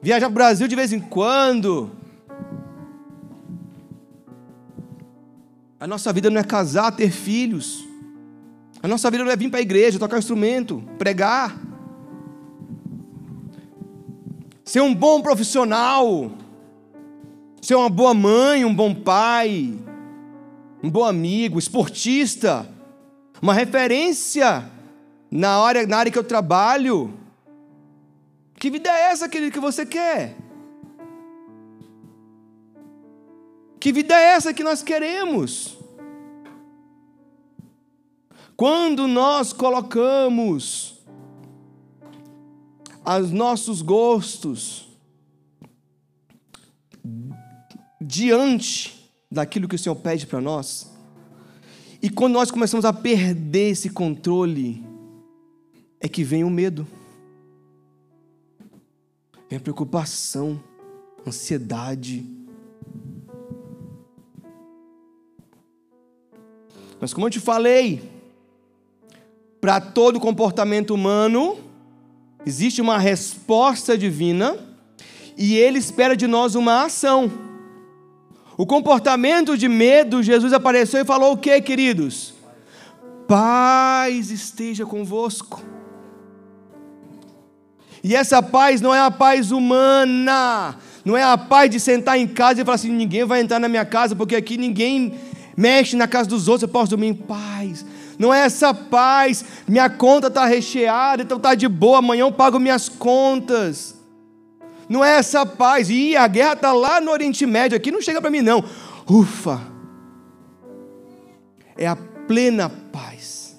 Viajar 0.02 0.28
para 0.28 0.32
o 0.32 0.36
Brasil 0.36 0.68
de 0.68 0.76
vez 0.76 0.94
em 0.94 1.00
quando. 1.00 1.92
A 5.80 5.88
nossa 5.88 6.12
vida 6.12 6.30
não 6.30 6.40
é 6.40 6.44
casar, 6.44 6.92
ter 6.92 7.12
filhos. 7.12 7.88
A 8.82 8.88
nossa 8.88 9.12
vida 9.12 9.24
não 9.24 9.32
é 9.32 9.36
vir 9.36 9.50
para 9.50 9.60
a 9.60 9.62
igreja, 9.62 10.00
tocar 10.00 10.16
um 10.16 10.20
instrumento, 10.20 10.84
pregar 10.98 11.70
ser 14.70 14.82
um 14.82 14.94
bom 14.94 15.20
profissional, 15.20 16.32
ser 17.60 17.74
uma 17.74 17.90
boa 17.90 18.14
mãe, 18.14 18.64
um 18.64 18.74
bom 18.74 18.94
pai, 18.94 19.74
um 20.84 20.88
bom 20.92 21.04
amigo, 21.04 21.58
esportista, 21.58 22.70
uma 23.42 23.52
referência 23.52 24.70
na 25.32 25.58
área, 25.58 25.88
na 25.88 25.98
área 25.98 26.12
que 26.12 26.20
eu 26.20 26.24
trabalho. 26.24 27.12
Que 28.60 28.70
vida 28.70 28.90
é 28.90 29.12
essa, 29.12 29.30
querido, 29.30 29.54
que 29.54 29.60
você 29.60 29.86
quer? 29.86 30.36
Que 33.80 33.94
vida 33.94 34.14
é 34.14 34.34
essa 34.36 34.54
que 34.54 34.64
nós 34.64 34.84
queremos? 34.84 35.78
Quando 38.58 39.08
nós 39.08 39.54
colocamos 39.54 41.00
aos 43.06 43.32
nossos 43.32 43.82
gostos 43.82 44.90
diante 48.02 49.10
daquilo 49.32 49.68
que 49.68 49.76
o 49.76 49.80
Senhor 49.80 49.96
pede 49.96 50.28
para 50.28 50.42
nós. 50.42 50.92
E 52.02 52.10
quando 52.10 52.34
nós 52.34 52.52
começamos 52.52 52.86
a 52.86 52.92
perder 52.92 53.72
esse 53.72 53.90
controle, 53.90 54.84
é 56.00 56.08
que 56.08 56.24
vem 56.24 56.44
o 56.44 56.50
medo, 56.50 56.86
vem 59.50 59.58
a 59.58 59.62
preocupação, 59.62 60.62
ansiedade. 61.28 62.26
Mas 67.02 67.14
como 67.14 67.28
eu 67.28 67.32
te 67.32 67.40
falei, 67.40 68.02
para 69.60 69.82
todo 69.82 70.20
comportamento 70.20 70.94
humano, 70.94 71.70
Existe 72.46 72.82
uma 72.82 72.98
resposta 72.98 73.98
divina 73.98 74.58
e 75.38 75.56
ele 75.56 75.78
espera 75.78 76.16
de 76.16 76.26
nós 76.26 76.56
uma 76.56 76.86
ação. 76.86 77.32
O 78.58 78.66
comportamento 78.66 79.58
de 79.58 79.68
medo, 79.68 80.24
Jesus 80.24 80.54
apareceu 80.54 81.02
e 81.02 81.06
falou 81.06 81.34
o 81.34 81.38
que, 81.38 81.62
queridos? 81.62 82.34
Paz 83.28 84.32
esteja 84.32 84.86
convosco. 84.86 85.62
E 88.04 88.16
essa 88.16 88.42
paz 88.42 88.82
não 88.82 88.94
é 88.94 89.00
a 89.00 89.12
paz 89.12 89.52
humana, 89.52 90.76
não 91.04 91.18
é 91.18 91.24
a 91.24 91.38
paz 91.38 91.70
de 91.70 91.80
sentar 91.80 92.18
em 92.18 92.28
casa 92.28 92.62
e 92.62 92.66
falar 92.66 92.76
assim: 92.76 92.92
ninguém 92.92 93.26
vai 93.26 93.42
entrar 93.42 93.60
na 93.60 93.68
minha 93.68 93.86
casa, 93.86 94.16
porque 94.16 94.36
aqui 94.36 94.58
ninguém 94.58 95.14
mexe 95.58 95.96
na 95.96 96.08
casa 96.08 96.30
dos 96.30 96.48
outros, 96.48 96.64
eu 96.64 96.70
posso 96.70 96.92
dormir 96.92 97.08
em 97.08 97.14
paz 97.14 97.86
não 98.20 98.34
é 98.34 98.42
essa 98.42 98.74
paz, 98.74 99.46
minha 99.66 99.90
conta 99.90 100.28
está 100.28 100.46
recheada, 100.46 101.24
então 101.24 101.38
está 101.38 101.56
de 101.56 101.70
boa, 101.70 102.00
amanhã 102.00 102.24
eu 102.24 102.32
pago 102.34 102.60
minhas 102.60 102.90
contas. 102.90 103.96
Não 104.90 105.06
é 105.06 105.16
essa 105.16 105.46
paz, 105.46 105.90
e 105.90 106.18
a 106.18 106.28
guerra 106.28 106.54
está 106.54 106.74
lá 106.74 107.00
no 107.00 107.12
Oriente 107.12 107.46
Médio, 107.46 107.78
aqui 107.78 107.92
não 107.92 108.02
chega 108.02 108.20
para 108.20 108.30
mim 108.30 108.42
não. 108.42 108.62
Ufa! 109.10 109.62
É 111.78 111.88
a 111.88 111.96
plena 111.96 112.70
paz. 112.92 113.58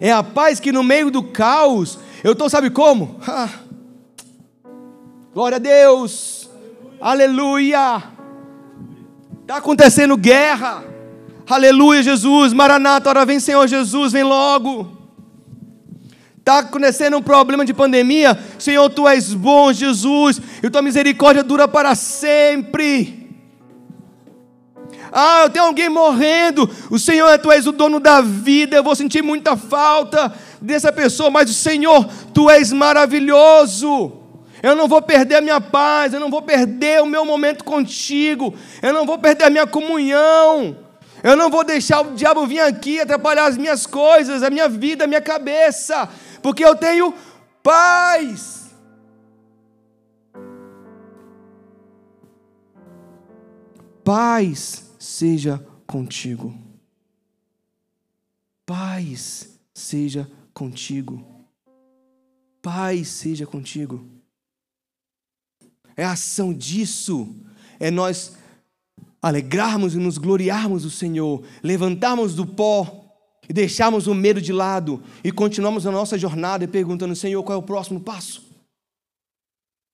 É 0.00 0.10
a 0.10 0.24
paz 0.24 0.58
que 0.58 0.72
no 0.72 0.82
meio 0.82 1.08
do 1.08 1.22
caos, 1.22 2.00
eu 2.26 2.32
estou, 2.32 2.50
sabe 2.50 2.70
como? 2.70 3.20
Glória 5.32 5.56
a 5.56 5.60
Deus! 5.60 6.50
Aleluia! 7.00 8.02
Está 9.42 9.58
acontecendo 9.58 10.16
guerra 10.16 10.96
Aleluia, 11.48 12.02
Jesus. 12.02 12.52
Maranata, 12.52 13.08
ora 13.08 13.24
vem, 13.24 13.38
Senhor 13.38 13.66
Jesus, 13.68 14.12
vem 14.12 14.24
logo. 14.24 14.90
Está 16.38 16.58
acontecendo 16.58 17.16
um 17.16 17.22
problema 17.22 17.64
de 17.64 17.72
pandemia? 17.72 18.38
Senhor, 18.58 18.88
tu 18.90 19.06
és 19.06 19.32
bom, 19.32 19.72
Jesus, 19.72 20.40
e 20.62 20.68
tua 20.68 20.82
misericórdia 20.82 21.44
dura 21.44 21.68
para 21.68 21.94
sempre. 21.94 23.25
Ah, 25.18 25.44
eu 25.44 25.48
tenho 25.48 25.64
alguém 25.64 25.88
morrendo. 25.88 26.68
O 26.90 26.98
Senhor, 26.98 27.38
tu 27.38 27.50
és 27.50 27.66
o 27.66 27.72
dono 27.72 27.98
da 27.98 28.20
vida. 28.20 28.76
Eu 28.76 28.84
vou 28.84 28.94
sentir 28.94 29.22
muita 29.22 29.56
falta 29.56 30.30
dessa 30.60 30.92
pessoa, 30.92 31.30
mas 31.30 31.48
o 31.48 31.54
Senhor, 31.54 32.06
tu 32.34 32.50
és 32.50 32.70
maravilhoso. 32.70 34.12
Eu 34.62 34.76
não 34.76 34.86
vou 34.86 35.00
perder 35.00 35.36
a 35.36 35.40
minha 35.40 35.58
paz, 35.58 36.12
eu 36.12 36.20
não 36.20 36.30
vou 36.30 36.42
perder 36.42 37.00
o 37.00 37.06
meu 37.06 37.24
momento 37.24 37.64
contigo, 37.64 38.54
eu 38.82 38.92
não 38.92 39.06
vou 39.06 39.18
perder 39.18 39.44
a 39.44 39.50
minha 39.50 39.66
comunhão. 39.66 40.76
Eu 41.22 41.34
não 41.34 41.48
vou 41.48 41.64
deixar 41.64 42.02
o 42.02 42.12
diabo 42.14 42.46
vir 42.46 42.60
aqui 42.60 43.00
atrapalhar 43.00 43.46
as 43.46 43.56
minhas 43.56 43.86
coisas, 43.86 44.42
a 44.42 44.50
minha 44.50 44.68
vida, 44.68 45.04
a 45.04 45.06
minha 45.06 45.22
cabeça, 45.22 46.10
porque 46.42 46.62
eu 46.62 46.76
tenho 46.76 47.14
paz. 47.62 48.66
Paz 54.04 54.85
seja 55.06 55.64
contigo. 55.86 56.52
Paz 58.66 59.60
seja 59.72 60.28
contigo. 60.52 61.24
Paz 62.60 63.08
seja 63.08 63.46
contigo. 63.46 64.04
É 65.96 66.04
a 66.04 66.12
ação 66.12 66.52
disso, 66.52 67.36
é 67.78 67.90
nós 67.90 68.36
alegrarmos 69.22 69.94
e 69.94 69.98
nos 69.98 70.18
gloriarmos 70.18 70.82
do 70.82 70.90
Senhor, 70.90 71.42
levantarmos 71.62 72.34
do 72.34 72.44
pó 72.44 73.14
e 73.48 73.52
deixarmos 73.52 74.08
o 74.08 74.14
medo 74.14 74.42
de 74.42 74.52
lado 74.52 75.02
e 75.22 75.30
continuamos 75.30 75.86
a 75.86 75.92
nossa 75.92 76.18
jornada 76.18 76.64
e 76.64 76.68
perguntando: 76.68 77.14
Senhor, 77.14 77.42
qual 77.44 77.56
é 77.56 77.58
o 77.58 77.64
próximo 77.64 78.00
passo? 78.00 78.44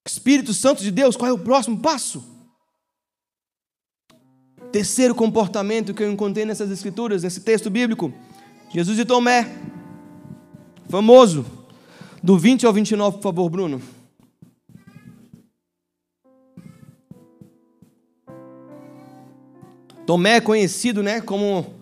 Espírito 0.05 0.53
Santo 0.53 0.81
de 0.81 0.91
Deus, 0.91 1.15
qual 1.15 1.29
é 1.29 1.33
o 1.33 1.39
próximo 1.39 1.79
passo? 1.79 2.32
Terceiro 4.73 5.13
comportamento 5.13 5.93
que 5.93 6.01
eu 6.01 6.11
encontrei 6.11 6.45
nessas 6.45 6.71
escrituras, 6.71 7.21
nesse 7.21 7.39
texto 7.41 7.69
bíblico, 7.69 8.11
Jesus 8.73 8.97
e 8.97 9.05
Tomé, 9.05 9.49
famoso, 10.89 11.45
do 12.23 12.37
20 12.39 12.65
ao 12.65 12.73
29, 12.73 13.17
por 13.17 13.23
favor, 13.23 13.49
Bruno. 13.49 13.81
Tomé 20.07 20.37
é 20.37 20.41
conhecido, 20.41 21.03
né, 21.03 21.21
como 21.21 21.81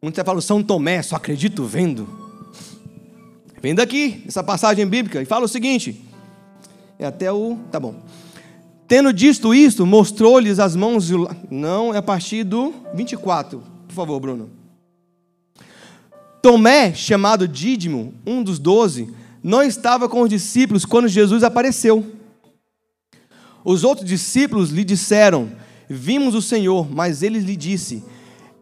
Muitos 0.00 0.20
até 0.20 0.24
falam 0.24 0.40
São 0.40 0.62
Tomé, 0.62 1.02
só 1.02 1.16
acredito 1.16 1.64
vendo. 1.64 2.08
Vem 3.60 3.74
daqui, 3.74 4.22
essa 4.28 4.44
passagem 4.44 4.86
bíblica, 4.86 5.20
e 5.20 5.24
fala 5.24 5.44
o 5.44 5.48
seguinte: 5.48 6.00
é 7.00 7.04
até 7.04 7.32
o. 7.32 7.58
Tá 7.72 7.80
bom. 7.80 8.00
Tendo 8.88 9.12
dito 9.12 9.54
isto, 9.54 9.84
mostrou-lhes 9.84 10.58
as 10.58 10.74
mãos. 10.74 11.06
De... 11.06 11.14
Não, 11.50 11.94
é 11.94 11.98
a 11.98 12.02
partir 12.02 12.42
do 12.42 12.72
24. 12.94 13.62
Por 13.86 13.94
favor, 13.94 14.18
Bruno. 14.18 14.50
Tomé, 16.42 16.94
chamado 16.94 17.46
Dídimo, 17.46 18.14
um 18.26 18.42
dos 18.42 18.58
doze, 18.58 19.12
não 19.42 19.62
estava 19.62 20.08
com 20.08 20.22
os 20.22 20.30
discípulos 20.30 20.86
quando 20.86 21.06
Jesus 21.06 21.44
apareceu. 21.44 22.04
Os 23.62 23.84
outros 23.84 24.08
discípulos 24.08 24.70
lhe 24.70 24.84
disseram: 24.84 25.50
Vimos 25.86 26.34
o 26.34 26.40
Senhor, 26.40 26.90
mas 26.90 27.22
ele 27.22 27.40
lhe 27.40 27.56
disse: 27.56 28.02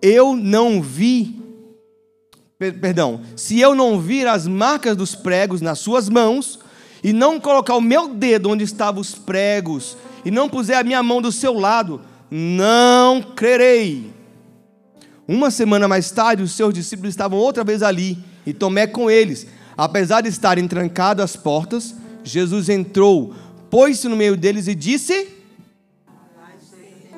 Eu 0.03 0.35
não 0.35 0.83
vi. 0.83 1.41
Perdão, 2.59 3.21
se 3.37 3.61
eu 3.61 3.75
não 3.75 4.01
vir 4.01 4.27
as 4.27 4.49
marcas 4.49 4.97
dos 4.97 5.15
pregos 5.15 5.61
nas 5.61 5.79
suas 5.79 6.09
mãos, 6.09 6.59
e 7.05 7.13
não 7.13 7.39
colocar 7.39 7.77
o 7.77 7.81
meu 7.81 8.09
dedo 8.09 8.51
onde 8.51 8.65
estavam 8.65 9.01
os 9.01 9.15
pregos, 9.15 9.97
e 10.27 10.31
não 10.33 10.49
puser 10.49 10.77
a 10.77 10.83
minha 10.83 11.01
mão 11.05 11.23
do 11.23 11.31
seu 11.31 11.55
lado, 11.55 12.01
não 12.29 13.23
crerei. 13.23 14.13
Uma 15.29 15.53
semana 15.53 15.87
mais 15.87 16.11
tarde, 16.11 16.43
os 16.43 16.51
seus 16.51 16.75
discípulos 16.75 17.11
estavam 17.11 17.39
outra 17.39 17.63
vez 17.63 17.81
ali, 17.81 18.19
e 18.45 18.53
Tomé 18.53 18.89
com 18.89 19.09
eles. 19.09 19.47
Apesar 19.77 20.23
de 20.23 20.29
estarem 20.29 20.67
trancadas 20.67 21.23
as 21.23 21.37
portas, 21.37 21.95
Jesus 22.25 22.69
entrou, 22.69 23.37
pôs-se 23.71 24.09
no 24.09 24.17
meio 24.17 24.37
deles 24.37 24.67
e 24.67 24.75
disse: 24.75 25.29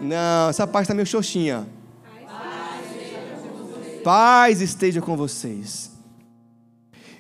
Não, 0.03 0.51
essa 0.51 0.67
parte 0.67 0.85
está 0.85 0.95
meio 0.95 1.07
xoxinha. 1.07 1.67
Paz 4.05 4.61
esteja 4.61 5.01
com 5.01 5.17
vocês. 5.17 5.91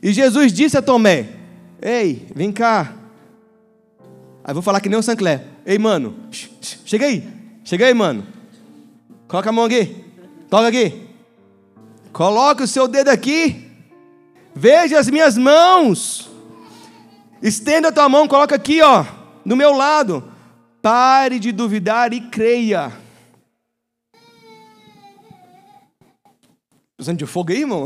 E 0.02 0.12
Jesus 0.12 0.52
disse 0.52 0.76
a 0.76 0.82
Tomé: 0.82 1.30
Ei, 1.80 2.26
vem 2.34 2.52
cá. 2.52 2.94
Aí 4.44 4.52
vou 4.52 4.62
falar 4.62 4.82
que 4.82 4.90
nem 4.90 4.98
o 4.98 5.02
Sancler. 5.02 5.56
Ei, 5.68 5.76
mano, 5.78 6.16
chega 6.86 7.04
aí. 7.04 7.28
Chega 7.62 7.84
aí, 7.84 7.92
mano. 7.92 8.26
Coloca 9.28 9.50
a 9.50 9.52
mão 9.52 9.66
aqui. 9.66 10.02
Toca 10.48 10.68
aqui. 10.68 11.06
Coloca 12.10 12.64
o 12.64 12.66
seu 12.66 12.88
dedo 12.88 13.10
aqui. 13.10 13.70
Veja 14.54 14.98
as 14.98 15.10
minhas 15.10 15.36
mãos. 15.36 16.30
Estenda 17.42 17.88
a 17.88 17.92
tua 17.92 18.08
mão, 18.08 18.26
coloca 18.26 18.54
aqui, 18.54 18.80
ó, 18.80 19.04
do 19.44 19.54
meu 19.54 19.74
lado. 19.74 20.32
Pare 20.80 21.38
de 21.38 21.52
duvidar 21.52 22.14
e 22.14 22.22
creia. 22.22 22.90
Precisando 26.96 27.18
de 27.18 27.26
fogo 27.26 27.52
aí, 27.52 27.60
irmão? 27.60 27.84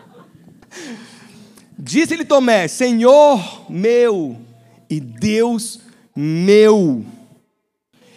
Disse-lhe 1.78 2.24
Tomé: 2.24 2.66
Senhor 2.66 3.70
meu 3.70 4.40
e 4.88 4.98
Deus 4.98 5.89
meu. 6.20 7.04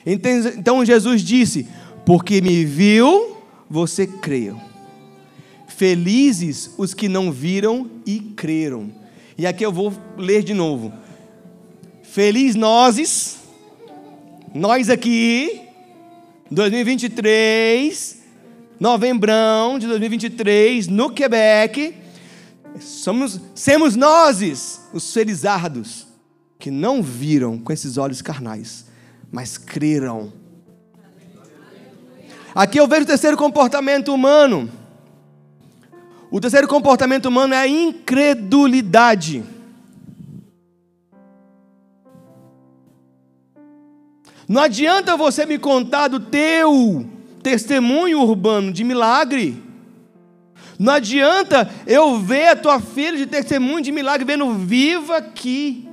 Então 0.06 0.86
Jesus 0.86 1.22
disse: 1.22 1.68
Porque 2.06 2.42
me 2.42 2.66
viu, 2.66 3.38
você 3.70 4.06
creu. 4.06 4.60
Felizes 5.68 6.72
os 6.78 6.94
que 6.94 7.08
não 7.08 7.32
viram 7.32 7.90
e 8.06 8.20
creram. 8.20 8.92
E 9.38 9.48
aqui 9.48 9.66
eu 9.66 9.72
vou 9.72 9.94
ler 10.18 10.44
de 10.44 10.54
novo. 10.54 10.94
Feliz 12.04 12.54
nós, 12.56 13.38
nós 14.54 14.90
aqui, 14.90 15.62
2023, 16.52 18.22
novembrão 18.80 19.80
de 19.80 19.88
2023, 19.88 20.88
no 20.88 21.10
Quebec 21.10 22.04
Somos, 22.80 23.40
semos 23.54 23.96
nós 23.96 24.82
os 24.94 25.14
felizardos 25.14 26.08
que 26.64 26.72
não 26.72 27.04
viram 27.04 27.60
com 27.60 27.74
esses 27.74 27.98
olhos 27.98 28.22
carnais, 28.22 28.86
mas 29.30 29.58
creram. 29.58 30.32
Aqui 32.56 32.80
eu 32.80 32.88
vejo 32.88 33.04
o 33.04 33.06
terceiro 33.06 33.36
comportamento 33.36 34.14
humano. 34.14 34.70
O 36.32 36.40
terceiro 36.40 36.66
comportamento 36.66 37.26
humano 37.26 37.54
é 37.54 37.58
a 37.58 37.68
incredulidade. 37.68 39.44
Não 44.48 44.62
adianta 44.62 45.18
você 45.18 45.46
me 45.46 45.60
contar 45.60 46.08
do 46.08 46.22
teu 46.22 47.06
testemunho 47.44 48.22
urbano 48.22 48.72
de 48.72 48.86
milagre 48.86 49.62
não 50.78 50.94
adianta 50.94 51.70
eu 51.86 52.18
ver 52.20 52.48
a 52.48 52.56
tua 52.56 52.80
filha 52.80 53.18
de 53.18 53.26
testemunho 53.26 53.82
de 53.82 53.92
milagre 53.92 54.26
vendo 54.26 54.54
viva 54.54 55.18
aqui. 55.18 55.88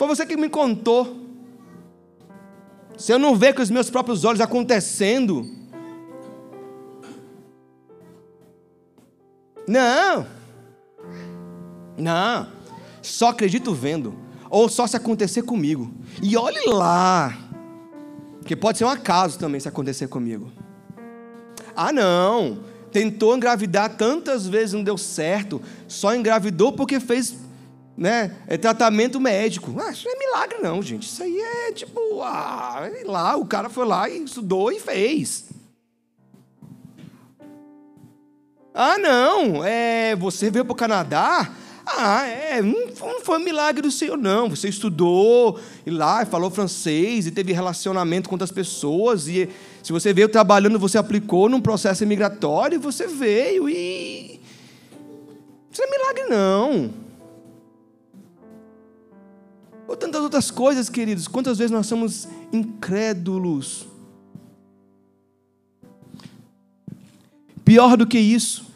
Foi 0.00 0.08
você 0.08 0.24
que 0.24 0.34
me 0.34 0.48
contou. 0.48 1.14
Se 2.96 3.12
eu 3.12 3.18
não 3.18 3.36
ver 3.36 3.54
com 3.54 3.60
os 3.60 3.68
meus 3.68 3.90
próprios 3.90 4.24
olhos 4.24 4.40
acontecendo, 4.40 5.46
não, 9.68 10.26
não, 11.98 12.48
só 13.02 13.28
acredito 13.28 13.74
vendo, 13.74 14.14
ou 14.48 14.70
só 14.70 14.86
se 14.86 14.96
acontecer 14.96 15.42
comigo. 15.42 15.92
E 16.22 16.34
olhe 16.34 16.64
lá, 16.68 17.36
que 18.46 18.56
pode 18.56 18.78
ser 18.78 18.86
um 18.86 18.88
acaso 18.88 19.38
também 19.38 19.60
se 19.60 19.68
acontecer 19.68 20.08
comigo. 20.08 20.50
Ah, 21.76 21.92
não. 21.92 22.60
Tentou 22.90 23.36
engravidar 23.36 23.96
tantas 23.98 24.48
vezes, 24.48 24.72
não 24.72 24.82
deu 24.82 24.96
certo. 24.96 25.60
Só 25.86 26.14
engravidou 26.14 26.72
porque 26.72 26.98
fez 26.98 27.49
né, 28.00 28.34
é 28.46 28.56
tratamento 28.56 29.20
médico. 29.20 29.78
Ah, 29.78 29.90
isso 29.90 30.06
não 30.06 30.14
é 30.14 30.18
milagre, 30.18 30.58
não, 30.62 30.80
gente. 30.80 31.02
Isso 31.02 31.22
aí 31.22 31.38
é 31.38 31.70
tipo, 31.72 32.00
ah, 32.22 32.90
lá, 33.04 33.36
o 33.36 33.44
cara 33.44 33.68
foi 33.68 33.84
lá 33.84 34.08
e 34.08 34.24
estudou 34.24 34.72
e 34.72 34.80
fez. 34.80 35.50
Ah, 38.72 38.96
não, 38.96 39.62
é, 39.62 40.16
você 40.16 40.50
veio 40.50 40.64
para 40.64 40.72
o 40.72 40.76
Canadá, 40.76 41.52
ah, 41.84 42.26
é, 42.26 42.62
não 42.62 43.20
foi 43.20 43.36
um 43.36 43.44
milagre 43.44 43.82
do 43.82 43.90
Senhor, 43.90 44.16
não. 44.16 44.48
Você 44.48 44.70
estudou 44.70 45.60
e 45.84 45.90
lá 45.90 46.24
falou 46.24 46.50
francês 46.50 47.26
e 47.26 47.30
teve 47.30 47.52
relacionamento 47.52 48.30
com 48.30 48.34
outras 48.34 48.52
pessoas. 48.52 49.28
E 49.28 49.46
se 49.82 49.92
você 49.92 50.14
veio 50.14 50.28
trabalhando, 50.30 50.78
você 50.78 50.96
aplicou 50.96 51.50
num 51.50 51.60
processo 51.60 52.02
imigratório, 52.02 52.80
você 52.80 53.06
veio 53.06 53.68
e. 53.68 54.40
Isso 55.70 55.82
não 55.82 55.86
é 55.86 55.90
milagre, 55.90 56.24
não. 56.30 57.09
Ou 59.90 59.96
tantas 59.96 60.22
outras 60.22 60.52
coisas, 60.52 60.88
queridos. 60.88 61.26
Quantas 61.26 61.58
vezes 61.58 61.72
nós 61.72 61.88
somos 61.88 62.28
incrédulos? 62.52 63.88
Pior 67.64 67.96
do 67.96 68.06
que 68.06 68.18
isso 68.18 68.70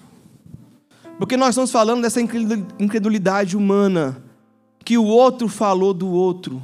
porque 1.19 1.37
nós 1.37 1.51
estamos 1.51 1.71
falando 1.71 2.03
dessa 2.03 2.21
incredulidade 2.21 3.57
humana, 3.57 4.21
que 4.85 4.99
o 4.99 5.05
outro 5.05 5.49
falou 5.49 5.95
do 5.95 6.09
outro, 6.09 6.61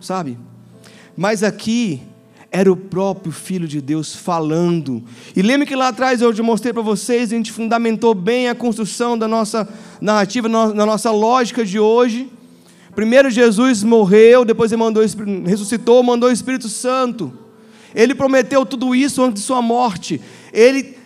sabe? 0.00 0.38
Mas 1.16 1.42
aqui 1.42 2.00
era 2.50 2.72
o 2.72 2.76
próprio 2.76 3.30
Filho 3.30 3.68
de 3.68 3.80
Deus 3.82 4.16
falando. 4.16 5.04
E 5.34 5.42
lembre 5.42 5.66
que 5.66 5.76
lá 5.76 5.88
atrás 5.88 6.22
eu 6.22 6.32
mostrei 6.42 6.72
para 6.72 6.82
vocês, 6.82 7.30
a 7.30 7.36
gente 7.36 7.52
fundamentou 7.52 8.14
bem 8.14 8.48
a 8.48 8.54
construção 8.54 9.16
da 9.16 9.28
nossa 9.28 9.68
narrativa, 10.00 10.48
da 10.48 10.86
nossa 10.86 11.10
lógica 11.10 11.64
de 11.64 11.78
hoje, 11.78 12.32
Primeiro 12.96 13.28
Jesus 13.28 13.82
morreu, 13.82 14.42
depois 14.42 14.72
ele 14.72 14.80
mandou, 14.80 15.04
ressuscitou, 15.44 16.02
mandou 16.02 16.30
o 16.30 16.32
Espírito 16.32 16.66
Santo. 16.66 17.30
Ele 17.94 18.14
prometeu 18.14 18.64
tudo 18.64 18.94
isso 18.94 19.22
antes 19.22 19.42
de 19.42 19.46
sua 19.46 19.60
morte. 19.60 20.18
Ele 20.50 20.96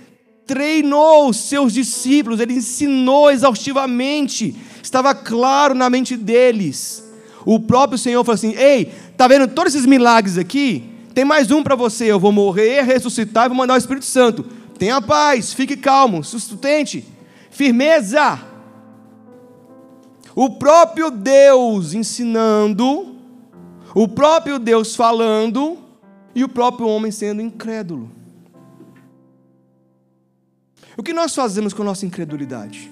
treinou 0.46 1.32
seus 1.32 1.72
discípulos, 1.72 2.38
ele 2.38 2.52
ensinou 2.52 3.28
exaustivamente. 3.28 4.54
Estava 4.80 5.12
claro 5.16 5.74
na 5.74 5.90
mente 5.90 6.16
deles. 6.16 7.04
O 7.44 7.58
próprio 7.58 7.98
Senhor 7.98 8.22
falou 8.22 8.36
assim: 8.36 8.54
Ei, 8.54 8.92
tá 9.16 9.26
vendo 9.26 9.48
todos 9.48 9.74
esses 9.74 9.84
milagres 9.86 10.38
aqui? 10.38 10.84
Tem 11.12 11.24
mais 11.24 11.50
um 11.50 11.60
para 11.60 11.74
você. 11.74 12.04
Eu 12.04 12.20
vou 12.20 12.30
morrer, 12.30 12.82
ressuscitar 12.82 13.46
e 13.46 13.48
vou 13.48 13.58
mandar 13.58 13.74
o 13.74 13.78
Espírito 13.78 14.06
Santo. 14.06 14.44
Tenha 14.78 15.02
paz, 15.02 15.52
fique 15.52 15.76
calmo, 15.76 16.22
sustente, 16.22 17.04
firmeza. 17.50 18.49
O 20.34 20.50
próprio 20.50 21.10
Deus 21.10 21.92
ensinando, 21.92 23.16
o 23.94 24.06
próprio 24.06 24.58
Deus 24.58 24.94
falando 24.94 25.78
e 26.34 26.44
o 26.44 26.48
próprio 26.48 26.86
homem 26.86 27.10
sendo 27.10 27.42
incrédulo. 27.42 28.10
O 30.96 31.02
que 31.02 31.12
nós 31.12 31.34
fazemos 31.34 31.72
com 31.72 31.82
a 31.82 31.86
nossa 31.86 32.06
incredulidade? 32.06 32.90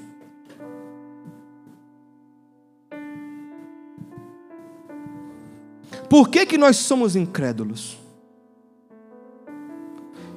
Por 6.08 6.28
que, 6.30 6.46
que 6.46 6.56
nós 6.56 6.76
somos 6.76 7.14
incrédulos? 7.14 7.98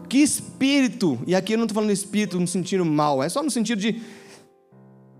Que 0.09 0.17
espírito, 0.17 1.17
e 1.25 1.33
aqui 1.33 1.53
eu 1.53 1.57
não 1.57 1.63
estou 1.63 1.75
falando 1.75 1.91
espírito 1.91 2.37
no 2.37 2.45
sentido 2.45 2.83
mal, 2.83 3.23
é 3.23 3.29
só 3.29 3.41
no 3.41 3.49
sentido 3.49 3.79
de 3.79 4.01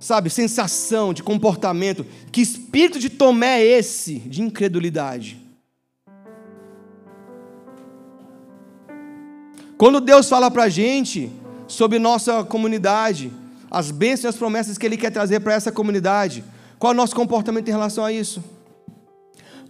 sabe, 0.01 0.31
sensação, 0.31 1.13
de 1.13 1.21
comportamento. 1.21 2.05
Que 2.31 2.41
espírito 2.41 2.99
de 2.99 3.09
Tomé 3.09 3.61
é 3.61 3.77
esse, 3.77 4.15
de 4.15 4.41
incredulidade? 4.41 5.39
Quando 9.77 10.01
Deus 10.01 10.27
fala 10.27 10.51
para 10.51 10.63
a 10.63 10.69
gente 10.69 11.31
sobre 11.67 11.99
nossa 11.99 12.43
comunidade, 12.43 13.31
as 13.69 13.89
bênçãos 13.91 14.23
e 14.23 14.27
as 14.27 14.35
promessas 14.35 14.77
que 14.77 14.85
Ele 14.85 14.97
quer 14.97 15.11
trazer 15.11 15.39
para 15.39 15.53
essa 15.53 15.71
comunidade, 15.71 16.43
qual 16.77 16.91
é 16.91 16.95
o 16.95 16.97
nosso 16.97 17.15
comportamento 17.15 17.67
em 17.67 17.71
relação 17.71 18.03
a 18.03 18.11
isso? 18.11 18.43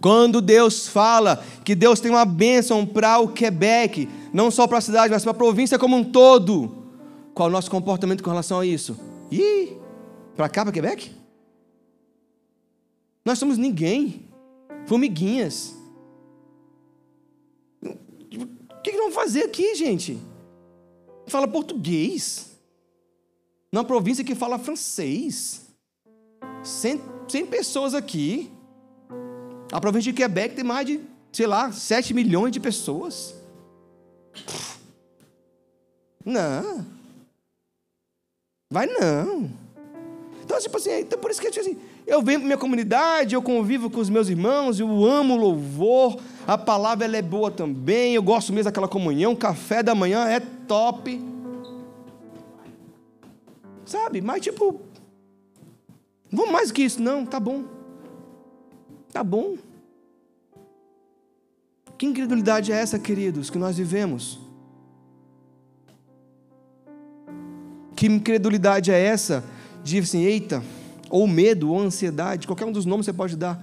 Quando 0.00 0.40
Deus 0.40 0.88
fala 0.88 1.44
que 1.62 1.74
Deus 1.74 2.00
tem 2.00 2.10
uma 2.10 2.24
bênção 2.24 2.84
para 2.84 3.20
o 3.20 3.28
Quebec, 3.28 4.08
não 4.32 4.50
só 4.50 4.66
para 4.66 4.78
a 4.78 4.80
cidade, 4.80 5.12
mas 5.12 5.22
para 5.22 5.30
a 5.30 5.34
província 5.34 5.78
como 5.78 5.96
um 5.96 6.02
todo, 6.02 6.84
qual 7.32 7.48
é 7.48 7.50
o 7.50 7.52
nosso 7.52 7.70
comportamento 7.70 8.22
com 8.22 8.30
relação 8.30 8.58
a 8.58 8.66
isso? 8.66 8.98
Ih, 9.30 9.81
para 10.36 10.48
cá, 10.48 10.64
para 10.64 10.72
Quebec? 10.72 11.14
Nós 13.24 13.38
somos 13.38 13.58
ninguém. 13.58 14.28
Formiguinhas. 14.86 15.74
O 17.82 18.82
que, 18.82 18.92
vamos 18.92 19.14
fazer 19.14 19.44
aqui, 19.44 19.74
gente? 19.74 20.18
Fala 21.26 21.46
português. 21.46 22.50
Numa 23.70 23.84
província 23.84 24.24
que 24.24 24.34
fala 24.34 24.58
francês. 24.58 25.66
100, 26.62 27.00
100 27.28 27.46
pessoas 27.46 27.94
aqui. 27.94 28.50
A 29.70 29.80
província 29.80 30.12
de 30.12 30.16
Quebec 30.16 30.54
tem 30.54 30.64
mais 30.64 30.86
de, 30.86 31.00
sei 31.32 31.46
lá, 31.46 31.72
7 31.72 32.12
milhões 32.12 32.52
de 32.52 32.60
pessoas. 32.60 33.34
Não. 36.24 36.86
Vai 38.70 38.86
não. 38.86 39.61
Então, 40.44 40.58
tipo 40.58 40.76
assim, 40.76 41.00
então 41.00 41.18
por 41.18 41.30
isso 41.30 41.40
que 41.40 41.50
tipo 41.50 41.64
assim, 41.64 41.78
eu 42.06 42.20
venho 42.20 42.40
para 42.40 42.46
minha 42.46 42.58
comunidade, 42.58 43.34
eu 43.34 43.42
convivo 43.42 43.88
com 43.88 44.00
os 44.00 44.10
meus 44.10 44.28
irmãos, 44.28 44.80
eu 44.80 45.04
amo 45.04 45.36
louvor, 45.36 46.18
a 46.46 46.58
palavra 46.58 47.04
ela 47.04 47.16
é 47.16 47.22
boa 47.22 47.50
também, 47.50 48.14
eu 48.14 48.22
gosto 48.22 48.52
mesmo 48.52 48.64
daquela 48.64 48.88
comunhão, 48.88 49.36
café 49.36 49.82
da 49.82 49.94
manhã 49.94 50.26
é 50.26 50.40
top. 50.40 51.22
Sabe? 53.86 54.20
Mas 54.20 54.42
tipo, 54.42 54.80
não 56.30 56.38
vamos 56.38 56.52
mais 56.52 56.72
que 56.72 56.82
isso, 56.82 57.00
não, 57.00 57.24
tá 57.24 57.38
bom. 57.38 57.64
Tá 59.12 59.22
bom. 59.22 59.56
Que 61.96 62.06
incredulidade 62.06 62.72
é 62.72 62.76
essa, 62.76 62.98
queridos, 62.98 63.48
que 63.48 63.58
nós 63.58 63.76
vivemos? 63.76 64.40
Que 67.94 68.06
incredulidade 68.06 68.90
é 68.90 69.00
essa 69.00 69.44
diz 69.82 70.08
assim: 70.08 70.22
eita, 70.22 70.62
ou 71.10 71.26
medo, 71.26 71.70
ou 71.70 71.80
ansiedade, 71.80 72.46
qualquer 72.46 72.64
um 72.64 72.72
dos 72.72 72.86
nomes 72.86 73.06
você 73.06 73.12
pode 73.12 73.36
dar. 73.36 73.62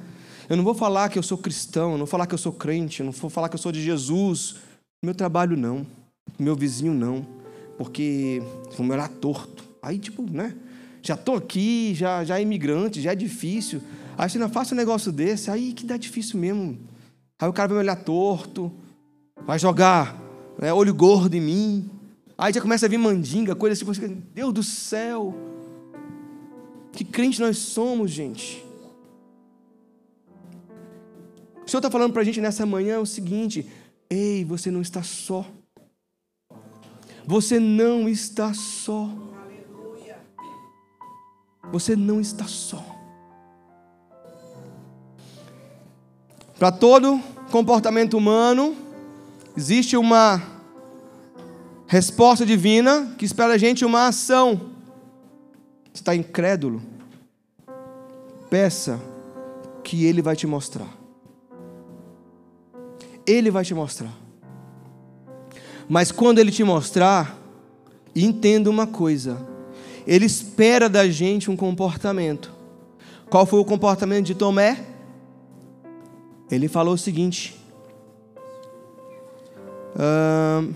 Eu 0.50 0.58
não 0.58 0.64
vou 0.64 0.74
falar 0.74 1.10
que 1.10 1.20
eu 1.20 1.24
sou 1.24 1.38
cristão, 1.38 1.92
eu 1.92 1.92
não 1.92 2.00
vou 2.00 2.08
falar 2.08 2.26
que 2.26 2.34
eu 2.34 2.38
sou 2.38 2.52
crente, 2.52 3.02
eu 3.02 3.06
não 3.06 3.12
vou 3.12 3.30
falar 3.30 3.50
que 3.50 3.56
eu 3.56 3.60
sou 3.60 3.72
de 3.72 3.82
Jesus. 3.82 4.56
Meu 5.04 5.14
trabalho 5.14 5.56
não, 5.56 5.86
meu 6.38 6.56
vizinho 6.56 6.94
não, 6.94 7.26
porque 7.78 8.42
vou 8.76 8.86
me 8.86 8.94
olhar 8.94 9.08
torto. 9.08 9.64
Aí, 9.82 9.98
tipo, 9.98 10.24
né? 10.24 10.56
Já 11.02 11.14
estou 11.14 11.36
aqui, 11.36 11.94
já, 11.96 12.26
já 12.26 12.40
é 12.40 12.42
imigrante, 12.42 13.02
já 13.02 13.14
é 13.14 13.16
difícil. 13.16 13.82
Aí 14.18 14.30
você 14.30 14.38
não 14.38 14.50
faça 14.50 14.74
um 14.74 14.78
negócio 14.78 15.12
desse, 15.12 15.50
aí 15.50 15.72
que 15.72 15.86
dá 15.86 15.96
difícil 15.96 16.40
mesmo. 16.40 16.78
Aí 17.40 17.48
o 17.48 17.54
cara 17.54 17.70
vai 17.70 17.78
me 17.78 17.84
olhar 17.84 17.96
torto, 17.96 18.72
vai 19.46 19.58
jogar 19.58 20.20
né, 20.60 20.74
olho 20.74 20.94
gordo 20.94 21.34
em 21.36 21.42
mim. 21.42 21.90
Aí 22.38 22.54
já 22.54 22.62
começa 22.62 22.86
a 22.86 22.90
vir 22.90 22.98
mandinga, 22.98 23.56
coisa 23.56 23.82
assim, 23.82 24.22
Deus 24.34 24.54
do 24.54 24.64
céu. 24.64 25.34
Que 26.92 27.04
crente 27.04 27.40
nós 27.40 27.58
somos, 27.58 28.12
gente. 28.12 28.64
O 31.66 31.70
Senhor 31.70 31.80
está 31.80 31.92
falando 31.92 32.14
para 32.14 32.22
a 32.22 32.26
gente 32.26 32.42
nessa 32.42 32.66
manhã 32.66 33.00
o 33.00 33.06
seguinte: 33.06 33.70
ei, 34.10 34.44
você 34.44 34.72
não 34.72 34.82
está 34.82 35.04
só. 35.04 35.46
Você 37.26 37.60
não 37.60 38.10
está 38.10 38.54
só. 38.54 39.08
Você 41.72 41.96
não 41.96 42.20
está 42.20 42.46
só. 42.46 42.84
Para 46.58 46.72
todo 46.72 47.22
comportamento 47.52 48.18
humano, 48.18 48.76
existe 49.56 49.96
uma 49.96 50.42
resposta 51.88 52.46
divina 52.46 53.14
que 53.18 53.26
espera 53.26 53.54
a 53.54 53.58
gente 53.58 53.86
uma 53.86 54.08
ação 54.08 54.72
está 55.94 56.16
incrédulo, 56.16 56.82
peça 58.50 59.00
que 59.84 60.06
Ele 60.06 60.22
vai 60.22 60.36
te 60.36 60.48
mostrar. 60.48 60.88
Ele 63.26 63.52
vai 63.52 63.64
te 63.64 63.74
mostrar. 63.74 64.14
Mas 65.88 66.12
quando 66.12 66.40
Ele 66.40 66.52
te 66.52 66.64
mostrar, 66.64 67.38
entenda 68.16 68.70
uma 68.70 68.88
coisa: 68.88 69.46
Ele 70.06 70.26
espera 70.26 70.90
da 70.90 71.08
gente 71.08 71.50
um 71.50 71.56
comportamento. 71.56 72.52
Qual 73.30 73.46
foi 73.46 73.60
o 73.60 73.66
comportamento 73.66 74.26
de 74.26 74.36
Tomé? 74.36 74.86
Ele 76.50 76.68
falou 76.68 76.96
o 76.96 76.98
seguinte. 76.98 77.56
Uh, 79.96 80.74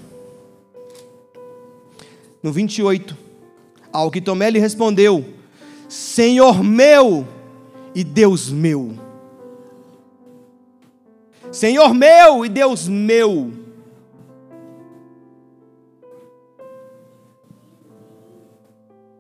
no 2.42 2.52
28. 2.52 3.23
Ao 3.94 4.10
que 4.12 4.20
Tomé 4.20 4.50
lhe 4.50 4.60
respondeu: 4.60 5.24
Senhor 5.88 6.64
meu 6.64 7.28
e 7.94 8.04
Deus 8.04 8.50
meu. 8.50 8.98
Senhor 11.52 11.94
meu 11.94 12.44
e 12.44 12.50
Deus 12.50 12.88
meu. 12.88 13.54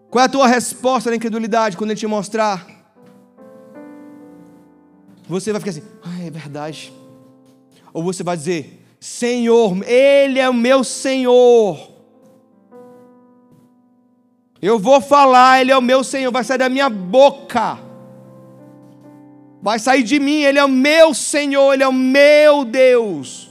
Qual 0.09 0.21
é 0.21 0.25
a 0.25 0.29
tua 0.29 0.47
resposta 0.47 1.09
na 1.09 1.15
incredulidade 1.15 1.77
quando 1.77 1.91
ele 1.91 1.99
te 1.99 2.05
mostrar? 2.05 2.67
Você 5.27 5.51
vai 5.51 5.59
ficar 5.59 5.71
assim, 5.71 5.83
ah, 6.03 6.23
é 6.23 6.29
verdade. 6.29 6.93
Ou 7.93 8.03
você 8.03 8.23
vai 8.23 8.35
dizer, 8.35 8.83
Senhor, 8.99 9.83
Ele 9.87 10.39
é 10.39 10.49
o 10.49 10.53
meu 10.53 10.83
Senhor. 10.83 11.92
Eu 14.65 14.79
vou 14.79 15.01
falar, 15.01 15.59
Ele 15.59 15.73
é 15.73 15.77
o 15.77 15.81
meu 15.81 16.05
Senhor, 16.05 16.31
vai 16.31 16.41
sair 16.41 16.57
da 16.57 16.69
minha 16.69 16.89
boca. 16.89 17.77
Vai 19.61 19.77
sair 19.77 20.03
de 20.03 20.21
mim, 20.21 20.43
Ele 20.43 20.57
é 20.57 20.63
o 20.63 20.69
meu 20.69 21.13
Senhor, 21.13 21.73
Ele 21.73 21.83
é 21.83 21.87
o 21.87 21.91
meu 21.91 22.63
Deus. 22.63 23.49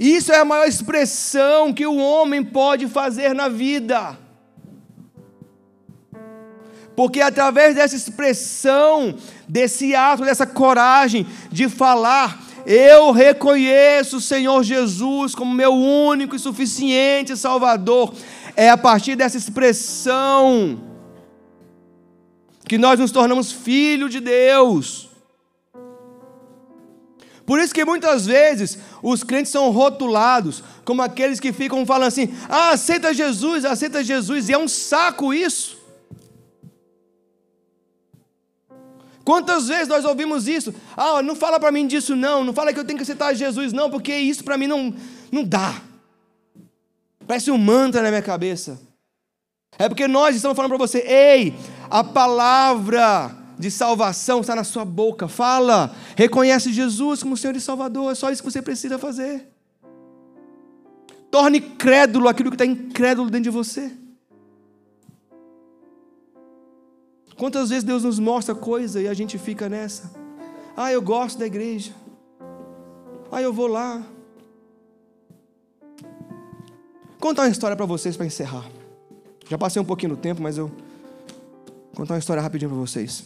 Isso 0.00 0.32
é 0.32 0.38
a 0.38 0.44
maior 0.44 0.66
expressão 0.66 1.72
que 1.72 1.86
o 1.86 1.96
homem 1.96 2.42
pode 2.42 2.88
fazer 2.88 3.36
na 3.36 3.48
vida. 3.48 4.18
Porque 6.96 7.20
através 7.20 7.76
dessa 7.76 7.94
expressão, 7.94 9.14
desse 9.48 9.94
ato, 9.94 10.24
dessa 10.24 10.44
coragem 10.44 11.24
de 11.52 11.68
falar, 11.68 12.42
eu 12.66 13.10
reconheço 13.10 14.16
o 14.16 14.20
Senhor 14.20 14.62
Jesus 14.62 15.34
como 15.34 15.54
meu 15.54 15.72
único 15.72 16.34
e 16.34 16.38
suficiente 16.38 17.36
Salvador. 17.36 18.12
É 18.56 18.70
a 18.70 18.76
partir 18.76 19.16
dessa 19.16 19.36
expressão 19.36 20.80
que 22.66 22.78
nós 22.78 22.98
nos 22.98 23.10
tornamos 23.10 23.50
filho 23.50 24.08
de 24.08 24.20
Deus. 24.20 25.10
Por 27.44 27.58
isso 27.58 27.74
que 27.74 27.84
muitas 27.84 28.26
vezes 28.26 28.78
os 29.02 29.24
crentes 29.24 29.50
são 29.50 29.70
rotulados 29.70 30.62
como 30.84 31.02
aqueles 31.02 31.40
que 31.40 31.52
ficam 31.52 31.84
falando 31.84 32.06
assim: 32.06 32.32
ah, 32.48 32.70
aceita 32.70 33.12
Jesus, 33.12 33.64
aceita 33.64 34.04
Jesus, 34.04 34.48
e 34.48 34.52
é 34.52 34.58
um 34.58 34.68
saco 34.68 35.34
isso. 35.34 35.80
Quantas 39.24 39.68
vezes 39.68 39.88
nós 39.88 40.04
ouvimos 40.04 40.46
isso? 40.46 40.74
Ah, 40.96 41.22
não 41.22 41.34
fala 41.34 41.58
para 41.58 41.72
mim 41.72 41.86
disso 41.86 42.14
não, 42.14 42.44
não 42.44 42.52
fala 42.52 42.72
que 42.72 42.78
eu 42.78 42.84
tenho 42.84 42.96
que 42.96 43.02
aceitar 43.02 43.34
Jesus 43.34 43.72
não, 43.72 43.90
porque 43.90 44.14
isso 44.14 44.44
para 44.44 44.56
mim 44.56 44.66
não, 44.66 44.94
não 45.32 45.44
dá. 45.44 45.82
Parece 47.26 47.50
um 47.50 47.58
mantra 47.58 48.02
na 48.02 48.08
minha 48.08 48.22
cabeça. 48.22 48.80
É 49.78 49.88
porque 49.88 50.08
nós 50.08 50.36
estamos 50.36 50.56
falando 50.56 50.70
para 50.70 50.78
você, 50.78 50.98
ei, 50.98 51.54
a 51.88 52.02
palavra 52.02 53.36
de 53.58 53.70
salvação 53.70 54.40
está 54.40 54.56
na 54.56 54.64
sua 54.64 54.84
boca. 54.84 55.28
Fala, 55.28 55.94
reconhece 56.16 56.72
Jesus 56.72 57.22
como 57.22 57.36
Senhor 57.36 57.54
e 57.54 57.60
Salvador. 57.60 58.10
É 58.10 58.14
só 58.14 58.30
isso 58.30 58.42
que 58.42 58.50
você 58.50 58.62
precisa 58.62 58.98
fazer. 58.98 59.48
Torne 61.30 61.60
crédulo 61.60 62.28
aquilo 62.28 62.50
que 62.50 62.56
está 62.56 62.66
incrédulo 62.66 63.30
dentro 63.30 63.44
de 63.44 63.50
você. 63.50 63.92
Quantas 67.36 67.70
vezes 67.70 67.84
Deus 67.84 68.04
nos 68.04 68.18
mostra 68.18 68.54
coisa 68.54 69.00
e 69.00 69.08
a 69.08 69.14
gente 69.14 69.38
fica 69.38 69.68
nessa? 69.68 70.10
Ah, 70.76 70.92
eu 70.92 71.00
gosto 71.00 71.38
da 71.38 71.46
igreja. 71.46 71.92
Ah, 73.30 73.40
eu 73.40 73.52
vou 73.52 73.66
lá. 73.66 74.02
Contar 77.20 77.42
uma 77.42 77.50
história 77.50 77.76
para 77.76 77.86
vocês 77.86 78.16
para 78.16 78.26
encerrar. 78.26 78.64
Já 79.48 79.58
passei 79.58 79.80
um 79.80 79.84
pouquinho 79.84 80.16
do 80.16 80.20
tempo, 80.20 80.42
mas 80.42 80.56
eu 80.56 80.70
contar 81.94 82.14
uma 82.14 82.18
história 82.18 82.42
rapidinho 82.42 82.70
para 82.70 82.80
vocês. 82.80 83.24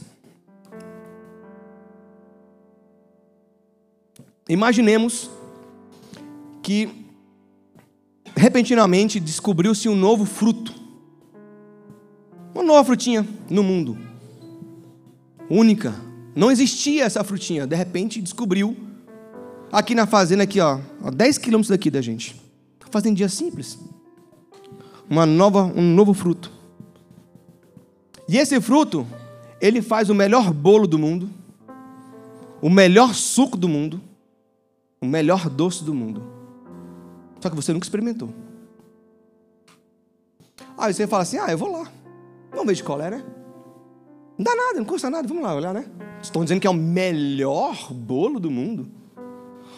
Imaginemos 4.49 5.31
que 6.63 7.07
repentinamente 8.37 9.21
descobriu-se 9.21 9.89
um 9.89 9.95
novo 9.95 10.25
fruto. 10.25 10.75
Uma 12.55 12.65
nova 12.65 12.85
frutinha 12.85 13.27
no 13.49 13.63
mundo. 13.63 13.97
Única. 15.49 15.95
Não 16.35 16.51
existia 16.51 17.05
essa 17.05 17.23
frutinha. 17.23 17.67
De 17.67 17.77
repente 17.77 18.21
descobriu. 18.21 18.77
Aqui 19.73 19.95
na 19.95 20.07
fazenda, 20.07 20.45
aqui, 20.45 20.61
ó, 20.61 20.79
a 21.03 21.11
10 21.11 21.39
quilômetros 21.39 21.69
daqui 21.69 21.91
da 21.91 22.01
gente. 22.01 22.44
Fazendinha 22.95 23.29
simples. 23.29 23.79
Uma 25.11 25.27
nova, 25.27 25.65
um 25.65 25.83
novo 25.83 26.15
fruto. 26.15 26.51
E 28.29 28.39
esse 28.39 28.61
fruto, 28.61 29.07
ele 29.61 29.83
faz 29.83 30.09
o 30.09 30.15
melhor 30.15 30.53
bolo 30.53 30.87
do 30.87 30.99
mundo, 30.99 31.29
o 32.63 32.71
melhor 32.71 33.15
suco 33.15 33.57
do 33.57 33.69
mundo 33.69 34.01
o 35.05 35.07
melhor 35.07 35.51
doce 35.51 35.85
do 35.85 35.95
mundo. 35.95 36.23
Só 37.41 37.51
que 37.51 37.57
você 37.57 37.73
nunca 37.73 37.85
experimentou. 37.85 38.31
Aí 40.77 40.93
você 40.93 41.07
fala 41.07 41.23
assim: 41.23 41.39
ah, 41.39 41.51
eu 41.51 41.59
vou 41.59 41.71
lá. 41.71 41.93
Vamos 42.51 42.67
ver 42.67 42.75
de 42.75 42.83
qual 42.83 43.01
é, 43.01 43.11
né? 43.11 43.25
Não 44.39 44.45
dá 44.45 44.55
nada, 44.57 44.79
não 44.79 44.85
custa 44.85 45.11
nada, 45.11 45.29
vamos 45.29 45.43
lá 45.43 45.55
olhar, 45.55 45.75
né? 45.75 45.85
Estão 46.23 46.43
dizendo 46.43 46.61
que 46.61 46.67
é 46.67 46.71
o 46.71 46.75
melhor 46.75 47.93
bolo 47.93 48.41
do 48.41 48.51
mundo, 48.51 48.91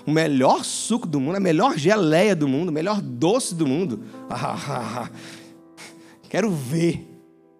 o 0.06 0.10
melhor 0.10 0.64
suco 0.64 1.06
do 1.06 1.18
mundo, 1.18 1.36
a 1.36 1.40
melhor 1.40 1.76
geleia 1.76 2.36
do 2.36 2.46
mundo, 2.46 2.68
o 2.68 2.72
melhor 2.72 3.00
doce 3.00 3.54
do 3.54 3.66
mundo. 3.66 4.04
Quero 6.30 6.50
ver, 6.50 7.06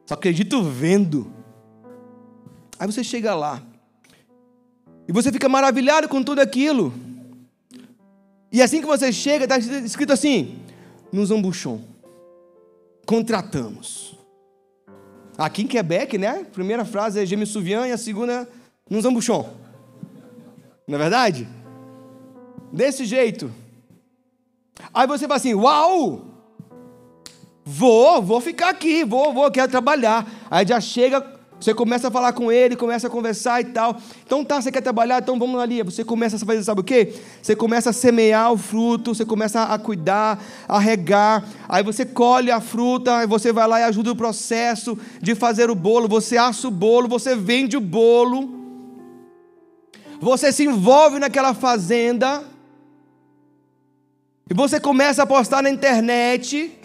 só 0.07 0.15
acredito 0.15 0.63
vendo. 0.63 1.33
Aí 2.79 2.87
você 2.87 3.03
chega 3.03 3.35
lá, 3.35 3.63
e 5.09 5.13
você 5.13 5.33
fica 5.33 5.49
maravilhado 5.49 6.09
com 6.09 6.23
tudo 6.23 6.41
aquilo. 6.41 6.93
E 8.51 8.63
assim 8.63 8.81
que 8.81 8.87
você 8.87 9.13
chega, 9.13 9.45
está 9.45 9.59
escrito 9.59 10.13
assim: 10.13 10.59
nos 11.13 11.31
ambuchon. 11.31 11.81
Contratamos. 13.05 14.17
Aqui 15.39 15.63
em 15.63 15.67
Quebec, 15.67 16.17
né? 16.17 16.41
A 16.41 16.45
primeira 16.45 16.85
frase 16.85 17.21
é 17.21 17.27
Gêmeo 17.27 17.47
Souvian 17.47 17.87
e 17.87 17.93
a 17.93 17.99
segunda, 17.99 18.49
nos 18.89 19.05
ambuchon. 19.05 19.49
Não 20.89 20.97
é 20.97 20.99
verdade? 20.99 21.49
Desse 22.73 23.05
jeito. 23.05 23.53
Aí 24.93 25.07
você 25.07 25.27
fala 25.27 25.37
assim: 25.37 25.55
Uau! 25.55 26.25
Vou, 27.65 28.23
vou 28.23 28.41
ficar 28.41 28.71
aqui, 28.71 29.05
vou, 29.05 29.33
vou, 29.35 29.51
quero 29.51 29.71
trabalhar. 29.71 30.27
Aí 30.49 30.67
já 30.67 30.81
chega 30.81 31.37
você 31.59 31.73
começa 31.73 32.09
a 32.09 32.11
falar 32.11 32.35
com 32.35 32.53
ele, 32.53 32.77
começa 32.77 33.07
a 33.07 33.11
conversar 33.11 33.63
e 33.63 33.65
tal. 33.65 33.97
Então 34.25 34.45
tá, 34.45 34.61
você 34.61 34.71
quer 34.71 34.83
trabalhar? 34.83 35.23
Então 35.23 35.39
vamos 35.39 35.59
ali. 35.59 35.83
Você 35.83 36.05
começa 36.05 36.37
a 36.37 36.39
fazer, 36.39 36.63
sabe 36.63 36.83
o 36.83 36.85
quê? 36.85 37.15
Você 37.41 37.57
começa 37.57 37.91
a 37.91 37.93
semear 37.95 38.53
o 38.53 38.59
fruto, 38.59 39.15
você 39.15 39.25
começa 39.25 39.63
a 39.63 39.79
cuidar, 39.79 40.39
a 40.69 40.79
regar. 40.79 41.45
Aí 41.67 41.83
você 41.83 42.05
colhe 42.05 42.51
a 42.51 42.61
fruta, 42.61 43.19
aí 43.19 43.27
você 43.27 43.53
vai 43.53 43.67
lá 43.67 43.81
e 43.81 43.85
ajuda 43.85 44.13
o 44.13 44.17
processo 44.17 44.99
de 45.21 45.35
fazer 45.35 45.71
o 45.71 45.75
bolo. 45.75 46.09
Você 46.09 46.37
assa 46.37 46.69
o 46.69 46.71
bolo, 46.71 47.09
você 47.09 47.35
vende 47.35 47.77
o 47.77 47.81
bolo. 47.81 48.55
Você 50.21 50.53
se 50.53 50.65
envolve 50.65 51.19
naquela 51.19 51.55
fazenda. 51.55 52.45
E 54.49 54.55
você 54.55 54.79
começa 54.79 55.23
a 55.23 55.27
postar 55.27 55.63
na 55.63 55.71
internet. 55.71 56.79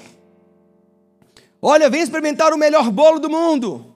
Olha, 1.61 1.89
vem 1.89 2.01
experimentar 2.01 2.53
o 2.53 2.57
melhor 2.57 2.89
bolo 2.89 3.19
do 3.19 3.29
mundo. 3.29 3.95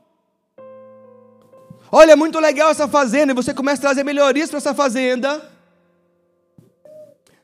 Olha, 1.92 2.12
é 2.12 2.16
muito 2.16 2.40
legal 2.40 2.70
essa 2.70 2.88
fazenda, 2.88 3.32
e 3.32 3.36
você 3.36 3.54
começa 3.54 3.80
a 3.80 3.88
trazer 3.88 4.04
melhorias 4.04 4.50
para 4.50 4.58
essa 4.58 4.74
fazenda. 4.74 5.50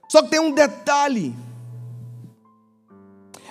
Só 0.07 0.21
que 0.21 0.29
tem 0.29 0.39
um 0.39 0.51
detalhe: 0.51 1.35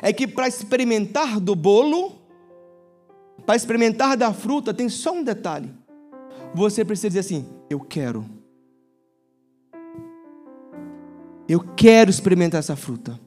é 0.00 0.12
que 0.12 0.26
para 0.26 0.46
experimentar 0.46 1.40
do 1.40 1.56
bolo, 1.56 2.20
para 3.44 3.56
experimentar 3.56 4.16
da 4.16 4.32
fruta, 4.32 4.72
tem 4.72 4.88
só 4.88 5.12
um 5.12 5.24
detalhe. 5.24 5.74
Você 6.54 6.84
precisa 6.84 7.08
dizer 7.08 7.20
assim: 7.20 7.46
Eu 7.68 7.80
quero. 7.80 8.39
Eu 11.50 11.58
quero 11.58 12.08
experimentar 12.08 12.60
essa 12.60 12.76
fruta. 12.76 13.18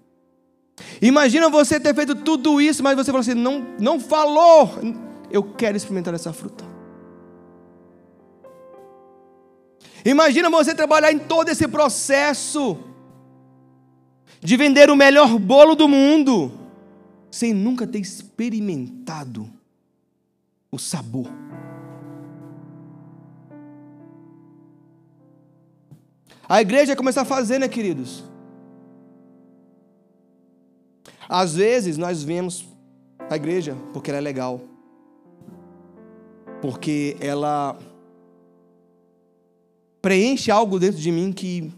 Imagina 1.02 1.50
você 1.50 1.78
ter 1.78 1.94
feito 1.94 2.16
tudo 2.16 2.62
isso, 2.62 2.82
mas 2.82 2.96
você 2.96 3.08
falou 3.08 3.20
assim: 3.20 3.34
não, 3.34 3.76
não 3.78 4.00
falou. 4.00 4.80
Eu 5.30 5.44
quero 5.44 5.76
experimentar 5.76 6.14
essa 6.14 6.32
fruta. 6.32 6.64
Imagina 10.06 10.50
você 10.50 10.74
trabalhar 10.74 11.12
em 11.12 11.20
todo 11.20 11.50
esse 11.50 11.68
processo 11.68 12.78
de 14.40 14.56
vender 14.56 14.90
o 14.90 14.96
melhor 14.96 15.38
bolo 15.38 15.76
do 15.76 15.90
mundo, 15.90 16.50
sem 17.30 17.54
nunca 17.54 17.86
ter 17.86 18.00
experimentado 18.00 19.50
o 20.72 20.80
sabor. 20.80 21.28
A 26.48 26.62
igreja 26.62 26.96
começar 26.96 27.22
a 27.22 27.26
fazer, 27.26 27.60
né, 27.60 27.68
queridos? 27.68 28.24
Às 31.30 31.56
vezes 31.56 31.98
nós 31.98 32.22
vemos 32.22 32.68
a 33.30 33.36
igreja 33.36 33.76
porque 33.94 34.12
ela 34.12 34.18
é 34.18 34.22
legal, 34.22 34.62
porque 36.62 37.16
ela 37.20 37.78
preenche 40.02 40.52
algo 40.52 40.80
dentro 40.80 41.00
de 41.00 41.12
mim 41.12 41.32
que 41.32 41.72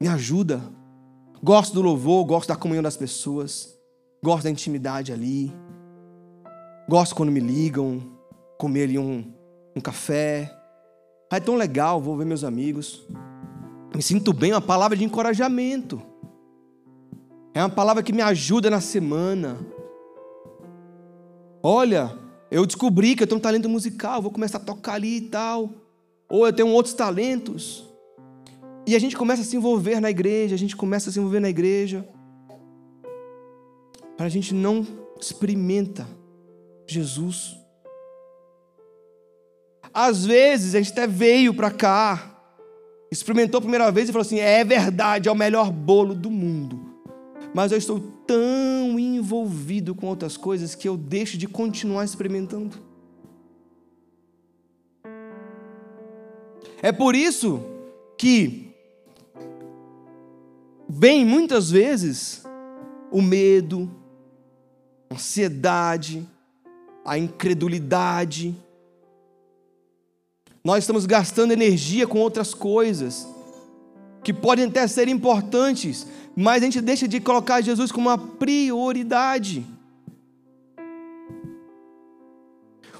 me 0.00 0.08
ajuda. 0.08 0.60
Gosto 1.42 1.74
do 1.74 1.82
louvor, 1.82 2.24
gosto 2.24 2.48
da 2.48 2.56
comunhão 2.56 2.82
das 2.82 2.96
pessoas, 2.96 3.78
gosto 4.22 4.44
da 4.44 4.50
intimidade 4.50 5.12
ali. 5.12 5.52
Gosto 6.88 7.14
quando 7.14 7.30
me 7.30 7.40
ligam, 7.40 8.02
comer 8.58 8.84
ali 8.84 8.98
um, 8.98 9.32
um 9.74 9.80
café. 9.80 10.52
Ah, 11.30 11.36
é 11.36 11.40
tão 11.40 11.54
legal, 11.54 12.00
vou 12.00 12.16
ver 12.16 12.26
meus 12.26 12.44
amigos. 12.44 13.06
Me 13.94 14.02
sinto 14.02 14.32
bem, 14.32 14.52
uma 14.52 14.60
palavra 14.60 14.96
de 14.96 15.04
encorajamento. 15.04 16.02
É 17.54 17.60
uma 17.60 17.70
palavra 17.70 18.02
que 18.02 18.12
me 18.12 18.22
ajuda 18.22 18.70
na 18.70 18.80
semana. 18.80 19.58
Olha, 21.62 22.16
eu 22.50 22.64
descobri 22.64 23.14
que 23.14 23.22
eu 23.22 23.26
tenho 23.26 23.38
um 23.38 23.42
talento 23.42 23.68
musical, 23.68 24.22
vou 24.22 24.30
começar 24.30 24.58
a 24.58 24.62
tocar 24.62 24.94
ali 24.94 25.18
e 25.18 25.20
tal 25.22 25.82
ou 26.32 26.46
eu 26.46 26.52
tenho 26.52 26.68
outros 26.70 26.94
talentos. 26.94 27.86
E 28.86 28.96
a 28.96 28.98
gente 28.98 29.14
começa 29.14 29.42
a 29.42 29.44
se 29.44 29.54
envolver 29.54 30.00
na 30.00 30.08
igreja, 30.08 30.54
a 30.54 30.58
gente 30.58 30.74
começa 30.74 31.10
a 31.10 31.12
se 31.12 31.18
envolver 31.18 31.40
na 31.40 31.50
igreja. 31.50 32.08
Para 34.16 34.24
a 34.24 34.28
gente 34.30 34.54
não 34.54 34.86
experimenta 35.20 36.08
Jesus. 36.86 37.54
Às 39.92 40.24
vezes 40.24 40.74
a 40.74 40.80
gente 40.80 40.92
até 40.92 41.06
veio 41.06 41.52
para 41.52 41.70
cá, 41.70 42.31
experimentou 43.12 43.58
a 43.58 43.60
primeira 43.60 43.92
vez 43.92 44.08
e 44.08 44.12
falou 44.12 44.24
assim: 44.24 44.38
é 44.38 44.64
verdade, 44.64 45.28
é 45.28 45.32
o 45.32 45.36
melhor 45.36 45.70
bolo 45.70 46.14
do 46.14 46.30
mundo. 46.30 46.80
Mas 47.54 47.70
eu 47.70 47.76
estou 47.76 48.00
tão 48.26 48.98
envolvido 48.98 49.94
com 49.94 50.06
outras 50.06 50.36
coisas 50.38 50.74
que 50.74 50.88
eu 50.88 50.96
deixo 50.96 51.36
de 51.36 51.46
continuar 51.46 52.04
experimentando. 52.04 52.78
É 56.80 56.90
por 56.90 57.14
isso 57.14 57.62
que 58.16 58.74
vem 60.88 61.24
muitas 61.24 61.70
vezes 61.70 62.42
o 63.10 63.20
medo, 63.20 63.90
a 65.10 65.14
ansiedade, 65.14 66.26
a 67.04 67.18
incredulidade, 67.18 68.56
nós 70.64 70.84
estamos 70.84 71.06
gastando 71.06 71.52
energia 71.52 72.06
com 72.06 72.18
outras 72.18 72.54
coisas 72.54 73.26
que 74.22 74.32
podem 74.32 74.66
até 74.66 74.86
ser 74.86 75.08
importantes, 75.08 76.06
mas 76.36 76.62
a 76.62 76.66
gente 76.66 76.80
deixa 76.80 77.08
de 77.08 77.20
colocar 77.20 77.60
Jesus 77.60 77.90
como 77.90 78.08
uma 78.08 78.18
prioridade. 78.18 79.66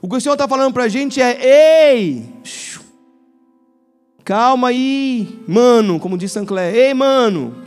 O 0.00 0.08
que 0.08 0.16
o 0.16 0.20
Senhor 0.20 0.34
está 0.34 0.48
falando 0.48 0.72
para 0.72 0.84
a 0.84 0.88
gente 0.88 1.20
é: 1.22 1.38
ei, 1.40 2.28
calma 4.24 4.68
aí, 4.68 5.40
mano, 5.46 6.00
como 6.00 6.18
diz 6.18 6.32
Sancler, 6.32 6.74
ei, 6.74 6.92
mano, 6.92 7.62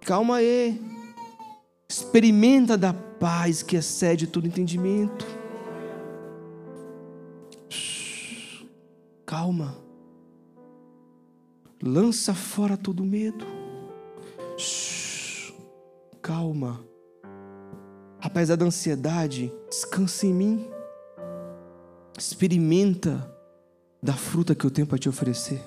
calma 0.00 0.36
aí, 0.36 0.80
experimenta 1.86 2.78
da 2.78 2.94
paz 2.94 3.62
que 3.62 3.76
excede 3.76 4.26
todo 4.26 4.46
entendimento. 4.46 5.39
Calma, 9.30 9.76
lança 11.80 12.34
fora 12.34 12.76
todo 12.76 13.04
medo. 13.04 13.46
Calma, 16.20 16.84
apesar 18.20 18.56
da 18.56 18.66
ansiedade, 18.66 19.52
descansa 19.68 20.26
em 20.26 20.34
mim. 20.34 20.68
Experimenta 22.18 23.32
da 24.02 24.14
fruta 24.14 24.52
que 24.52 24.66
eu 24.66 24.70
tenho 24.70 24.88
para 24.88 24.98
te 24.98 25.08
oferecer. 25.08 25.62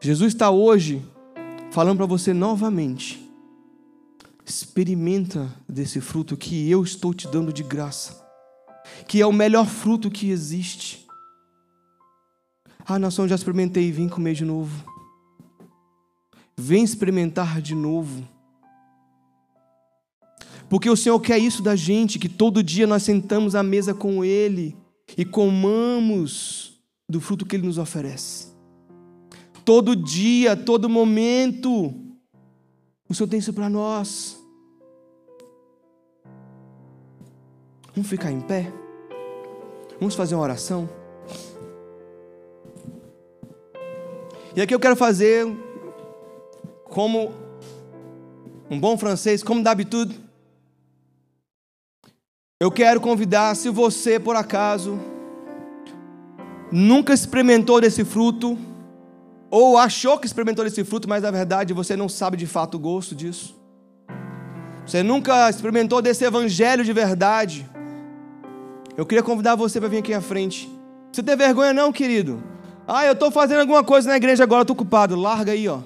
Jesus 0.00 0.32
está 0.32 0.52
hoje 0.52 1.04
falando 1.72 1.96
para 1.96 2.06
você 2.06 2.32
novamente. 2.32 3.28
Experimenta 4.46 5.52
desse 5.68 6.00
fruto 6.00 6.36
que 6.36 6.70
eu 6.70 6.84
estou 6.84 7.12
te 7.12 7.26
dando 7.26 7.52
de 7.52 7.64
graça, 7.64 8.24
que 9.08 9.20
é 9.20 9.26
o 9.26 9.32
melhor 9.32 9.66
fruto 9.66 10.08
que 10.08 10.30
existe. 10.30 11.03
Ah, 12.86 12.98
nação, 12.98 13.26
já 13.26 13.34
experimentei, 13.34 13.90
vem 13.90 14.08
comer 14.08 14.34
de 14.34 14.44
novo. 14.44 14.84
Vem 16.56 16.84
experimentar 16.84 17.62
de 17.62 17.74
novo. 17.74 18.28
Porque 20.68 20.90
o 20.90 20.96
Senhor 20.96 21.18
quer 21.20 21.38
isso 21.38 21.62
da 21.62 21.74
gente, 21.74 22.18
que 22.18 22.28
todo 22.28 22.62
dia 22.62 22.86
nós 22.86 23.02
sentamos 23.02 23.54
à 23.54 23.62
mesa 23.62 23.94
com 23.94 24.24
Ele 24.24 24.76
e 25.16 25.24
comamos 25.24 26.80
do 27.08 27.20
fruto 27.20 27.46
que 27.46 27.56
Ele 27.56 27.66
nos 27.66 27.78
oferece. 27.78 28.48
Todo 29.64 29.96
dia, 29.96 30.54
todo 30.54 30.88
momento, 30.88 31.94
o 33.08 33.14
Senhor 33.14 33.28
tem 33.28 33.38
isso 33.38 33.52
para 33.52 33.70
nós. 33.70 34.38
Vamos 37.94 38.10
ficar 38.10 38.30
em 38.30 38.40
pé? 38.40 38.70
Vamos 39.98 40.14
fazer 40.14 40.34
uma 40.34 40.42
oração? 40.42 40.88
E 44.56 44.62
aqui 44.62 44.74
eu 44.74 44.78
quero 44.78 44.94
fazer 44.94 45.46
como 46.84 47.32
um 48.70 48.78
bom 48.78 48.96
francês, 48.96 49.42
como 49.42 49.62
d'habitude, 49.62 50.20
eu 52.60 52.70
quero 52.70 53.00
convidar, 53.00 53.54
se 53.56 53.68
você 53.68 54.18
por 54.18 54.36
acaso 54.36 54.98
nunca 56.70 57.12
experimentou 57.12 57.80
desse 57.80 58.04
fruto, 58.04 58.56
ou 59.50 59.76
achou 59.76 60.18
que 60.18 60.26
experimentou 60.26 60.64
desse 60.64 60.84
fruto, 60.84 61.08
mas 61.08 61.24
na 61.24 61.30
verdade 61.30 61.74
você 61.74 61.96
não 61.96 62.08
sabe 62.08 62.36
de 62.36 62.46
fato 62.46 62.76
o 62.76 62.78
gosto 62.78 63.14
disso. 63.14 63.54
Você 64.86 65.02
nunca 65.02 65.50
experimentou 65.50 66.00
desse 66.00 66.24
evangelho 66.24 66.84
de 66.84 66.92
verdade. 66.92 67.68
Eu 68.96 69.04
queria 69.04 69.22
convidar 69.22 69.56
você 69.56 69.80
para 69.80 69.88
vir 69.88 69.98
aqui 69.98 70.14
à 70.14 70.20
frente. 70.20 70.70
Você 71.12 71.22
tem 71.22 71.36
vergonha 71.36 71.72
não, 71.72 71.92
querido? 71.92 72.53
Ah, 72.86 73.06
eu 73.06 73.14
estou 73.14 73.30
fazendo 73.30 73.60
alguma 73.60 73.82
coisa 73.82 74.10
na 74.10 74.16
igreja 74.16 74.44
agora, 74.44 74.62
estou 74.62 74.74
ocupado. 74.74 75.16
Larga 75.16 75.52
aí, 75.52 75.66
ó. 75.68 75.80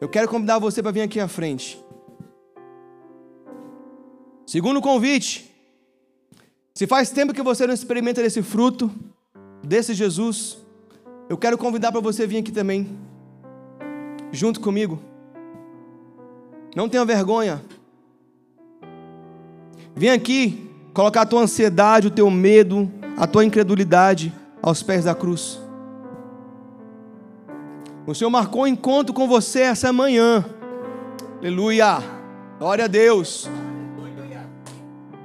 Eu 0.00 0.08
quero 0.08 0.28
convidar 0.28 0.58
você 0.58 0.82
para 0.82 0.90
vir 0.90 1.02
aqui 1.02 1.20
à 1.20 1.28
frente. 1.28 1.78
Segundo 4.46 4.80
convite, 4.80 5.54
se 6.74 6.86
faz 6.86 7.10
tempo 7.10 7.32
que 7.32 7.42
você 7.42 7.66
não 7.66 7.74
experimenta 7.74 8.22
desse 8.22 8.42
fruto, 8.42 8.90
desse 9.62 9.94
Jesus, 9.94 10.58
eu 11.28 11.36
quero 11.36 11.58
convidar 11.58 11.92
para 11.92 12.00
você 12.00 12.26
vir 12.26 12.38
aqui 12.38 12.50
também, 12.50 12.88
junto 14.32 14.60
comigo. 14.60 14.98
Não 16.74 16.88
tenha 16.88 17.04
vergonha. 17.04 17.62
Vem 19.94 20.10
aqui 20.10 20.68
colocar 20.94 21.22
a 21.22 21.26
tua 21.26 21.42
ansiedade, 21.42 22.08
o 22.08 22.10
teu 22.10 22.30
medo, 22.30 22.90
a 23.16 23.26
tua 23.26 23.44
incredulidade 23.44 24.32
aos 24.62 24.82
pés 24.82 25.04
da 25.04 25.14
cruz. 25.14 25.60
O 28.06 28.14
Senhor 28.14 28.30
marcou 28.30 28.62
um 28.62 28.66
encontro 28.66 29.12
com 29.12 29.28
você 29.28 29.60
essa 29.60 29.92
manhã. 29.92 30.44
Aleluia. 31.38 31.98
Glória 32.58 32.86
a 32.86 32.88
Deus. 32.88 33.48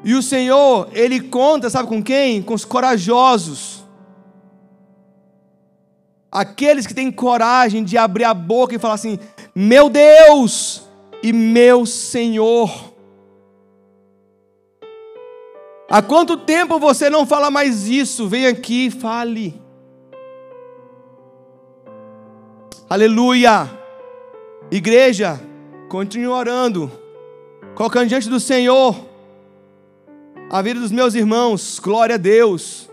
E 0.04 0.14
o 0.14 0.22
Senhor, 0.22 0.90
Ele 0.92 1.22
conta, 1.22 1.70
sabe 1.70 1.88
com 1.88 2.04
quem? 2.04 2.42
Com 2.42 2.54
os 2.54 2.66
corajosos. 2.66 3.84
Aqueles 6.30 6.86
que 6.86 6.94
têm 6.94 7.12
coragem 7.12 7.84
de 7.84 7.98
abrir 7.98 8.26
a 8.26 8.34
boca 8.34 8.76
e 8.76 8.80
falar 8.80 8.96
assim: 8.96 9.18
Meu 9.56 9.90
Deus 9.90 10.84
e 11.22 11.32
meu 11.32 11.86
Senhor. 11.86 12.93
Há 15.94 16.02
quanto 16.02 16.36
tempo 16.38 16.80
você 16.80 17.08
não 17.08 17.24
fala 17.24 17.52
mais 17.52 17.88
isso? 17.88 18.28
Vem 18.28 18.48
aqui 18.48 18.90
fale. 18.90 19.62
Aleluia. 22.90 23.70
Igreja, 24.72 25.40
continue 25.90 26.26
orando, 26.26 26.92
colocando 27.76 28.08
diante 28.08 28.28
do 28.28 28.40
Senhor 28.40 29.06
a 30.50 30.64
vida 30.64 30.80
dos 30.80 30.92
meus 30.92 31.14
irmãos. 31.14 31.78
Glória 31.78 32.16
a 32.16 32.18
Deus. 32.18 32.90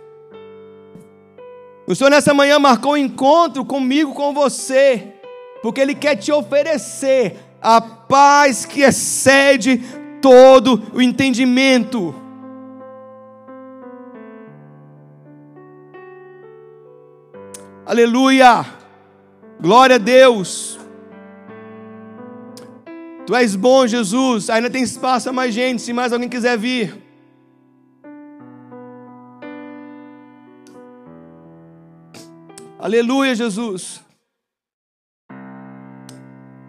O 1.87 1.95
Senhor 1.95 2.11
nessa 2.11 2.35
manhã 2.35 2.59
marcou 2.59 2.93
um 2.93 2.99
encontro 2.99 3.65
comigo, 3.65 4.13
com 4.13 4.35
você, 4.35 5.15
porque 5.63 5.81
Ele 5.81 5.95
quer 5.95 6.17
te 6.17 6.31
oferecer 6.31 7.39
a 7.63 7.81
paz 7.81 8.67
que 8.67 8.83
excede 8.83 9.79
todo 10.21 10.83
o 10.93 11.01
entendimento. 11.01 12.20
Aleluia! 17.91 18.65
Glória 19.61 19.97
a 19.97 19.99
Deus! 19.99 20.79
Tu 23.27 23.35
és 23.35 23.57
bom, 23.57 23.85
Jesus. 23.85 24.49
Ainda 24.49 24.71
tem 24.71 24.85
espaço 24.85 25.25
para 25.25 25.33
mais 25.33 25.53
gente, 25.53 25.83
se 25.83 25.93
mais 25.93 26.13
alguém 26.13 26.29
quiser 26.29 26.57
vir. 26.57 26.97
Aleluia, 32.79 33.35
Jesus. 33.35 34.01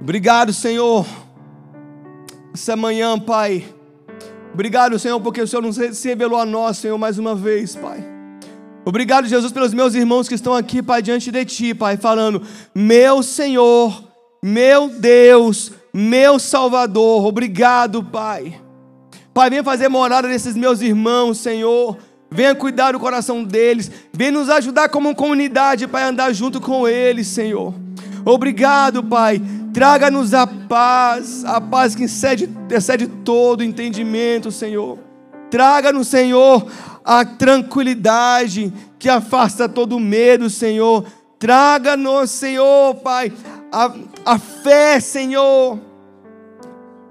Obrigado, 0.01 0.51
Senhor. 0.51 1.05
Essa 2.51 2.75
manhã, 2.75 3.19
Pai. 3.19 3.63
Obrigado, 4.51 4.97
Senhor, 4.97 5.21
porque 5.21 5.43
o 5.43 5.47
Senhor 5.47 5.61
nos 5.61 5.77
revelou 5.77 6.39
a 6.39 6.45
nós, 6.47 6.79
Senhor, 6.79 6.97
mais 6.97 7.19
uma 7.19 7.35
vez, 7.35 7.75
Pai. 7.75 8.10
Obrigado, 8.91 9.25
Jesus, 9.25 9.53
pelos 9.53 9.73
meus 9.73 9.95
irmãos 9.95 10.27
que 10.27 10.35
estão 10.35 10.53
aqui, 10.53 10.83
Pai, 10.83 11.01
diante 11.01 11.31
de 11.31 11.45
Ti, 11.45 11.73
Pai, 11.73 11.95
falando: 11.95 12.41
Meu 12.75 13.23
Senhor, 13.23 14.03
meu 14.43 14.89
Deus, 14.89 15.71
meu 15.93 16.37
Salvador. 16.37 17.25
Obrigado, 17.25 18.03
Pai. 18.03 18.59
Pai, 19.33 19.49
vem 19.49 19.63
fazer 19.63 19.87
morada 19.87 20.27
nesses 20.27 20.57
meus 20.57 20.81
irmãos, 20.81 21.37
Senhor 21.37 21.97
venha 22.29 22.53
cuidar 22.53 22.93
do 22.93 22.99
coração 22.99 23.45
deles, 23.45 23.89
venha 24.11 24.31
nos 24.31 24.49
ajudar 24.49 24.89
como 24.89 25.15
comunidade 25.15 25.87
para 25.87 26.07
andar 26.07 26.33
junto 26.33 26.59
com 26.59 26.85
eles, 26.85 27.27
Senhor. 27.27 27.73
Obrigado, 28.25 29.01
Pai. 29.01 29.41
Traga-nos 29.73 30.33
a 30.33 30.45
paz, 30.45 31.45
a 31.45 31.61
paz 31.61 31.95
que 31.95 32.03
excede, 32.03 32.49
excede 32.69 33.07
todo 33.07 33.63
entendimento, 33.63 34.51
Senhor. 34.51 34.97
Traga-nos, 35.49 36.07
Senhor, 36.07 36.65
a 37.03 37.25
tranquilidade 37.25 38.71
que 38.99 39.09
afasta 39.09 39.67
todo 39.67 39.99
medo, 39.99 40.49
Senhor. 40.49 41.05
Traga-nos, 41.39 42.29
Senhor, 42.29 42.95
Pai, 42.95 43.33
a, 43.71 43.91
a 44.25 44.37
fé, 44.37 44.99
Senhor, 44.99 45.79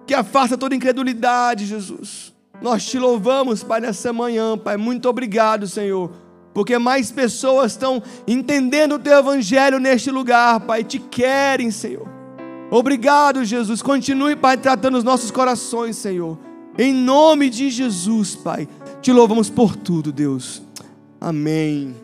que 0.06 0.14
afasta 0.14 0.56
toda 0.56 0.74
incredulidade, 0.74 1.66
Jesus. 1.66 2.32
Nós 2.62 2.84
te 2.84 2.98
louvamos, 2.98 3.64
Pai, 3.64 3.80
nessa 3.80 4.12
manhã, 4.12 4.56
Pai. 4.56 4.76
Muito 4.76 5.08
obrigado, 5.08 5.66
Senhor, 5.66 6.12
porque 6.54 6.78
mais 6.78 7.10
pessoas 7.10 7.72
estão 7.72 8.02
entendendo 8.26 8.96
o 8.96 8.98
teu 8.98 9.18
evangelho 9.18 9.80
neste 9.80 10.10
lugar, 10.10 10.60
Pai, 10.60 10.84
te 10.84 10.98
querem, 10.98 11.70
Senhor. 11.70 12.08
Obrigado, 12.70 13.44
Jesus. 13.44 13.82
Continue, 13.82 14.36
Pai, 14.36 14.56
tratando 14.56 14.96
os 14.96 15.02
nossos 15.02 15.32
corações, 15.32 15.96
Senhor. 15.96 16.38
Em 16.80 16.94
nome 16.94 17.50
de 17.50 17.68
Jesus, 17.68 18.34
Pai. 18.34 18.66
Te 19.02 19.12
louvamos 19.12 19.50
por 19.50 19.76
tudo, 19.76 20.10
Deus. 20.10 20.62
Amém. 21.20 21.94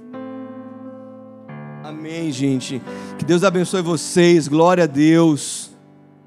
Amém, 1.82 2.30
gente. 2.30 2.82
Que 3.18 3.24
Deus 3.24 3.42
abençoe 3.42 3.80
vocês. 3.80 4.46
Glória 4.46 4.84
a 4.84 4.86
Deus. 4.86 5.70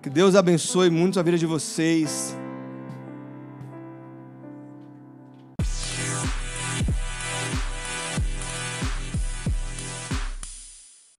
Que 0.02 0.10
Deus 0.10 0.34
abençoe 0.34 0.90
muito 0.90 1.20
a 1.20 1.22
vida 1.22 1.38
de 1.38 1.46
vocês. 1.46 2.36